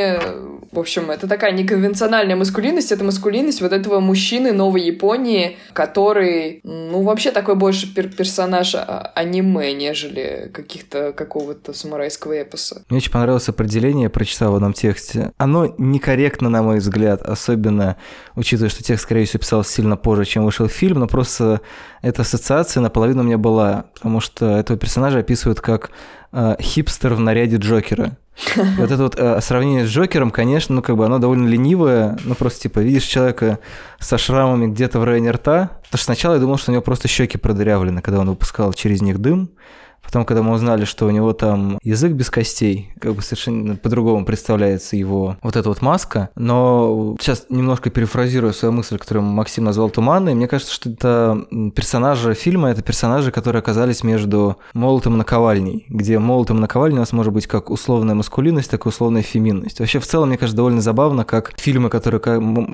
в 0.71 0.79
общем, 0.79 1.11
это 1.11 1.27
такая 1.27 1.51
неконвенциональная 1.51 2.37
маскулинность, 2.37 2.93
это 2.93 3.03
маскулинность 3.03 3.61
вот 3.61 3.73
этого 3.73 3.99
мужчины 3.99 4.53
Новой 4.53 4.83
Японии, 4.83 5.57
который, 5.73 6.61
ну, 6.63 7.03
вообще 7.03 7.33
такой 7.33 7.57
больше 7.65 7.95
пер 7.95 8.09
персонаж 8.09 8.75
а 8.75 9.11
аниме, 9.15 9.73
нежели 9.73 10.51
каких-то 10.53 11.15
какого-то 11.15 11.73
самурайского 11.73 12.43
эпоса. 12.43 12.83
Мне 12.91 12.99
очень 12.99 13.11
понравилось 13.11 13.49
определение, 13.49 14.03
я 14.03 14.11
прочитал 14.11 14.53
в 14.53 14.57
одном 14.57 14.75
тексте. 14.75 15.33
Оно 15.39 15.75
некорректно, 15.79 16.51
на 16.51 16.63
мой 16.63 16.81
взгляд, 16.81 17.23
особенно 17.23 17.97
учитывая, 18.37 18.69
что 18.69 18.83
текст, 18.83 19.05
скорее 19.05 19.25
всего, 19.25 19.41
писался 19.41 19.73
сильно 19.73 19.97
позже, 19.97 20.27
чем 20.27 20.45
вышел 20.45 20.69
фильм, 20.69 20.99
но 20.99 21.07
просто 21.07 21.63
эта 22.03 22.21
ассоциация 22.21 22.83
наполовину 22.83 23.23
у 23.23 23.25
меня 23.25 23.39
была, 23.39 23.87
потому 23.95 24.21
что 24.21 24.59
этого 24.59 24.79
персонажа 24.79 25.21
описывают 25.21 25.63
как 25.63 25.91
э, 26.35 26.57
хипстер 26.61 27.15
в 27.15 27.21
наряде 27.21 27.57
Джокера. 27.57 28.17
Вот 28.57 28.91
это 28.91 29.03
вот 29.03 29.15
э, 29.17 29.41
сравнение 29.41 29.87
с 29.87 29.89
Джокером, 29.89 30.31
конечно, 30.31 30.75
ну 30.75 30.83
как 30.83 30.97
бы 30.97 31.07
оно 31.07 31.19
довольно 31.19 31.49
ленивое, 31.49 32.19
ну 32.25 32.35
просто 32.35 32.63
типа 32.63 32.81
видишь 32.81 33.05
человека 33.05 33.61
со 34.01 34.19
шрамами 34.19 34.67
где-то 34.67 34.99
в 34.99 35.05
районе 35.05 35.31
рта, 35.31 35.71
потому 35.85 35.99
что 35.99 36.05
сначала 36.05 36.35
я 36.35 36.41
думал, 36.41 36.59
что 36.59 36.73
у 36.73 36.75
него 36.75 36.83
просто 36.83 37.07
щеки 37.07 37.39
продырявлены, 37.39 38.03
когда 38.03 38.21
он 38.21 38.29
выпускал 38.29 38.73
через 38.73 39.03
них 39.03 39.19
дым, 39.21 39.51
Потом, 40.15 40.27
когда 40.27 40.45
мы 40.45 40.53
узнали, 40.55 40.85
что 40.85 41.07
у 41.07 41.11
него 41.11 41.33
там 41.33 41.77
язык 41.83 42.13
без 42.13 42.31
костей, 42.31 42.93
как 43.01 43.17
бы 43.17 43.23
совершенно 43.23 43.75
по-другому 43.75 44.25
представляется 44.25 44.95
его 44.95 45.37
вот 45.43 45.57
эта 45.57 45.69
вот 45.69 45.83
маска. 45.83 46.29
Но 46.37 47.17
сейчас 47.19 47.47
немножко 47.49 47.91
перефразирую 47.91 48.53
свою 48.53 48.71
мысль, 48.71 48.97
которую 48.97 49.25
Максим 49.25 49.65
назвал 49.65 49.91
туманной. 49.91 50.35
Мне 50.35 50.47
кажется, 50.47 50.73
что 50.73 50.89
это 50.91 51.45
персонажи 51.75 52.35
фильма, 52.35 52.71
это 52.71 52.81
персонажи, 52.81 53.33
которые 53.33 53.59
оказались 53.59 54.05
между 54.05 54.57
молотом 54.73 55.15
и 55.15 55.17
наковальней, 55.17 55.85
где 55.89 56.21
молотом 56.21 56.59
и 56.59 56.61
наковальней 56.61 56.99
у 56.99 57.01
нас 57.01 57.13
может 57.13 57.33
быть 57.33 57.49
как 57.49 57.71
условная 57.71 58.15
маскулинность, 58.15 58.71
так 58.71 58.87
и 58.87 58.89
условная 58.89 59.23
феминность. 59.23 59.81
Вообще, 59.81 59.99
в 59.99 60.07
целом, 60.07 60.29
мне 60.29 60.39
кажется, 60.39 60.57
довольно 60.57 60.81
забавно, 60.81 61.25
как 61.25 61.55
фильмы, 61.57 61.91
которые 61.91 62.21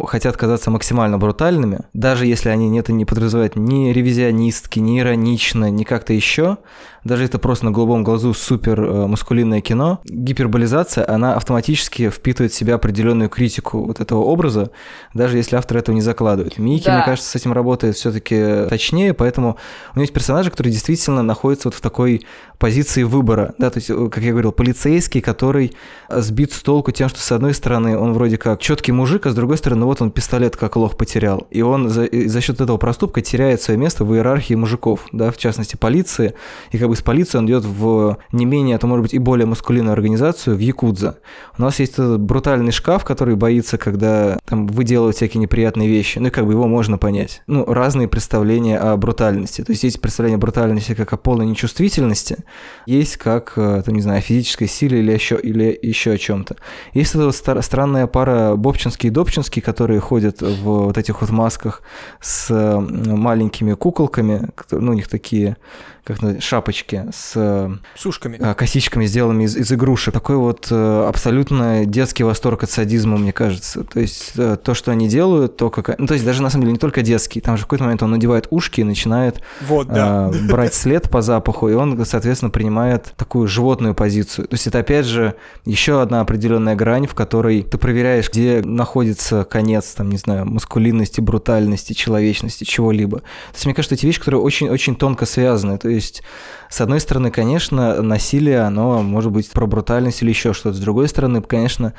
хотят 0.05 0.37
казаться 0.37 0.71
максимально 0.71 1.17
брутальными, 1.17 1.87
даже 1.95 2.27
если 2.27 2.51
они 2.51 2.79
это 2.79 2.93
не 2.93 3.07
подразумевают 3.07 3.57
ни 3.57 3.93
ревизионистки, 3.93 4.79
ни 4.79 5.01
иронично, 5.01 5.71
ни 5.71 5.85
как-то 5.85 6.13
еще, 6.13 6.59
даже 7.05 7.25
это 7.25 7.39
просто 7.39 7.65
на 7.65 7.71
голубом 7.71 8.05
глазу 8.05 8.35
супер 8.35 8.81
э, 8.81 9.07
маскулинное 9.07 9.61
кино, 9.61 10.01
гиперболизация, 10.05 11.09
она 11.09 11.35
автоматически 11.35 12.11
впитывает 12.11 12.53
в 12.53 12.57
себя 12.57 12.75
определенную 12.75 13.29
критику 13.29 13.85
вот 13.85 14.01
этого 14.01 14.21
образа, 14.21 14.71
даже 15.15 15.37
если 15.37 15.57
автор 15.57 15.79
этого 15.79 15.95
не 15.95 16.03
закладывает. 16.03 16.59
Мики, 16.59 16.87
да. 16.87 16.97
мне 16.97 17.05
кажется, 17.05 17.31
с 17.31 17.35
этим 17.35 17.53
работает 17.53 17.97
все-таки 17.97 18.67
точнее, 18.69 19.15
поэтому 19.15 19.57
у 19.93 19.97
него 19.97 20.03
есть 20.03 20.13
персонажи, 20.13 20.51
которые 20.51 20.73
действительно 20.73 21.23
находятся 21.23 21.69
вот 21.69 21.75
в 21.75 21.81
такой 21.81 22.27
позиции 22.59 23.05
выбора, 23.05 23.55
да, 23.57 23.71
то 23.71 23.79
есть, 23.79 23.89
э, 23.89 24.09
как 24.11 24.23
я 24.23 24.33
говорил, 24.33 24.53
полицейский, 24.53 25.23
который 25.23 25.73
сбит 26.11 26.53
с 26.53 26.61
толку 26.61 26.93
тем, 26.93 27.09
что 27.09 27.21
с 27.21 27.33
одной 27.33 27.55
стороны 27.55 27.97
он 27.97 28.13
вроде 28.13 28.37
как 28.37 28.61
четкий 28.61 28.93
мужик, 28.93 29.25
а 29.27 29.31
с 29.31 29.35
другой 29.35 29.57
стороны 29.57 29.87
вот 29.87 30.03
он 30.03 30.11
пистолет 30.11 30.57
как 30.57 30.77
лох 30.77 30.97
потерял, 30.99 31.47
и 31.51 31.63
он 31.63 31.89
за, 31.89 32.07
за 32.13 32.41
счет 32.43 32.61
этого 32.61 32.77
проступка 32.77 33.23
теряет 33.23 33.63
свое 33.63 33.79
место 33.79 34.05
в 34.05 34.15
иерархии 34.15 34.55
мужиков, 34.55 35.07
да, 35.13 35.31
в 35.31 35.39
частности 35.39 35.77
полиции, 35.77 36.35
и 36.71 36.79
как 36.79 36.90
бы 36.91 36.97
с 36.97 37.03
полиции 37.03 37.39
он 37.39 37.47
идет 37.47 37.65
в 37.65 38.19
не 38.33 38.45
менее, 38.45 38.77
а 38.77 38.79
то 38.79 38.87
может 38.87 39.03
быть 39.03 39.15
и 39.15 39.19
более 39.19 39.47
маскулинную 39.47 39.93
организацию, 39.93 40.57
в 40.57 40.59
Якудза. 40.59 41.19
У 41.57 41.63
нас 41.63 41.79
есть 41.81 41.95
этот 41.95 42.21
брутальный 42.21 42.73
шкаф, 42.73 43.05
который 43.05 43.37
боится, 43.37 43.79
когда 43.79 44.39
там 44.45 44.67
выделывают 44.67 45.17
всякие 45.17 45.41
неприятные 45.41 45.89
вещи, 45.89 46.19
ну 46.19 46.29
и 46.29 46.31
как 46.31 46.47
бы 46.47 46.53
его 46.53 46.67
можно 46.67 46.99
понять. 46.99 47.43
Ну, 47.47 47.65
разные 47.65 48.09
представления 48.09 48.79
о 48.79 48.97
брутальности, 48.97 49.63
то 49.63 49.73
есть 49.73 49.85
есть 49.85 50.01
представление 50.01 50.37
о 50.37 50.41
брутальности 50.41 50.95
как 50.95 51.13
о 51.13 51.17
полной 51.17 51.47
нечувствительности, 51.47 52.39
есть 52.87 53.17
как, 53.17 53.55
э, 53.57 53.83
там, 53.85 53.95
не 53.95 54.03
знаю, 54.03 54.19
о 54.19 54.23
физической 54.23 54.67
силе 54.67 55.01
или 55.01 55.13
еще, 55.13 55.39
или 55.41 55.79
еще 55.81 56.13
о 56.13 56.19
чем-то. 56.19 56.57
Есть 56.93 57.15
эта 57.15 57.27
вот 57.27 57.37
стар- 57.37 57.63
странная 57.63 58.07
пара 58.07 58.57
Бобчинский 58.57 59.09
и 59.09 59.11
Добчинский, 59.11 59.63
которые 59.63 60.01
ходят 60.01 60.43
в 60.43 60.63
вот 60.63 60.99
этих 60.99 61.21
вот 61.21 61.31
масках 61.31 61.83
с 62.21 62.51
маленькими 62.51 63.75
куколками, 63.75 64.51
ну, 64.71 64.93
у 64.93 64.95
них 64.95 65.09
такие 65.09 65.57
как 66.05 66.19
шапочки 66.41 67.05
с 67.13 67.33
э, 67.37 67.71
сушками, 67.97 68.37
э, 68.39 68.55
косичками, 68.55 69.07
сделанными 69.07 69.45
из, 69.45 69.57
из 69.57 69.73
игрушек. 69.73 70.15
Такой 70.15 70.37
вот 70.37 70.69
э, 70.71 71.05
абсолютно 71.09 71.85
детский 71.87 72.25
восторг 72.25 72.63
от 72.63 72.71
садизма, 72.71 73.17
мне 73.17 73.33
кажется. 73.33 73.85
То 73.85 74.01
есть 74.01 74.35
то, 74.35 74.75
что 74.75 74.91
они 74.91 75.09
делают, 75.09 75.57
то 75.57 75.71
как... 75.71 75.99
Ну, 75.99 76.07
то 76.07 76.15
есть 76.15 76.25
даже 76.25 76.43
на 76.43 76.51
самом 76.51 76.63
деле 76.63 76.73
не 76.73 76.79
только 76.79 77.03
детский. 77.03 77.41
Там 77.41 77.57
же 77.57 77.63
в 77.63 77.67
какой-то 77.67 77.85
момент 77.85 78.03
он 78.03 78.11
надевает 78.11 78.47
ушки 78.51 78.81
и 78.81 78.85
начинает 78.85 79.43
вот, 79.61 79.89
да. 79.89 80.31
э, 80.33 80.47
брать 80.49 80.75
след 80.75 81.11
по 81.11 81.23
запаху, 81.23 81.69
и 81.69 81.75
он, 81.75 82.05
соответственно, 82.05 82.51
принимает 82.51 83.13
такую 83.17 83.47
животную 83.49 83.95
позицию. 83.95 84.49
То 84.49 84.55
есть 84.55 84.67
это, 84.67 84.79
опять 84.79 85.07
же, 85.07 85.35
еще 85.65 86.01
одна 86.03 86.21
определенная 86.21 86.75
грань, 86.75 87.07
в 87.07 87.15
которой 87.15 87.63
ты 87.63 87.79
проверяешь, 87.79 88.31
где 88.31 88.63
находится 88.65 89.45
конец, 89.45 89.93
там, 89.95 90.11
не 90.11 90.19
знаю, 90.19 90.47
маскулинности, 90.47 91.21
брутальности, 91.21 91.93
человечности, 91.93 92.65
чего-либо. 92.65 93.19
То 93.19 93.55
есть 93.55 93.67
мне 93.67 93.75
кажется, 93.75 93.95
эти 93.95 94.07
вещи, 94.07 94.19
которые 94.21 94.41
очень-очень 94.41 94.97
тонко 94.97 95.27
связаны. 95.27 95.79
То 95.79 95.89
есть, 95.91 96.23
с 96.69 96.81
одной 96.81 97.01
стороны, 97.01 97.31
конечно, 97.31 98.01
насилие, 98.03 98.61
оно 98.61 99.03
может 99.03 99.33
быть 99.33 99.51
про 99.51 99.67
брутальность 99.67 100.23
или 100.23 100.31
еще 100.31 100.53
что-то. 100.53 100.77
С 100.77 100.81
другой 100.81 101.09
стороны, 101.09 101.43
конечно, 101.43 101.95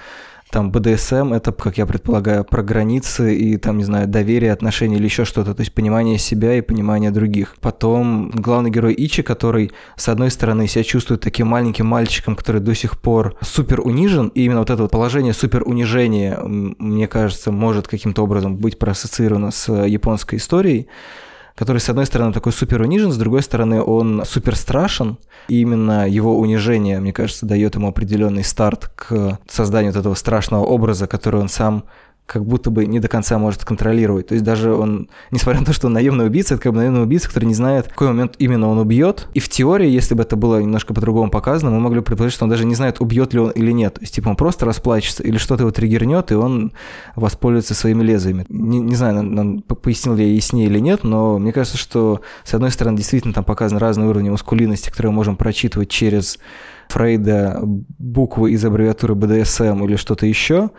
там 0.51 0.69
БДСМ 0.69 1.33
это, 1.33 1.53
как 1.53 1.77
я 1.77 1.85
предполагаю, 1.85 2.43
про 2.43 2.61
границы 2.61 3.33
и 3.35 3.57
там, 3.57 3.77
не 3.77 3.85
знаю, 3.85 4.07
доверие, 4.07 4.51
отношения 4.51 4.97
или 4.97 5.05
еще 5.05 5.23
что-то, 5.23 5.55
то 5.55 5.61
есть 5.61 5.73
понимание 5.73 6.17
себя 6.17 6.55
и 6.55 6.61
понимание 6.61 7.09
других. 7.09 7.55
Потом 7.61 8.29
главный 8.31 8.69
герой 8.69 8.93
Ичи, 8.97 9.23
который, 9.23 9.71
с 9.95 10.09
одной 10.09 10.29
стороны, 10.29 10.67
себя 10.67 10.83
чувствует 10.83 11.21
таким 11.21 11.47
маленьким 11.47 11.85
мальчиком, 11.87 12.35
который 12.35 12.59
до 12.59 12.75
сих 12.75 12.99
пор 12.99 13.35
супер 13.41 13.79
унижен, 13.79 14.27
и 14.27 14.43
именно 14.43 14.59
вот 14.59 14.69
это 14.69 14.81
вот 14.81 14.91
положение 14.91 15.33
супер 15.33 15.63
унижения, 15.65 16.37
мне 16.43 17.07
кажется, 17.07 17.51
может 17.51 17.87
каким-то 17.87 18.23
образом 18.23 18.57
быть 18.57 18.77
проассоциировано 18.77 19.51
с 19.51 19.71
японской 19.71 20.35
историей, 20.35 20.87
который, 21.55 21.79
с 21.79 21.89
одной 21.89 22.05
стороны, 22.05 22.33
такой 22.33 22.51
супер 22.51 22.81
унижен, 22.81 23.11
с 23.11 23.17
другой 23.17 23.43
стороны, 23.43 23.81
он 23.81 24.23
супер 24.25 24.55
страшен. 24.55 25.17
И 25.47 25.61
именно 25.61 26.07
его 26.07 26.39
унижение, 26.39 26.99
мне 26.99 27.13
кажется, 27.13 27.45
дает 27.45 27.75
ему 27.75 27.87
определенный 27.87 28.43
старт 28.43 28.91
к 28.95 29.39
созданию 29.49 29.91
вот 29.91 29.99
этого 29.99 30.13
страшного 30.13 30.63
образа, 30.63 31.07
который 31.07 31.41
он 31.41 31.49
сам 31.49 31.83
как 32.31 32.45
будто 32.45 32.69
бы 32.69 32.85
не 32.85 33.01
до 33.01 33.09
конца 33.09 33.37
может 33.37 33.65
контролировать. 33.65 34.27
То 34.27 34.35
есть 34.35 34.45
даже 34.45 34.73
он, 34.73 35.09
несмотря 35.31 35.59
на 35.59 35.65
то, 35.65 35.73
что 35.73 35.87
он 35.87 35.93
наемный 35.93 36.27
убийца, 36.27 36.53
это 36.53 36.63
как 36.63 36.71
бы 36.71 36.77
наемный 36.77 37.03
убийца, 37.03 37.27
который 37.27 37.43
не 37.43 37.53
знает, 37.53 37.87
в 37.87 37.89
какой 37.89 38.07
момент 38.07 38.35
именно 38.37 38.69
он 38.69 38.77
убьет. 38.77 39.27
И 39.33 39.41
в 39.41 39.49
теории, 39.49 39.89
если 39.89 40.15
бы 40.15 40.23
это 40.23 40.37
было 40.37 40.61
немножко 40.61 40.93
по-другому 40.93 41.29
показано, 41.29 41.71
мы 41.71 41.81
могли 41.81 41.99
предположить, 41.99 42.35
что 42.35 42.45
он 42.45 42.49
даже 42.49 42.65
не 42.65 42.73
знает, 42.73 43.01
убьет 43.01 43.33
ли 43.33 43.41
он 43.41 43.51
или 43.51 43.71
нет. 43.71 43.95
То 43.95 44.01
есть, 44.01 44.15
типа, 44.15 44.29
он 44.29 44.37
просто 44.37 44.65
расплачется 44.65 45.23
или 45.23 45.37
что-то 45.37 45.63
его 45.63 45.71
триггернет, 45.71 46.31
и 46.31 46.35
он 46.35 46.71
воспользуется 47.17 47.73
своими 47.73 48.01
лезвиями. 48.01 48.45
Не, 48.47 48.79
не 48.79 48.95
знаю, 48.95 49.61
пояснил 49.61 50.15
ли 50.15 50.25
я 50.25 50.33
яснее 50.33 50.67
или 50.67 50.79
нет, 50.79 51.03
но 51.03 51.37
мне 51.37 51.51
кажется, 51.51 51.77
что, 51.77 52.21
с 52.45 52.53
одной 52.53 52.71
стороны, 52.71 52.95
действительно 52.95 53.33
там 53.33 53.43
показаны 53.43 53.79
разные 53.81 54.07
уровни 54.07 54.29
мускулинности, 54.29 54.89
которые 54.89 55.11
мы 55.11 55.17
можем 55.17 55.35
прочитывать 55.35 55.89
через 55.89 56.39
Фрейда 56.91 57.61
буквы 57.63 58.51
из 58.51 58.63
аббревиатуры 58.63 59.15
БДСМ 59.15 59.83
или 59.85 59.95
что-то 59.95 60.25
еще, 60.25 60.71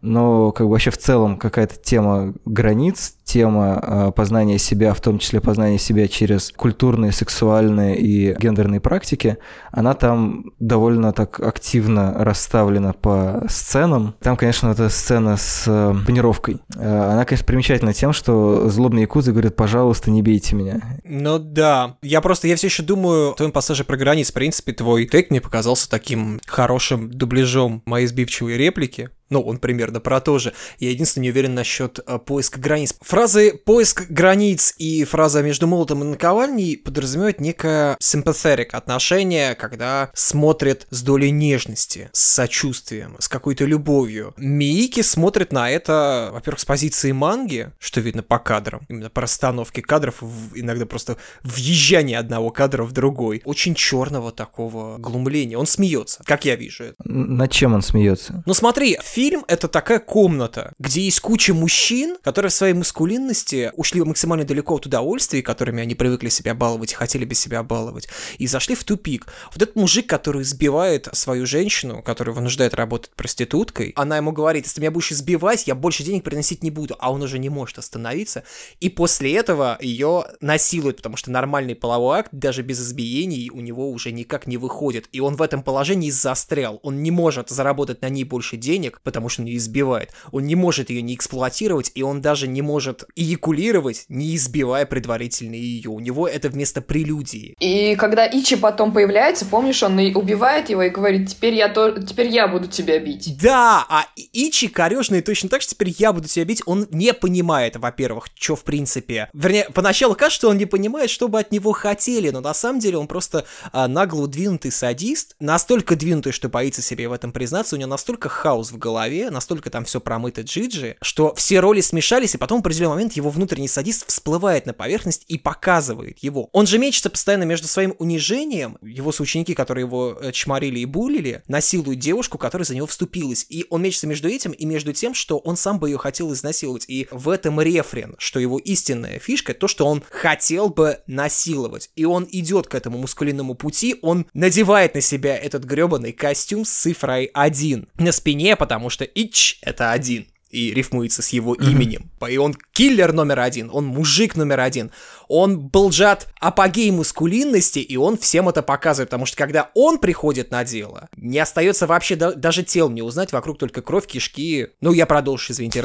но 0.00 0.52
как 0.52 0.66
бы 0.66 0.72
вообще 0.72 0.90
в 0.90 0.98
целом 0.98 1.36
какая-то 1.36 1.76
тема 1.76 2.34
границ, 2.44 3.14
тема 3.24 3.78
э, 3.82 4.12
познания 4.12 4.58
себя, 4.58 4.94
в 4.94 5.00
том 5.00 5.18
числе 5.18 5.40
познания 5.40 5.78
себя 5.78 6.08
через 6.08 6.50
культурные, 6.50 7.12
сексуальные 7.12 7.98
и 7.98 8.34
гендерные 8.38 8.80
практики, 8.80 9.36
она 9.70 9.94
там 9.94 10.52
довольно 10.58 11.12
так 11.12 11.38
активно 11.40 12.14
расставлена 12.24 12.94
по 12.94 13.44
сценам. 13.48 14.14
Там, 14.20 14.36
конечно, 14.36 14.68
эта 14.68 14.88
сцена 14.88 15.36
с 15.36 15.64
э, 15.66 15.94
панировкой. 16.06 16.60
Э, 16.74 17.12
она, 17.12 17.24
конечно, 17.26 17.46
примечательна 17.46 17.92
тем, 17.92 18.12
что 18.12 18.68
злобные 18.70 19.02
якузы 19.02 19.32
говорят, 19.32 19.56
пожалуйста, 19.56 20.10
не 20.10 20.22
бейте 20.22 20.56
меня. 20.56 20.80
Ну 21.04 21.38
да. 21.38 21.96
Я 22.02 22.22
просто, 22.22 22.48
я 22.48 22.56
все 22.56 22.68
еще 22.68 22.82
думаю, 22.82 23.32
в 23.32 23.36
твоем 23.36 23.52
пассаже 23.52 23.84
про 23.84 23.96
границ, 23.96 24.30
в 24.30 24.34
принципе, 24.34 24.72
твой 24.72 25.06
тейк 25.06 25.30
мне 25.30 25.40
показался 25.40 25.90
таким 25.90 26.40
хорошим 26.46 27.10
дубляжом 27.10 27.82
моей 27.84 28.06
сбивчивой 28.06 28.56
реплики. 28.56 29.10
Ну, 29.30 29.42
он 29.42 29.58
примерно 29.58 30.00
про 30.00 30.20
то 30.20 30.38
же. 30.38 30.54
Я 30.78 30.90
единственное 30.90 31.24
не 31.24 31.30
уверен 31.30 31.54
насчет 31.54 32.00
э, 32.06 32.18
поиска 32.18 32.58
границ. 32.60 32.94
Фразы 33.00 33.52
«поиск 33.52 34.06
границ» 34.08 34.74
и 34.78 35.04
фраза 35.04 35.42
«между 35.42 35.66
молотом 35.66 36.02
и 36.02 36.06
наковальней» 36.06 36.76
подразумевают 36.76 37.40
некое 37.40 37.96
sympathetic 38.00 38.70
отношение, 38.72 39.54
когда 39.54 40.10
смотрит 40.14 40.86
с 40.90 41.02
долей 41.02 41.30
нежности, 41.30 42.08
с 42.12 42.20
сочувствием, 42.20 43.16
с 43.18 43.28
какой-то 43.28 43.64
любовью. 43.64 44.34
Миики 44.36 45.02
смотрит 45.02 45.52
на 45.52 45.70
это, 45.70 46.30
во-первых, 46.32 46.60
с 46.60 46.64
позиции 46.64 47.12
манги, 47.12 47.70
что 47.78 48.00
видно 48.00 48.22
по 48.22 48.38
кадрам, 48.38 48.82
именно 48.88 49.10
по 49.10 49.20
расстановке 49.20 49.82
кадров, 49.82 50.22
иногда 50.54 50.86
просто 50.86 51.18
въезжание 51.42 52.18
одного 52.18 52.50
кадра 52.50 52.84
в 52.84 52.92
другой. 52.92 53.42
Очень 53.44 53.74
черного 53.74 54.32
такого 54.32 54.96
глумления. 54.98 55.58
Он 55.58 55.66
смеется, 55.66 56.22
как 56.24 56.44
я 56.44 56.56
вижу 56.56 56.84
это. 56.84 56.96
Над 57.04 57.50
чем 57.50 57.74
он 57.74 57.82
смеется? 57.82 58.42
Ну 58.46 58.54
смотри, 58.54 58.96
в 59.02 59.17
фильм— 59.18 59.44
это 59.48 59.66
такая 59.66 59.98
комната, 59.98 60.74
где 60.78 61.00
есть 61.00 61.18
куча 61.18 61.52
мужчин, 61.52 62.18
которые 62.22 62.50
в 62.50 62.54
своей 62.54 62.72
маскулинности 62.72 63.72
ушли 63.74 64.00
максимально 64.00 64.44
далеко 64.44 64.76
от 64.76 64.86
удовольствий, 64.86 65.42
которыми 65.42 65.82
они 65.82 65.96
привыкли 65.96 66.28
себя 66.28 66.54
баловать 66.54 66.92
и 66.92 66.94
хотели 66.94 67.24
бы 67.24 67.34
себя 67.34 67.64
баловать, 67.64 68.08
и 68.38 68.46
зашли 68.46 68.76
в 68.76 68.84
тупик. 68.84 69.26
Вот 69.52 69.60
этот 69.60 69.74
мужик, 69.74 70.06
который 70.06 70.42
избивает 70.42 71.08
свою 71.14 71.46
женщину, 71.46 72.00
которую 72.00 72.36
вынуждает 72.36 72.74
работать 72.74 73.10
проституткой, 73.16 73.92
она 73.96 74.18
ему 74.18 74.30
говорит, 74.30 74.66
если 74.66 74.76
ты 74.76 74.82
меня 74.82 74.92
будешь 74.92 75.10
избивать, 75.10 75.66
я 75.66 75.74
больше 75.74 76.04
денег 76.04 76.22
приносить 76.22 76.62
не 76.62 76.70
буду, 76.70 76.94
а 77.00 77.10
он 77.10 77.20
уже 77.20 77.40
не 77.40 77.48
может 77.48 77.78
остановиться, 77.78 78.44
и 78.78 78.88
после 78.88 79.34
этого 79.34 79.78
ее 79.80 80.26
насилуют, 80.40 80.98
потому 80.98 81.16
что 81.16 81.32
нормальный 81.32 81.74
половой 81.74 82.20
акт, 82.20 82.28
даже 82.30 82.62
без 82.62 82.80
избиений, 82.80 83.50
у 83.52 83.62
него 83.62 83.90
уже 83.90 84.12
никак 84.12 84.46
не 84.46 84.58
выходит, 84.58 85.08
и 85.10 85.18
он 85.18 85.34
в 85.34 85.42
этом 85.42 85.64
положении 85.64 86.10
застрял, 86.10 86.78
он 86.84 87.02
не 87.02 87.10
может 87.10 87.50
заработать 87.50 88.00
на 88.00 88.08
ней 88.10 88.22
больше 88.22 88.56
денег, 88.56 89.00
потому 89.08 89.30
что 89.30 89.40
он 89.40 89.48
ее 89.48 89.56
избивает, 89.56 90.12
он 90.32 90.44
не 90.44 90.54
может 90.54 90.90
ее 90.90 91.00
не 91.00 91.14
эксплуатировать, 91.14 91.90
и 91.94 92.02
он 92.02 92.20
даже 92.20 92.46
не 92.46 92.60
может 92.60 93.04
эякулировать, 93.16 94.04
не 94.10 94.36
избивая 94.36 94.84
предварительно 94.84 95.54
ее, 95.54 95.88
у 95.88 95.98
него 95.98 96.28
это 96.28 96.50
вместо 96.50 96.82
прелюдии. 96.82 97.54
И 97.58 97.96
когда 97.96 98.26
Ичи 98.26 98.56
потом 98.56 98.92
появляется, 98.92 99.46
помнишь, 99.46 99.82
он 99.82 99.98
убивает 99.98 100.68
его 100.68 100.82
и 100.82 100.90
говорит, 100.90 101.30
теперь 101.30 101.54
я, 101.54 101.70
то... 101.70 101.92
теперь 102.02 102.28
я 102.28 102.48
буду 102.48 102.68
тебя 102.68 102.98
бить. 102.98 103.34
Да, 103.40 103.86
а 103.88 104.04
Ичи 104.34 104.68
корежный 104.68 105.22
точно 105.22 105.48
так, 105.48 105.62
что 105.62 105.70
теперь 105.70 105.94
я 105.96 106.12
буду 106.12 106.28
тебя 106.28 106.44
бить, 106.44 106.60
он 106.66 106.86
не 106.90 107.14
понимает, 107.14 107.76
во-первых, 107.76 108.26
что 108.38 108.56
в 108.56 108.62
принципе. 108.62 109.30
Вернее, 109.32 109.68
поначалу 109.72 110.14
кажется, 110.14 110.36
что 110.36 110.48
он 110.50 110.58
не 110.58 110.66
понимает, 110.66 111.08
что 111.08 111.28
бы 111.28 111.40
от 111.40 111.50
него 111.50 111.72
хотели, 111.72 112.28
но 112.28 112.42
на 112.42 112.52
самом 112.52 112.80
деле 112.80 112.98
он 112.98 113.06
просто 113.06 113.46
а, 113.72 113.88
нагло 113.88 114.28
двинутый 114.28 114.70
садист, 114.70 115.34
настолько 115.40 115.96
двинутый, 115.96 116.32
что 116.32 116.50
боится 116.50 116.82
себе 116.82 117.08
в 117.08 117.12
этом 117.14 117.32
признаться, 117.32 117.74
у 117.74 117.78
него 117.78 117.88
настолько 117.88 118.28
хаос 118.28 118.70
в 118.70 118.76
голове, 118.76 118.97
настолько 119.30 119.70
там 119.70 119.84
все 119.84 120.00
промыто 120.00 120.42
Джиджи, 120.42 120.96
что 121.00 121.34
все 121.34 121.60
роли 121.60 121.80
смешались, 121.80 122.34
и 122.34 122.38
потом 122.38 122.58
в 122.58 122.60
определенный 122.60 122.94
момент 122.94 123.12
его 123.14 123.30
внутренний 123.30 123.68
садист 123.68 124.08
всплывает 124.08 124.66
на 124.66 124.72
поверхность 124.72 125.24
и 125.28 125.38
показывает 125.38 126.18
его. 126.18 126.48
Он 126.52 126.66
же 126.66 126.78
мечется 126.78 127.10
постоянно 127.10 127.44
между 127.44 127.68
своим 127.68 127.94
унижением, 127.98 128.78
его 128.82 129.12
соученики, 129.12 129.54
которые 129.54 129.84
его 129.84 130.18
э, 130.20 130.32
чморили 130.32 130.80
и 130.80 130.84
булили, 130.84 131.42
насилуют 131.48 132.00
девушку, 132.00 132.38
которая 132.38 132.64
за 132.64 132.74
него 132.74 132.86
вступилась, 132.86 133.46
и 133.48 133.66
он 133.70 133.82
мечется 133.82 134.06
между 134.06 134.28
этим 134.28 134.52
и 134.52 134.64
между 134.64 134.92
тем, 134.92 135.14
что 135.14 135.38
он 135.38 135.56
сам 135.56 135.78
бы 135.78 135.88
ее 135.88 135.98
хотел 135.98 136.32
изнасиловать, 136.32 136.84
и 136.88 137.06
в 137.10 137.28
этом 137.28 137.60
рефрен, 137.60 138.16
что 138.18 138.40
его 138.40 138.58
истинная 138.58 139.18
фишка, 139.18 139.54
то, 139.54 139.68
что 139.68 139.86
он 139.86 140.02
хотел 140.10 140.68
бы 140.68 141.00
насиловать, 141.06 141.90
и 141.96 142.04
он 142.04 142.28
идет 142.30 142.66
к 142.66 142.74
этому 142.74 142.98
мускулинному 142.98 143.54
пути, 143.54 143.96
он 144.02 144.26
надевает 144.34 144.94
на 144.94 145.00
себя 145.00 145.36
этот 145.36 145.64
гребаный 145.64 146.12
костюм 146.12 146.64
с 146.64 146.70
цифрой 146.70 147.30
1 147.32 147.88
на 147.98 148.12
спине, 148.12 148.56
потому 148.56 148.87
что 148.90 149.04
ич— 149.04 149.58
это 149.62 149.92
один 149.92 150.26
и 150.50 150.72
рифмуется 150.72 151.22
с 151.22 151.28
его 151.28 151.54
mm-hmm. 151.54 151.70
именем. 151.70 152.10
И 152.28 152.36
он 152.38 152.54
киллер 152.72 153.12
номер 153.12 153.40
один, 153.40 153.70
он 153.72 153.84
мужик 153.84 154.36
номер 154.36 154.60
один, 154.60 154.90
он 155.28 155.58
болжат 155.58 156.28
апогей 156.40 156.90
мускулинности, 156.90 157.80
и 157.80 157.96
он 157.96 158.16
всем 158.16 158.48
это 158.48 158.62
показывает, 158.62 159.10
потому 159.10 159.26
что 159.26 159.36
когда 159.36 159.70
он 159.74 159.98
приходит 159.98 160.50
на 160.50 160.64
дело, 160.64 161.08
не 161.16 161.38
остается 161.38 161.86
вообще 161.86 162.16
да- 162.16 162.32
даже 162.32 162.62
тел 162.62 162.88
не 162.88 163.02
узнать, 163.02 163.32
вокруг 163.32 163.58
только 163.58 163.82
кровь, 163.82 164.06
кишки. 164.06 164.68
Ну, 164.80 164.92
я 164.92 165.06
продолжу, 165.06 165.52
извините, 165.52 165.84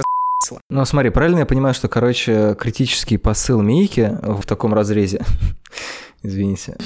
ну, 0.69 0.83
смотри, 0.83 1.09
правильно 1.09 1.39
я 1.39 1.45
понимаю, 1.45 1.73
что, 1.73 1.87
короче, 1.87 2.55
критический 2.59 3.17
посыл 3.17 3.61
Мейки 3.61 4.17
в 4.21 4.45
таком 4.45 4.73
разрезе 4.73 5.23
извините, 6.23 6.77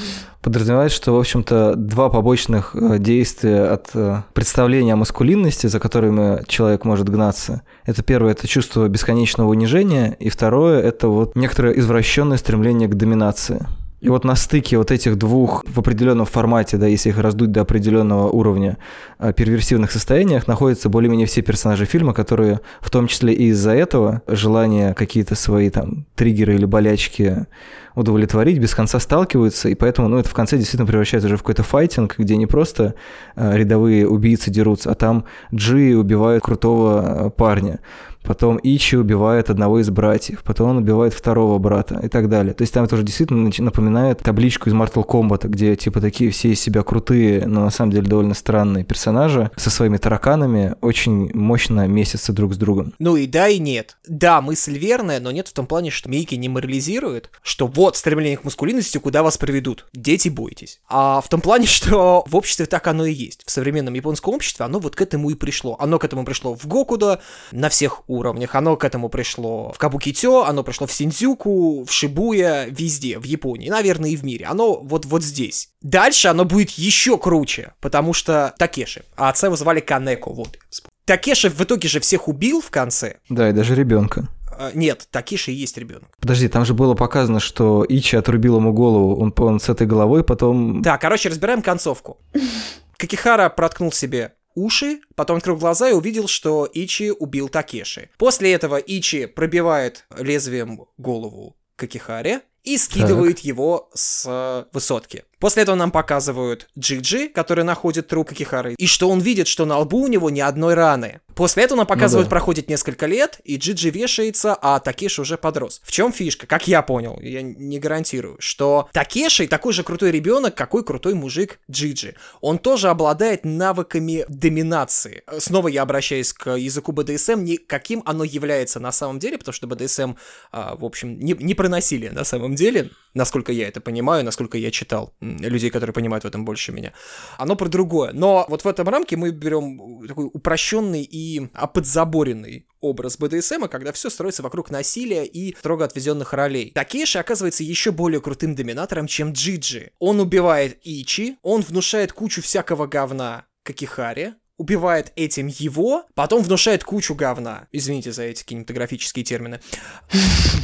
подразумевает, 0.41 0.91
что, 0.91 1.13
в 1.13 1.19
общем-то, 1.19 1.75
два 1.75 2.09
побочных 2.09 2.75
э, 2.75 2.97
действия 2.97 3.65
от 3.65 3.89
э, 3.93 4.23
представления 4.33 4.93
о 4.93 4.97
маскулинности, 4.97 5.67
за 5.67 5.79
которыми 5.79 6.43
человек 6.47 6.83
может 6.83 7.07
гнаться, 7.07 7.61
это 7.85 8.03
первое, 8.03 8.31
это 8.31 8.47
чувство 8.47 8.87
бесконечного 8.87 9.49
унижения, 9.49 10.17
и 10.19 10.29
второе, 10.29 10.81
это 10.81 11.07
вот 11.07 11.35
некоторое 11.35 11.77
извращенное 11.77 12.37
стремление 12.37 12.89
к 12.89 12.95
доминации. 12.95 13.67
И 13.99 14.09
вот 14.09 14.23
на 14.23 14.35
стыке 14.35 14.77
вот 14.77 14.91
этих 14.91 15.17
двух 15.17 15.63
в 15.67 15.79
определенном 15.79 16.27
формате, 16.27 16.77
да, 16.77 16.85
если 16.85 17.09
их 17.09 17.17
раздуть 17.17 17.51
до 17.51 17.61
определенного 17.61 18.29
уровня 18.29 18.77
э, 19.17 19.33
перверсивных 19.33 19.91
состояниях, 19.91 20.47
находятся 20.47 20.87
более-менее 20.87 21.25
все 21.25 21.41
персонажи 21.41 21.85
фильма, 21.85 22.13
которые 22.13 22.61
в 22.79 22.91
том 22.91 23.07
числе 23.07 23.33
и 23.33 23.45
из-за 23.45 23.71
этого 23.71 24.21
желания 24.27 24.93
какие-то 24.93 25.33
свои 25.33 25.71
там 25.71 26.05
триггеры 26.15 26.53
или 26.53 26.65
болячки 26.65 27.47
удовлетворить, 27.95 28.59
без 28.59 28.75
конца 28.75 28.99
сталкиваются, 28.99 29.69
и 29.69 29.73
поэтому, 29.73 30.07
ну, 30.07 30.19
это 30.19 30.29
в 30.29 30.33
конце 30.35 30.57
действительно 30.57 30.85
превращается 30.85 31.25
уже 31.25 31.37
в 31.37 31.39
какой-то 31.39 31.63
файтинг, 31.63 32.19
где 32.19 32.37
не 32.37 32.45
просто 32.45 32.93
э, 33.35 33.57
рядовые 33.57 34.07
убийцы 34.07 34.51
дерутся, 34.51 34.91
а 34.91 34.93
там 34.93 35.25
Джи 35.51 35.97
убивают 35.97 36.43
крутого 36.43 37.01
э, 37.01 37.29
парня 37.31 37.79
потом 38.27 38.59
Ичи 38.61 38.95
убивает 38.95 39.49
одного 39.49 39.79
из 39.79 39.89
братьев, 39.89 40.43
потом 40.43 40.69
он 40.69 40.77
убивает 40.77 41.13
второго 41.13 41.57
брата 41.57 41.99
и 42.03 42.09
так 42.09 42.29
далее. 42.29 42.53
То 42.53 42.63
есть 42.63 42.73
там 42.73 42.83
это 42.83 42.95
уже 42.95 43.03
действительно 43.03 43.49
напоминает 43.57 44.19
табличку 44.19 44.69
из 44.69 44.73
Mortal 44.73 45.05
Kombat, 45.07 45.47
где 45.47 45.75
типа 45.75 46.01
такие 46.01 46.29
все 46.31 46.49
из 46.49 46.59
себя 46.59 46.83
крутые, 46.83 47.47
но 47.47 47.61
на 47.61 47.69
самом 47.69 47.91
деле 47.91 48.07
довольно 48.07 48.33
странные 48.33 48.83
персонажи 48.83 49.49
со 49.55 49.69
своими 49.69 49.97
тараканами 49.97 50.75
очень 50.81 51.31
мощно 51.33 51.87
месятся 51.87 52.33
друг 52.33 52.53
с 52.53 52.57
другом. 52.57 52.93
Ну 52.99 53.15
и 53.15 53.25
да, 53.27 53.47
и 53.47 53.59
нет. 53.59 53.97
Да, 54.07 54.41
мысль 54.41 54.77
верная, 54.77 55.19
но 55.19 55.31
нет 55.31 55.47
в 55.47 55.53
том 55.53 55.65
плане, 55.65 55.89
что 55.89 56.09
Мейки 56.09 56.35
не 56.35 56.49
морализирует, 56.49 57.29
что 57.41 57.67
вот 57.67 57.95
стремление 57.95 58.37
к 58.37 58.43
мускулинности, 58.43 58.97
куда 58.97 59.23
вас 59.23 59.37
приведут. 59.37 59.85
Дети, 59.93 60.27
бойтесь. 60.27 60.81
А 60.89 61.21
в 61.21 61.29
том 61.29 61.39
плане, 61.39 61.65
что 61.67 62.25
в 62.27 62.35
обществе 62.35 62.65
так 62.65 62.87
оно 62.87 63.05
и 63.05 63.13
есть. 63.13 63.43
В 63.45 63.51
современном 63.51 63.93
японском 63.93 64.33
обществе 64.33 64.65
оно 64.65 64.79
вот 64.79 64.95
к 64.95 65.01
этому 65.01 65.29
и 65.29 65.35
пришло. 65.35 65.77
Оно 65.79 65.97
к 65.97 66.03
этому 66.03 66.25
пришло 66.25 66.55
в 66.55 66.67
Гокуда, 66.67 67.21
на 67.51 67.69
всех 67.69 68.07
уровнях. 68.17 68.55
Оно 68.55 68.75
к 68.75 68.83
этому 68.83 69.09
пришло 69.09 69.71
в 69.73 69.77
Кабукитё, 69.77 70.43
оно 70.43 70.63
пришло 70.63 70.87
в 70.87 70.91
Синдзюку, 70.91 71.85
в 71.85 71.91
Шибуя, 71.91 72.65
везде, 72.65 73.19
в 73.19 73.23
Японии, 73.23 73.69
наверное, 73.69 74.09
и 74.09 74.15
в 74.15 74.23
мире. 74.23 74.45
Оно 74.45 74.79
вот, 74.81 75.05
вот 75.05 75.23
здесь. 75.23 75.69
Дальше 75.81 76.27
оно 76.27 76.45
будет 76.45 76.71
еще 76.71 77.17
круче, 77.17 77.73
потому 77.79 78.13
что 78.13 78.53
Такеши, 78.57 79.05
а 79.15 79.29
отца 79.29 79.47
его 79.47 79.55
звали 79.55 79.79
Канеко, 79.79 80.29
вот. 80.31 80.57
Такеши 81.05 81.49
в 81.49 81.61
итоге 81.61 81.87
же 81.87 81.99
всех 81.99 82.27
убил 82.27 82.61
в 82.61 82.69
конце. 82.69 83.17
Да, 83.29 83.49
и 83.49 83.53
даже 83.53 83.75
ребенка. 83.75 84.27
А, 84.59 84.71
нет, 84.73 85.07
Такиши 85.11 85.51
и 85.51 85.55
есть 85.55 85.77
ребенок. 85.77 86.09
Подожди, 86.19 86.47
там 86.47 86.65
же 86.65 86.73
было 86.73 86.95
показано, 86.95 87.39
что 87.39 87.85
Ичи 87.87 88.15
отрубил 88.15 88.57
ему 88.57 88.73
голову, 88.73 89.15
он, 89.21 89.33
он 89.37 89.59
с 89.59 89.69
этой 89.69 89.87
головой 89.87 90.23
потом... 90.23 90.81
Да, 90.81 90.97
короче, 90.97 91.29
разбираем 91.29 91.61
концовку. 91.61 92.17
Какихара 92.97 93.49
проткнул 93.49 93.91
себе 93.91 94.33
уши, 94.57 95.01
потом 95.15 95.37
открыл 95.37 95.55
глаза 95.55 95.89
и 95.89 95.93
увидел, 95.93 96.27
что 96.27 96.67
Ичи 96.71 97.11
убил 97.11 97.47
Такеши. 97.47 98.09
После 98.17 98.51
этого 98.51 98.77
Ичи 98.77 99.27
пробивает 99.27 100.05
лезвием 100.17 100.85
голову 100.97 101.55
Какихаре 101.75 102.41
и 102.63 102.77
скидывает 102.77 103.37
так. 103.37 103.45
его 103.45 103.89
с 103.93 104.67
высотки. 104.73 105.23
После 105.39 105.63
этого 105.63 105.75
нам 105.75 105.91
показывают 105.91 106.67
Джиджи, 106.77 107.29
который 107.29 107.63
находит 107.63 108.07
труп 108.07 108.33
Кихары, 108.33 108.73
и 108.77 108.87
что 108.87 109.09
он 109.09 109.19
видит, 109.19 109.47
что 109.47 109.65
на 109.65 109.77
лбу 109.77 109.99
у 109.99 110.07
него 110.07 110.29
ни 110.29 110.39
одной 110.39 110.73
раны. 110.73 111.21
После 111.35 111.63
этого 111.63 111.77
нам 111.77 111.85
показывают, 111.85 112.25
ну 112.25 112.29
да. 112.29 112.35
проходит 112.35 112.67
несколько 112.67 113.05
лет, 113.05 113.39
и 113.43 113.57
Джиджи 113.57 113.91
вешается, 113.91 114.57
а 114.59 114.79
Такеши 114.79 115.21
уже 115.21 115.37
подрос. 115.37 115.81
В 115.83 115.91
чем 115.91 116.11
фишка? 116.11 116.47
Как 116.47 116.67
я 116.67 116.81
понял, 116.81 117.19
я 117.21 117.43
не 117.43 117.77
гарантирую, 117.77 118.37
что 118.39 118.89
Такеши 118.91 119.47
такой 119.47 119.73
же 119.73 119.83
крутой 119.83 120.09
ребенок, 120.09 120.55
какой 120.55 120.83
крутой 120.83 121.13
мужик 121.13 121.59
Джиджи. 121.69 122.15
Он 122.41 122.57
тоже 122.57 122.89
обладает 122.89 123.45
навыками 123.45 124.25
доминации. 124.29 125.21
Снова 125.37 125.67
я 125.67 125.83
обращаюсь 125.83 126.33
к 126.33 126.55
языку 126.55 126.91
БДСМ, 126.91 127.43
не 127.43 127.57
каким 127.57 128.01
оно 128.05 128.23
является 128.23 128.79
на 128.79 128.91
самом 128.91 129.19
деле, 129.19 129.37
потому 129.37 129.53
что 129.53 129.67
БДСМ, 129.67 130.13
а, 130.51 130.75
в 130.75 130.83
общем, 130.83 131.19
не, 131.19 131.33
не 131.33 131.53
про 131.53 131.69
насилие 131.69 132.11
на 132.11 132.23
самом 132.23 132.55
деле, 132.55 132.89
насколько 133.13 133.51
я 133.51 133.67
это 133.67 133.79
понимаю, 133.79 134.25
насколько 134.25 134.57
я 134.57 134.71
читал 134.71 135.13
людей, 135.39 135.69
которые 135.69 135.93
понимают 135.93 136.23
в 136.23 136.27
этом 136.27 136.45
больше 136.45 136.71
меня. 136.71 136.93
Оно 137.37 137.55
про 137.55 137.67
другое. 137.67 138.11
Но 138.13 138.45
вот 138.49 138.63
в 138.63 138.67
этом 138.67 138.87
рамке 138.87 139.17
мы 139.17 139.31
берем 139.31 140.07
такой 140.07 140.29
упрощенный 140.31 141.03
и 141.03 141.47
подзаборенный 141.73 142.67
образ 142.79 143.17
БДСМа, 143.17 143.67
когда 143.67 143.91
все 143.91 144.09
строится 144.09 144.43
вокруг 144.43 144.69
насилия 144.69 145.25
и 145.25 145.55
строго 145.55 145.85
отведенных 145.85 146.33
ролей. 146.33 146.71
Такеши 146.73 147.19
оказывается 147.19 147.63
еще 147.63 147.91
более 147.91 148.21
крутым 148.21 148.55
доминатором, 148.55 149.07
чем 149.07 149.31
Джиджи. 149.31 149.91
Он 149.99 150.19
убивает 150.19 150.79
Ичи, 150.83 151.37
он 151.41 151.61
внушает 151.61 152.13
кучу 152.13 152.41
всякого 152.41 152.87
говна 152.87 153.45
Какихаре, 153.63 154.35
убивает 154.57 155.11
этим 155.15 155.47
его, 155.47 156.03
потом 156.15 156.43
внушает 156.43 156.83
кучу 156.83 157.15
говна. 157.15 157.67
Извините 157.71 158.11
за 158.11 158.23
эти 158.23 158.43
кинематографические 158.43 159.23
термины. 159.23 159.59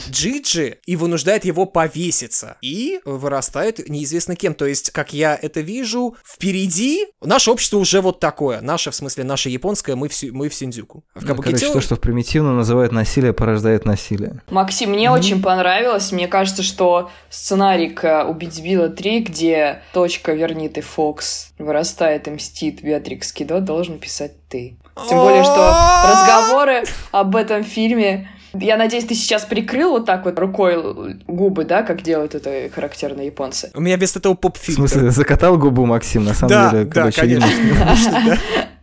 Джиджи 0.10 0.80
и 0.86 0.96
вынуждает 0.96 1.46
его 1.46 1.66
повеситься. 1.66 2.58
И 2.62 3.00
вырастает 3.06 3.88
неизвестно 3.90 4.36
кем. 4.36 4.56
То 4.56 4.66
есть, 4.66 4.92
как 4.92 5.14
я 5.14 5.38
это 5.40 5.62
вижу, 5.62 6.16
впереди 6.26 7.06
наше 7.22 7.52
общество 7.52 7.78
уже 7.78 8.02
вот 8.02 8.20
такое. 8.20 8.62
Наше, 8.62 8.92
в 8.92 8.96
смысле, 8.96 9.24
наше 9.24 9.50
японское, 9.50 9.96
мы 9.96 10.10
в, 10.10 10.24
мы 10.32 10.50
в 10.50 10.56
Синдзюку. 10.56 11.04
В 11.14 11.26
ну, 11.26 11.36
короче, 11.36 11.72
то, 11.72 11.82
что 11.82 11.96
в 11.96 12.00
примитивно 12.00 12.54
называют 12.54 12.92
насилие, 12.92 13.34
порождает 13.34 13.86
насилие. 13.86 14.42
Максим, 14.50 14.92
мне 14.92 15.06
mm-hmm. 15.06 15.20
очень 15.20 15.42
понравилось. 15.42 16.12
Мне 16.12 16.28
кажется, 16.28 16.64
что 16.64 17.12
сценарий 17.30 17.90
к 17.90 18.26
«Убить 18.26 18.62
Билла 18.62 18.90
3», 18.90 19.20
где 19.20 19.82
точка 19.94 20.34
«Верни 20.34 20.70
ты, 20.70 20.82
Фокс» 20.82 21.54
вырастает 21.58 22.28
и 22.28 22.32
мстит 22.32 22.82
Беатрикс 22.84 23.32
Кидо, 23.32 23.60
должен 23.60 23.83
писать 23.98 24.34
ты. 24.48 24.78
Тем 25.10 25.18
более, 25.18 25.44
что 25.44 25.54
разговоры 26.12 26.84
об 27.12 27.36
этом 27.36 27.64
фильме 27.64 28.30
я 28.54 28.78
надеюсь, 28.78 29.06
ты 29.06 29.16
сейчас 29.16 29.46
прикрыл 29.46 29.92
вот 29.92 30.06
так 30.06 30.26
вот 30.26 30.38
рукой 30.38 31.16
губы, 31.28 31.66
да, 31.66 31.82
как 31.82 32.04
делают 32.04 32.36
это 32.36 32.70
характерные 32.74 33.28
японцы. 33.28 33.72
У 33.74 33.82
меня 33.82 33.98
вместо 33.98 34.20
того 34.20 34.36
поп-фильтр. 34.36 34.84
В 34.84 34.88
смысле, 34.88 35.10
закатал 35.10 35.58
губу 35.58 35.86
Максим, 35.86 36.24
на 36.24 36.36
самом 36.36 36.50
да, 36.50 36.70
деле? 36.72 36.86
Да, 36.86 37.12
конечно. 37.12 38.38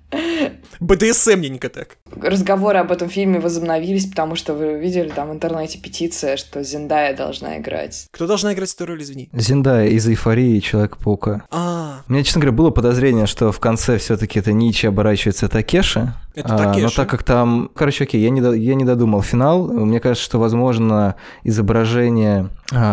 БДСМненько 0.80 1.68
так. 1.68 1.98
Разговоры 2.20 2.78
об 2.78 2.90
этом 2.90 3.08
фильме 3.10 3.38
возобновились, 3.38 4.06
потому 4.06 4.34
что 4.34 4.54
вы 4.54 4.78
видели 4.78 5.10
там 5.10 5.28
в 5.28 5.32
интернете 5.32 5.78
петиция, 5.78 6.36
что 6.36 6.62
Зендая 6.62 7.14
должна 7.14 7.58
играть. 7.58 8.06
Кто 8.10 8.26
должна 8.26 8.54
играть 8.54 8.74
эту 8.74 8.86
роль, 8.86 9.02
извини? 9.02 9.28
Зендая 9.32 9.88
из 9.88 10.08
«Эйфории» 10.08 10.56
и 10.56 10.62
«Человека-паука». 10.62 11.44
А, 11.50 11.79
У 12.10 12.12
меня, 12.12 12.24
честно 12.24 12.40
говоря, 12.40 12.56
было 12.56 12.70
подозрение, 12.70 13.26
что 13.26 13.52
в 13.52 13.60
конце 13.60 13.96
все 13.96 14.16
таки 14.16 14.40
это 14.40 14.52
Ничи 14.52 14.88
оборачивается 14.88 15.48
Такеши. 15.48 16.12
Это 16.34 16.54
А, 16.56 16.58
но 16.58 16.72
Такеши. 16.74 16.96
так 16.96 17.08
как 17.08 17.22
там... 17.22 17.70
Короче, 17.72 18.02
окей, 18.02 18.20
я 18.20 18.30
не, 18.30 18.40
до- 18.40 18.52
я 18.52 18.74
не 18.74 18.84
додумал 18.84 19.22
финал. 19.22 19.68
Мне 19.68 20.00
кажется, 20.00 20.24
что, 20.24 20.40
возможно, 20.40 21.14
изображение 21.44 22.48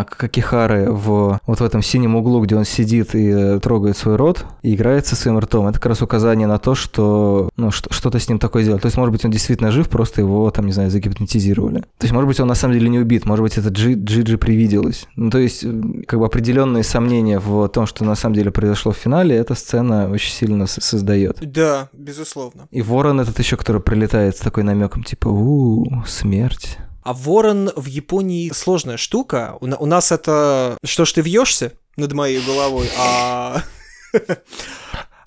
Какихары 0.10 0.92
в 0.92 1.40
вот 1.46 1.60
в 1.60 1.64
этом 1.64 1.82
синем 1.82 2.16
углу, 2.16 2.42
где 2.42 2.56
он 2.56 2.66
сидит 2.66 3.14
и 3.16 3.28
э, 3.30 3.60
трогает 3.60 3.98
свой 3.98 4.16
рот, 4.16 4.46
и 4.64 4.74
играет 4.76 5.06
со 5.06 5.16
своим 5.16 5.38
ртом, 5.40 5.68
это 5.68 5.78
как 5.80 5.88
раз 5.88 6.02
указание 6.02 6.48
на 6.48 6.58
то, 6.58 6.76
что 6.76 7.50
ну, 7.58 7.72
что- 7.72 7.94
что-то 7.94 8.20
с 8.20 8.28
ним 8.30 8.40
такое 8.40 8.64
сделать. 8.64 8.82
То 8.82 8.88
есть, 8.88 8.98
может 8.98 9.12
быть, 9.12 9.24
он 9.26 9.32
действительно 9.32 9.72
жив, 9.72 9.90
просто 9.90 10.22
его, 10.22 10.50
там, 10.52 10.66
не 10.66 10.72
знаю, 10.72 10.90
загипнотизировали. 10.90 11.82
То 11.82 12.04
есть, 12.04 12.14
может 12.14 12.28
быть, 12.28 12.40
он 12.40 12.48
на 12.48 12.56
самом 12.56 12.74
деле 12.76 12.90
не 12.90 13.00
убит, 13.00 13.26
может 13.26 13.44
быть, 13.44 13.58
это 13.58 13.70
Джи- 13.70 13.96
Джиджи 14.04 14.38
привиделось. 14.38 15.08
Ну, 15.16 15.30
то 15.30 15.38
есть, 15.38 15.66
как 16.08 16.20
бы 16.20 16.26
определенные 16.26 16.84
сомнения 16.84 17.40
в 17.40 17.68
том, 17.70 17.86
что 17.86 18.04
на 18.04 18.16
самом 18.16 18.36
деле 18.36 18.52
произошло 18.52 18.92
в 18.92 18.98
финале, 18.98 19.36
эта 19.36 19.56
сцена 19.56 20.10
очень 20.10 20.32
сильно 20.32 20.68
создает. 20.68 21.38
да, 21.42 21.90
безусловно. 21.94 22.68
И 22.72 22.82
ворон 22.82 23.20
этот 23.22 23.40
еще, 23.40 23.58
который 23.58 23.82
прилетает 23.82 24.36
с 24.38 24.40
такой 24.40 24.64
намеком, 24.64 25.04
типа, 25.04 25.28
у 25.30 26.04
смерть. 26.06 26.78
А 27.08 27.14
ворон 27.14 27.72
в 27.74 27.86
Японии 27.86 28.52
сложная 28.54 28.98
штука. 28.98 29.56
У, 29.62 29.66
у 29.66 29.86
нас 29.86 30.12
это... 30.12 30.78
Что 30.84 31.06
ж 31.06 31.14
ты 31.14 31.22
вьешься 31.22 31.72
над 31.96 32.12
моей 32.12 32.42
головой? 32.42 32.90
А... 33.00 33.64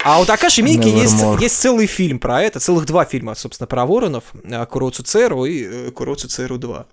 А 0.03 0.21
у 0.21 0.25
Такаши 0.25 0.63
Мики 0.63 0.89
есть, 0.89 1.23
есть 1.41 1.61
целый 1.61 1.87
фильм 1.87 2.19
про 2.19 2.43
это, 2.43 2.59
целых 2.59 2.87
два 2.87 3.05
фильма, 3.05 3.35
собственно, 3.35 3.67
про 3.67 3.85
воронов, 3.85 4.25
э, 4.45 4.67
Куроцу 4.67 5.03
Церу 5.03 5.45
и 5.45 5.63
э, 5.63 5.91
Куроцу 5.91 6.29
Церу 6.29 6.57
2. 6.57 6.87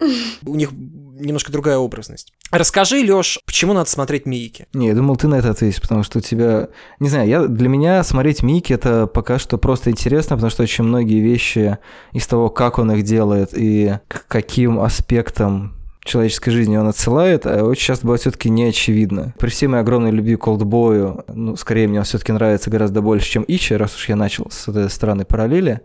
У 0.45 0.55
них 0.55 0.71
немножко 0.71 1.51
другая 1.51 1.77
образность. 1.77 2.33
Расскажи, 2.51 3.01
Лёш, 3.01 3.39
почему 3.45 3.73
надо 3.73 3.89
смотреть 3.89 4.25
Мийки? 4.25 4.67
Не, 4.73 4.87
я 4.87 4.93
думал, 4.93 5.15
ты 5.15 5.27
на 5.27 5.35
это 5.35 5.51
ответишь, 5.51 5.81
потому 5.81 6.03
что 6.03 6.19
у 6.19 6.21
тебя... 6.21 6.67
Не 6.99 7.07
знаю, 7.07 7.27
я... 7.27 7.47
для 7.47 7.69
меня 7.69 8.03
смотреть 8.03 8.43
Мики 8.43 8.73
это 8.73 9.07
пока 9.07 9.39
что 9.39 9.57
просто 9.57 9.89
интересно, 9.89 10.35
потому 10.35 10.51
что 10.51 10.63
очень 10.63 10.83
многие 10.83 11.21
вещи 11.21 11.77
из 12.11 12.27
того, 12.27 12.49
как 12.49 12.77
он 12.77 12.91
их 12.91 13.03
делает 13.03 13.51
и 13.53 13.99
к 14.07 14.27
каким 14.27 14.79
аспектам 14.79 15.76
человеческой 16.07 16.51
жизни 16.51 16.77
он 16.77 16.87
отсылает, 16.87 17.45
а 17.45 17.63
очень 17.63 17.85
часто 17.85 18.05
бывает 18.05 18.21
все-таки 18.21 18.49
не 18.49 18.65
очевидно. 18.65 19.33
При 19.37 19.49
всей 19.49 19.67
моей 19.67 19.81
огромной 19.81 20.11
любви 20.11 20.35
к 20.35 20.41
Колдбою, 20.41 21.23
ну, 21.27 21.55
скорее 21.55 21.87
мне 21.87 21.99
он 21.99 22.05
все-таки 22.05 22.31
нравится 22.31 22.69
гораздо 22.69 23.01
больше, 23.01 23.29
чем 23.29 23.45
Ичи, 23.47 23.73
раз 23.73 23.95
уж 23.95 24.09
я 24.09 24.15
начал 24.15 24.47
с 24.49 24.67
этой 24.67 24.89
странной 24.89 25.25
параллели, 25.25 25.81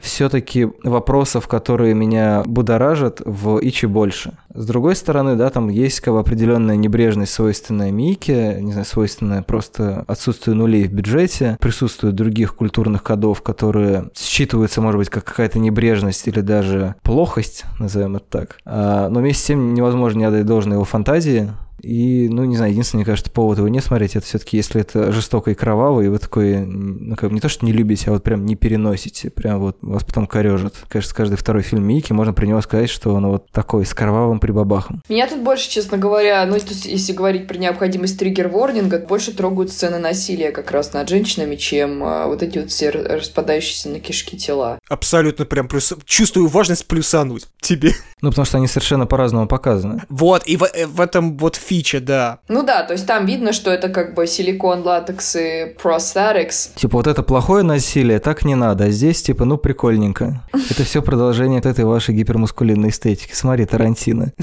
все-таки 0.00 0.68
вопросов, 0.82 1.48
которые 1.48 1.94
меня 1.94 2.42
будоражат, 2.46 3.22
в 3.24 3.58
Ичи 3.60 3.86
больше. 3.86 4.32
С 4.52 4.66
другой 4.66 4.96
стороны, 4.96 5.36
да, 5.36 5.50
там 5.50 5.68
есть 5.68 6.00
как 6.00 6.14
бы 6.14 6.20
определенная 6.20 6.76
небрежность, 6.76 7.32
свойственная 7.32 7.90
Мике, 7.90 8.58
не 8.60 8.72
знаю, 8.72 8.86
свойственная 8.86 9.42
просто 9.42 10.04
отсутствию 10.06 10.56
нулей 10.56 10.84
в 10.86 10.92
бюджете, 10.92 11.56
присутствуют 11.60 12.16
других 12.16 12.54
культурных 12.54 13.02
кодов, 13.02 13.42
которые 13.42 14.10
считываются, 14.14 14.80
может 14.80 14.98
быть, 14.98 15.10
как 15.10 15.24
какая-то 15.24 15.58
небрежность 15.58 16.26
или 16.28 16.40
даже 16.40 16.94
плохость, 17.02 17.64
назовем 17.78 18.16
это 18.16 18.26
так. 18.28 18.56
А, 18.64 19.08
но 19.08 19.20
вместе 19.20 19.42
с 19.42 19.46
тем 19.46 19.74
невозможно 19.74 20.18
не 20.18 20.24
отдать 20.24 20.46
должное 20.46 20.74
его 20.74 20.84
фантазии, 20.84 21.50
и, 21.84 22.28
ну, 22.28 22.44
не 22.44 22.56
знаю, 22.56 22.72
единственный, 22.72 23.00
мне 23.00 23.06
кажется, 23.06 23.30
повод 23.30 23.58
его 23.58 23.68
не 23.68 23.80
смотреть, 23.80 24.16
это 24.16 24.26
все-таки, 24.26 24.56
если 24.56 24.80
это 24.80 25.12
жестоко 25.12 25.50
и 25.50 25.54
кроваво, 25.54 26.00
и 26.00 26.08
вы 26.08 26.18
такой, 26.18 26.58
ну, 26.58 27.16
как 27.16 27.30
бы 27.30 27.34
не 27.34 27.40
то, 27.40 27.48
что 27.48 27.64
не 27.66 27.72
любите, 27.72 28.06
а 28.08 28.12
вот 28.12 28.22
прям 28.22 28.44
не 28.46 28.56
переносите, 28.56 29.30
прям 29.30 29.60
вот 29.60 29.76
вас 29.82 30.04
потом 30.04 30.26
корежит. 30.26 30.74
Кажется, 30.88 31.14
каждый 31.14 31.36
второй 31.36 31.62
фильм 31.62 31.84
Мики, 31.84 32.12
можно 32.12 32.32
про 32.32 32.46
него 32.46 32.60
сказать, 32.62 32.90
что 32.90 33.14
он 33.14 33.26
вот 33.26 33.50
такой, 33.50 33.84
с 33.84 33.94
кровавым 33.94 34.40
прибабахом. 34.40 35.02
Меня 35.08 35.28
тут 35.28 35.42
больше, 35.42 35.70
честно 35.70 35.98
говоря, 35.98 36.44
ну, 36.46 36.58
то 36.58 36.68
есть, 36.68 36.86
если 36.86 37.12
говорить 37.12 37.46
про 37.46 37.58
необходимость 37.58 38.18
триггер-ворнинга, 38.18 39.06
больше 39.06 39.32
трогают 39.32 39.70
сцены 39.70 39.98
насилия 39.98 40.50
как 40.50 40.70
раз 40.70 40.92
над 40.92 41.08
женщинами, 41.08 41.56
чем 41.56 42.02
а, 42.02 42.26
вот 42.26 42.42
эти 42.42 42.58
вот 42.58 42.70
все 42.70 42.90
распадающиеся 42.90 43.88
на 43.90 44.00
кишки 44.00 44.36
тела. 44.36 44.78
Абсолютно 44.88 45.44
прям 45.44 45.68
плюс... 45.68 45.92
Чувствую 46.04 46.48
важность 46.48 46.86
плюсануть 46.86 47.46
тебе. 47.60 47.92
Ну, 48.20 48.30
потому 48.30 48.46
что 48.46 48.56
они 48.56 48.66
совершенно 48.66 49.06
по-разному 49.06 49.46
показаны. 49.46 50.02
Вот, 50.08 50.46
и 50.46 50.56
в, 50.56 50.62
э, 50.62 50.86
в 50.86 51.00
этом 51.00 51.36
вот 51.36 51.56
фича, 51.74 52.00
да. 52.00 52.38
Ну 52.48 52.62
да, 52.62 52.82
то 52.82 52.92
есть 52.92 53.06
там 53.06 53.26
видно, 53.26 53.52
что 53.52 53.70
это 53.70 53.88
как 53.88 54.14
бы 54.14 54.26
силикон, 54.26 54.82
латекс 54.82 55.36
и 55.36 55.74
prosthetics. 55.82 56.70
Типа, 56.76 56.98
вот 56.98 57.06
это 57.06 57.22
плохое 57.22 57.64
насилие, 57.64 58.20
так 58.20 58.44
не 58.44 58.54
надо, 58.54 58.84
а 58.84 58.90
здесь, 58.90 59.22
типа, 59.22 59.44
ну, 59.44 59.58
прикольненько. 59.58 60.42
Это 60.70 60.84
все 60.84 61.02
продолжение 61.02 61.60
вот 61.60 61.66
этой 61.66 61.84
вашей 61.84 62.14
гипермускулинной 62.14 62.90
эстетики. 62.90 63.32
Смотри, 63.32 63.66
Тарантино. 63.66 64.32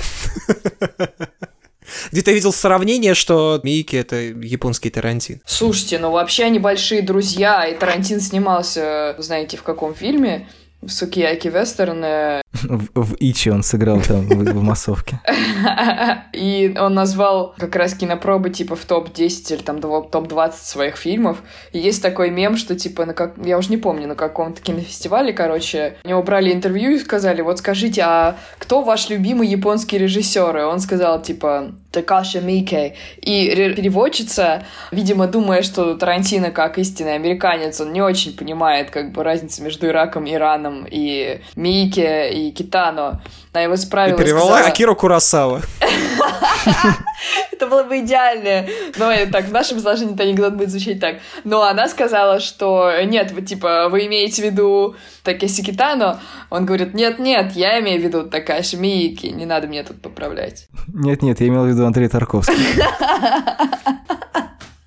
Где-то 2.11 2.31
видел 2.31 2.53
сравнение, 2.53 3.15
что 3.15 3.59
Мийки— 3.63 3.95
это 3.97 4.15
японский 4.15 4.89
Тарантин. 4.89 5.41
Слушайте, 5.45 5.99
ну 5.99 6.11
вообще 6.11 6.45
они 6.45 6.57
большие 6.57 7.01
друзья, 7.01 7.65
и 7.65 7.75
Тарантин 7.75 8.21
снимался, 8.21 9.15
знаете, 9.17 9.57
в 9.57 9.63
каком 9.63 9.93
фильме? 9.93 10.47
В 10.81 10.89
Сукияки 10.89 11.49
Вестерн. 11.49 12.40
В, 12.53 12.89
в 12.93 13.15
Ичи 13.19 13.49
он 13.49 13.63
сыграл 13.63 14.01
там 14.01 14.27
в, 14.27 14.53
в 14.53 14.61
массовке. 14.61 15.19
И 16.33 16.75
он 16.79 16.93
назвал 16.93 17.55
как 17.57 17.75
раз 17.75 17.93
кинопробы 17.93 18.49
типа 18.49 18.75
в 18.75 18.83
топ-10 18.85 19.55
или 19.55 19.61
там 19.61 19.77
дво- 19.77 20.09
топ-20 20.09 20.53
своих 20.53 20.97
фильмов. 20.97 21.41
И 21.71 21.79
есть 21.79 22.01
такой 22.01 22.29
мем, 22.29 22.57
что 22.57 22.75
типа, 22.75 23.05
на 23.05 23.13
как... 23.13 23.35
я 23.43 23.57
уже 23.57 23.69
не 23.69 23.77
помню, 23.77 24.07
на 24.07 24.15
каком-то 24.15 24.61
кинофестивале, 24.61 25.33
короче, 25.33 25.97
у 26.03 26.09
него 26.09 26.21
брали 26.23 26.51
интервью 26.51 26.91
и 26.91 26.99
сказали, 26.99 27.41
вот 27.41 27.59
скажите, 27.59 28.01
а 28.05 28.35
кто 28.57 28.81
ваш 28.81 29.09
любимый 29.09 29.47
японский 29.47 29.97
режиссер? 29.97 30.57
И 30.57 30.61
он 30.63 30.79
сказал, 30.79 31.21
типа, 31.21 31.71
Такаши 31.91 32.39
Микей. 32.41 32.95
И 33.21 33.49
ре- 33.53 33.73
переводчица, 33.73 34.63
видимо, 34.91 35.27
думая, 35.27 35.61
что 35.61 35.95
Тарантино, 35.95 36.51
как 36.51 36.77
истинный 36.77 37.15
американец, 37.15 37.81
он 37.81 37.91
не 37.91 38.01
очень 38.01 38.35
понимает 38.35 38.89
как 38.89 39.11
бы 39.11 39.23
разницу 39.23 39.61
между 39.63 39.87
Ираком, 39.87 40.29
Ираном 40.29 40.85
и 40.89 41.41
Мике 41.55 42.29
и 42.47 42.51
Китано. 42.51 43.21
Она 43.53 43.63
его 43.63 43.75
исправила. 43.75 44.15
и 44.15 44.19
перевела 44.19 44.41
сказала- 44.41 44.67
Акиру 44.67 44.95
Курасава. 44.95 45.61
это 47.51 47.67
было 47.67 47.83
бы 47.83 47.99
идеально. 47.99 48.67
Но 48.97 49.11
э, 49.11 49.25
так, 49.27 49.45
в 49.45 49.51
нашем 49.51 49.77
изложении 49.77 50.13
это 50.13 50.23
анекдот 50.23 50.53
будет 50.53 50.69
звучать 50.69 50.99
так. 50.99 51.17
Но 51.43 51.61
она 51.63 51.87
сказала, 51.87 52.39
что 52.39 52.91
нет, 53.03 53.31
вы 53.31 53.41
типа, 53.41 53.89
вы 53.89 54.07
имеете 54.07 54.41
в 54.41 54.45
виду 54.45 54.95
Такеси 55.23 55.63
Китано? 55.63 56.19
Он 56.49 56.65
говорит, 56.65 56.93
нет-нет, 56.93 57.53
я 57.53 57.79
имею 57.79 58.01
в 58.01 58.03
виду 58.03 58.23
Такаши 58.23 58.77
Миики, 58.77 59.27
не 59.27 59.45
надо 59.45 59.67
мне 59.67 59.83
тут 59.83 60.01
поправлять. 60.01 60.67
Нет-нет, 60.87 61.39
я 61.39 61.47
имел 61.47 61.63
в 61.63 61.67
виду 61.67 61.85
Андрей 61.85 62.07
Тарковский. 62.07 62.55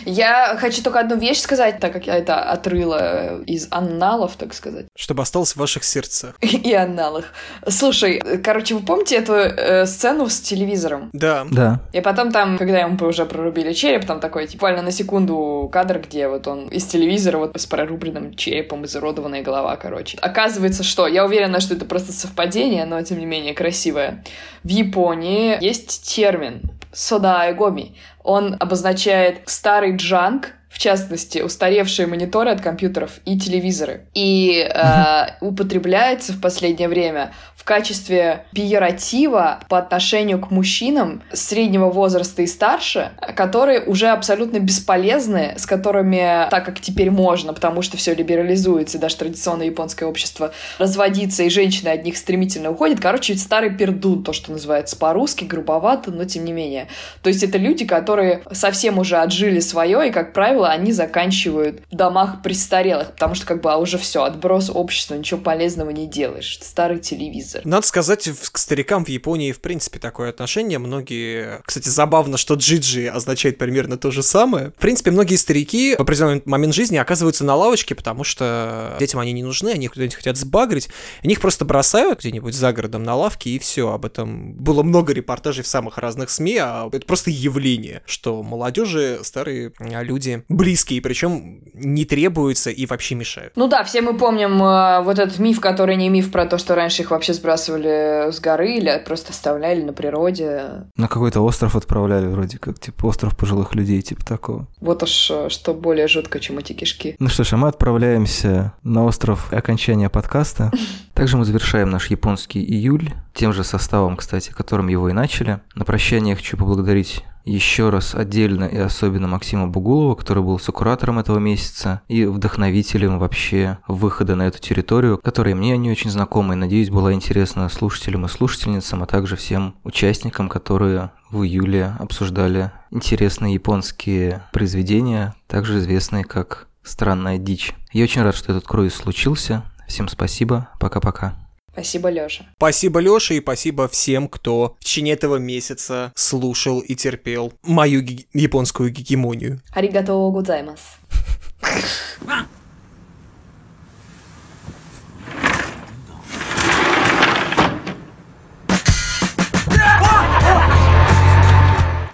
Я 0.05 0.57
хочу 0.59 0.83
только 0.83 1.01
одну 1.01 1.17
вещь 1.17 1.41
сказать, 1.41 1.79
так 1.79 1.93
как 1.93 2.07
я 2.07 2.17
это 2.17 2.41
отрыла 2.41 3.43
из 3.47 3.69
анналов, 3.71 4.33
так 4.37 4.55
сказать. 4.55 4.87
Чтобы 4.97 5.23
осталось 5.23 5.53
в 5.53 5.57
ваших 5.57 5.85
сердцах. 5.85 6.35
И 6.41 6.75
анналах. 6.75 7.27
Слушай, 7.69 8.21
короче, 8.43 8.75
вы 8.75 8.81
помните 8.81 9.17
эту 9.17 9.35
э, 9.35 9.87
сцену 9.87 10.29
с 10.29 10.41
телевизором? 10.41 11.11
Да. 11.13 11.47
Да. 11.51 11.81
И 11.93 12.01
потом 12.01 12.33
там, 12.33 12.59
когда 12.59 12.81
ему 12.81 12.97
уже 13.07 13.25
прорубили 13.25 13.73
череп, 13.73 14.05
там 14.05 14.21
такой, 14.21 14.47
типа, 14.47 14.65
буквально 14.65 14.83
на 14.83 14.93
секунду 14.93 15.69
кадр, 15.71 15.99
где 15.99 16.27
вот 16.27 16.47
он 16.47 16.69
из 16.69 16.87
телевизора 16.87 17.37
вот 17.37 17.61
с 17.61 17.67
прорубленным 17.67 18.35
черепом, 18.35 18.87
изуродованная 18.87 19.43
голова, 19.43 19.77
короче. 19.77 20.17
Оказывается, 20.23 20.83
что, 20.83 21.07
я 21.07 21.27
уверена, 21.27 21.61
что 21.61 21.75
это 21.75 21.85
просто 21.85 22.13
совпадение, 22.13 22.87
но 22.87 23.03
тем 23.03 23.19
не 23.19 23.27
менее 23.27 23.53
красивое. 23.53 24.25
В 24.63 24.69
Японии 24.69 25.59
есть 25.63 26.03
термин 26.15 26.63
содаэгоми. 26.95 27.97
Он 28.23 28.57
обозначает 28.59 29.43
старый 29.47 29.97
джанк, 29.97 30.53
в 30.75 30.79
частности, 30.79 31.39
устаревшие 31.39 32.09
мониторы 32.09 32.51
от 32.51 32.61
компьютеров 32.61 33.21
и 33.25 33.39
телевизоры. 33.39 34.07
И 34.13 34.69
э, 34.69 35.27
употребляется 35.41 36.33
в 36.33 36.41
последнее 36.41 36.89
время 36.89 37.33
в 37.55 37.67
качестве 37.67 38.45
пиератива 38.53 39.61
по 39.71 39.79
отношению 39.79 40.39
к 40.39 40.51
мужчинам 40.51 41.23
среднего 41.33 41.89
возраста 41.89 42.43
и 42.43 42.47
старше, 42.47 43.13
которые 43.37 43.83
уже 43.85 44.09
абсолютно 44.09 44.59
бесполезны, 44.59 45.55
с 45.57 45.65
которыми, 45.65 46.47
так 46.51 46.67
как 46.67 46.81
теперь 46.81 47.11
можно, 47.11 47.55
потому 47.55 47.81
что 47.81 47.97
все 47.97 48.15
либерализуется, 48.15 48.99
даже 48.99 49.17
традиционное 49.17 49.67
японское 49.67 50.05
общество 50.05 50.53
разводится, 50.79 51.45
и 51.45 51.49
женщины 51.49 51.89
от 51.89 52.05
них 52.05 52.19
стремительно 52.19 52.71
уходят. 52.71 53.01
Короче, 53.01 53.35
старый 53.37 53.71
пердун, 53.75 54.25
то, 54.25 54.35
что 54.35 54.53
называется 54.53 54.97
по-русски, 54.97 55.45
грубовато, 55.45 56.11
но 56.11 56.25
тем 56.25 56.45
не 56.45 56.53
менее. 56.53 56.89
То 57.23 57.29
есть 57.29 57.43
это 57.43 57.57
люди, 57.57 57.87
которые 57.87 58.43
совсем 58.53 58.99
уже 58.99 59.17
отжили 59.17 59.61
свое, 59.61 60.09
и, 60.09 60.11
как 60.11 60.35
правило, 60.35 60.64
правило, 60.65 60.83
они 60.83 60.93
заканчивают 60.93 61.83
в 61.91 61.97
домах 61.97 62.43
престарелых, 62.43 63.13
потому 63.13 63.35
что 63.35 63.47
как 63.47 63.61
бы, 63.61 63.73
а 63.73 63.77
уже 63.77 63.99
все, 63.99 64.25
отброс 64.25 64.71
общества, 64.73 65.15
ничего 65.15 65.41
полезного 65.41 65.91
не 65.91 66.07
делаешь. 66.07 66.59
Старый 66.61 66.99
телевизор. 66.99 67.63
Надо 67.65 67.87
сказать, 67.87 68.29
к 68.53 68.59
старикам 68.59 69.05
в 69.05 69.09
Японии 69.09 69.53
в 69.53 69.61
принципе 69.61 69.99
такое 69.99 70.31
отношение. 70.31 70.79
Многие... 70.79 71.61
Кстати, 71.65 71.89
забавно, 71.89 72.37
что 72.37 72.55
джиджи 72.55 73.07
означает 73.09 73.59
примерно 73.59 73.97
то 73.97 74.11
же 74.11 74.23
самое. 74.23 74.71
В 74.71 74.81
принципе, 74.81 75.11
многие 75.11 75.37
старики 75.37 75.95
в 75.97 76.01
определенный 76.01 76.43
момент 76.45 76.75
жизни 76.75 76.97
оказываются 76.97 77.45
на 77.45 77.55
лавочке, 77.55 77.95
потому 77.95 78.25
что 78.25 78.97
детям 78.99 79.21
они 79.21 79.33
не 79.33 79.43
нужны, 79.43 79.71
они 79.71 79.89
куда-нибудь 79.89 80.17
хотят 80.17 80.37
сбагрить. 80.37 80.89
Они 81.23 81.35
их 81.35 81.41
просто 81.41 81.65
бросают 81.65 82.21
где-нибудь 82.21 82.55
за 82.55 82.73
городом 82.73 83.03
на 83.03 83.15
лавке, 83.15 83.51
и 83.51 83.59
все. 83.59 83.91
Об 83.91 84.05
этом 84.05 84.55
было 84.55 84.83
много 84.83 85.13
репортажей 85.13 85.63
в 85.65 85.69
самых 85.69 85.99
разных 85.99 86.31
СМИ, 86.31 86.59
а 86.59 86.89
это 86.91 87.07
просто 87.07 87.31
явление, 87.31 88.03
что 88.07 88.43
молодежи 88.43 89.21
старые 89.23 89.73
люди 89.79 90.45
близкие, 90.55 91.01
причем 91.01 91.61
не 91.75 92.05
требуются 92.05 92.71
и 92.71 92.87
вообще 92.87 93.15
мешают. 93.15 93.53
Ну 93.57 93.69
да, 93.69 93.85
все 93.85 94.01
мы 94.01 94.17
помним 94.17 94.63
э, 94.63 95.03
вот 95.03 95.19
этот 95.19 95.39
миф, 95.39 95.61
который 95.61 95.97
не 95.97 96.09
миф 96.09 96.31
про 96.31 96.47
то, 96.47 96.59
что 96.59 96.75
раньше 96.75 97.03
их 97.03 97.11
вообще 97.11 97.35
сбрасывали 97.35 98.31
с 98.31 98.41
горы 98.41 98.77
или 98.77 99.03
просто 99.05 99.33
оставляли 99.33 99.83
на 99.83 99.93
природе. 99.93 100.87
На 100.97 101.09
какой-то 101.09 101.41
остров 101.41 101.77
отправляли 101.77 102.27
вроде 102.27 102.59
как, 102.59 102.79
типа 102.79 103.07
остров 103.07 103.37
пожилых 103.37 103.75
людей, 103.75 104.01
типа 104.03 104.25
такого. 104.25 104.69
Вот 104.81 105.03
уж 105.03 105.31
э, 105.31 105.49
что 105.49 105.75
более 105.75 106.09
жутко, 106.09 106.41
чем 106.41 106.59
эти 106.59 106.73
кишки. 106.73 107.17
Ну 107.19 107.29
что 107.29 107.45
ж, 107.45 107.53
а 107.55 107.57
мы 107.57 107.69
отправляемся 107.69 108.73
на 108.83 109.05
остров 109.05 109.53
окончания 109.53 110.09
подкаста. 110.09 110.71
Также 111.15 111.37
мы 111.37 111.45
завершаем 111.45 111.91
наш 111.91 112.11
японский 112.11 112.61
июль 112.61 113.13
тем 113.35 113.53
же 113.53 113.65
составом, 113.65 114.17
кстати, 114.17 114.51
которым 114.51 114.89
его 114.89 115.09
и 115.09 115.13
начали. 115.13 115.61
На 115.75 115.85
прощание 115.85 116.31
я 116.31 116.37
хочу 116.37 116.57
поблагодарить 116.57 117.25
еще 117.45 117.91
раз 117.91 118.15
отдельно 118.15 118.65
и 118.65 118.77
особенно 118.77 119.29
Максима 119.29 119.69
Бугулова, 119.69 120.15
который 120.15 120.43
был 120.43 120.59
сокуратором 120.59 121.19
этого 121.19 121.39
месяца 121.39 122.03
и 122.09 122.25
вдохновителем 122.25 123.19
вообще 123.19 123.79
выхода 123.87 124.35
на 124.35 124.43
эту 124.47 124.59
территорию, 124.61 125.19
которая 125.23 125.55
мне 125.55 125.77
не 125.77 125.91
очень 125.91 126.11
знакома 126.11 126.55
и, 126.55 126.57
надеюсь, 126.57 126.91
была 126.91 127.13
интересна 127.13 127.69
слушателям 127.69 128.25
и 128.25 128.29
слушательницам, 128.29 129.03
а 129.03 129.07
также 129.07 129.37
всем 129.37 129.75
участникам, 129.85 130.49
которые 130.49 131.11
в 131.31 131.43
июле 131.43 131.95
обсуждали 131.99 132.71
интересные 132.91 133.55
японские 133.55 134.43
произведения, 134.53 135.35
также 135.47 135.79
известные 135.79 136.25
как 136.25 136.69
«Странная 136.83 137.39
дичь». 137.39 137.75
Я 137.93 138.05
очень 138.05 138.23
рад, 138.23 138.35
что 138.35 138.53
этот 138.53 138.67
круиз 138.67 138.95
случился. 138.95 139.65
Всем 139.89 140.09
спасибо. 140.09 140.69
Пока-пока. 140.81 141.44
Спасибо, 141.75 142.09
Лёша. 142.09 142.47
Спасибо, 142.57 143.01
Лёша, 143.01 143.35
и 143.35 143.41
спасибо 143.41 143.89
всем, 143.89 144.29
кто 144.29 144.77
в 144.81 144.85
течение 144.85 145.15
этого 145.15 145.37
месяца 145.37 146.13
слушал 146.15 146.79
и 146.81 146.95
терпел 146.95 147.53
мою 147.63 148.01
ги- 148.01 148.27
японскую 148.33 148.91
гегемонию. 148.91 149.61
Аригато 149.75 150.13
гудзаймас. 150.31 150.79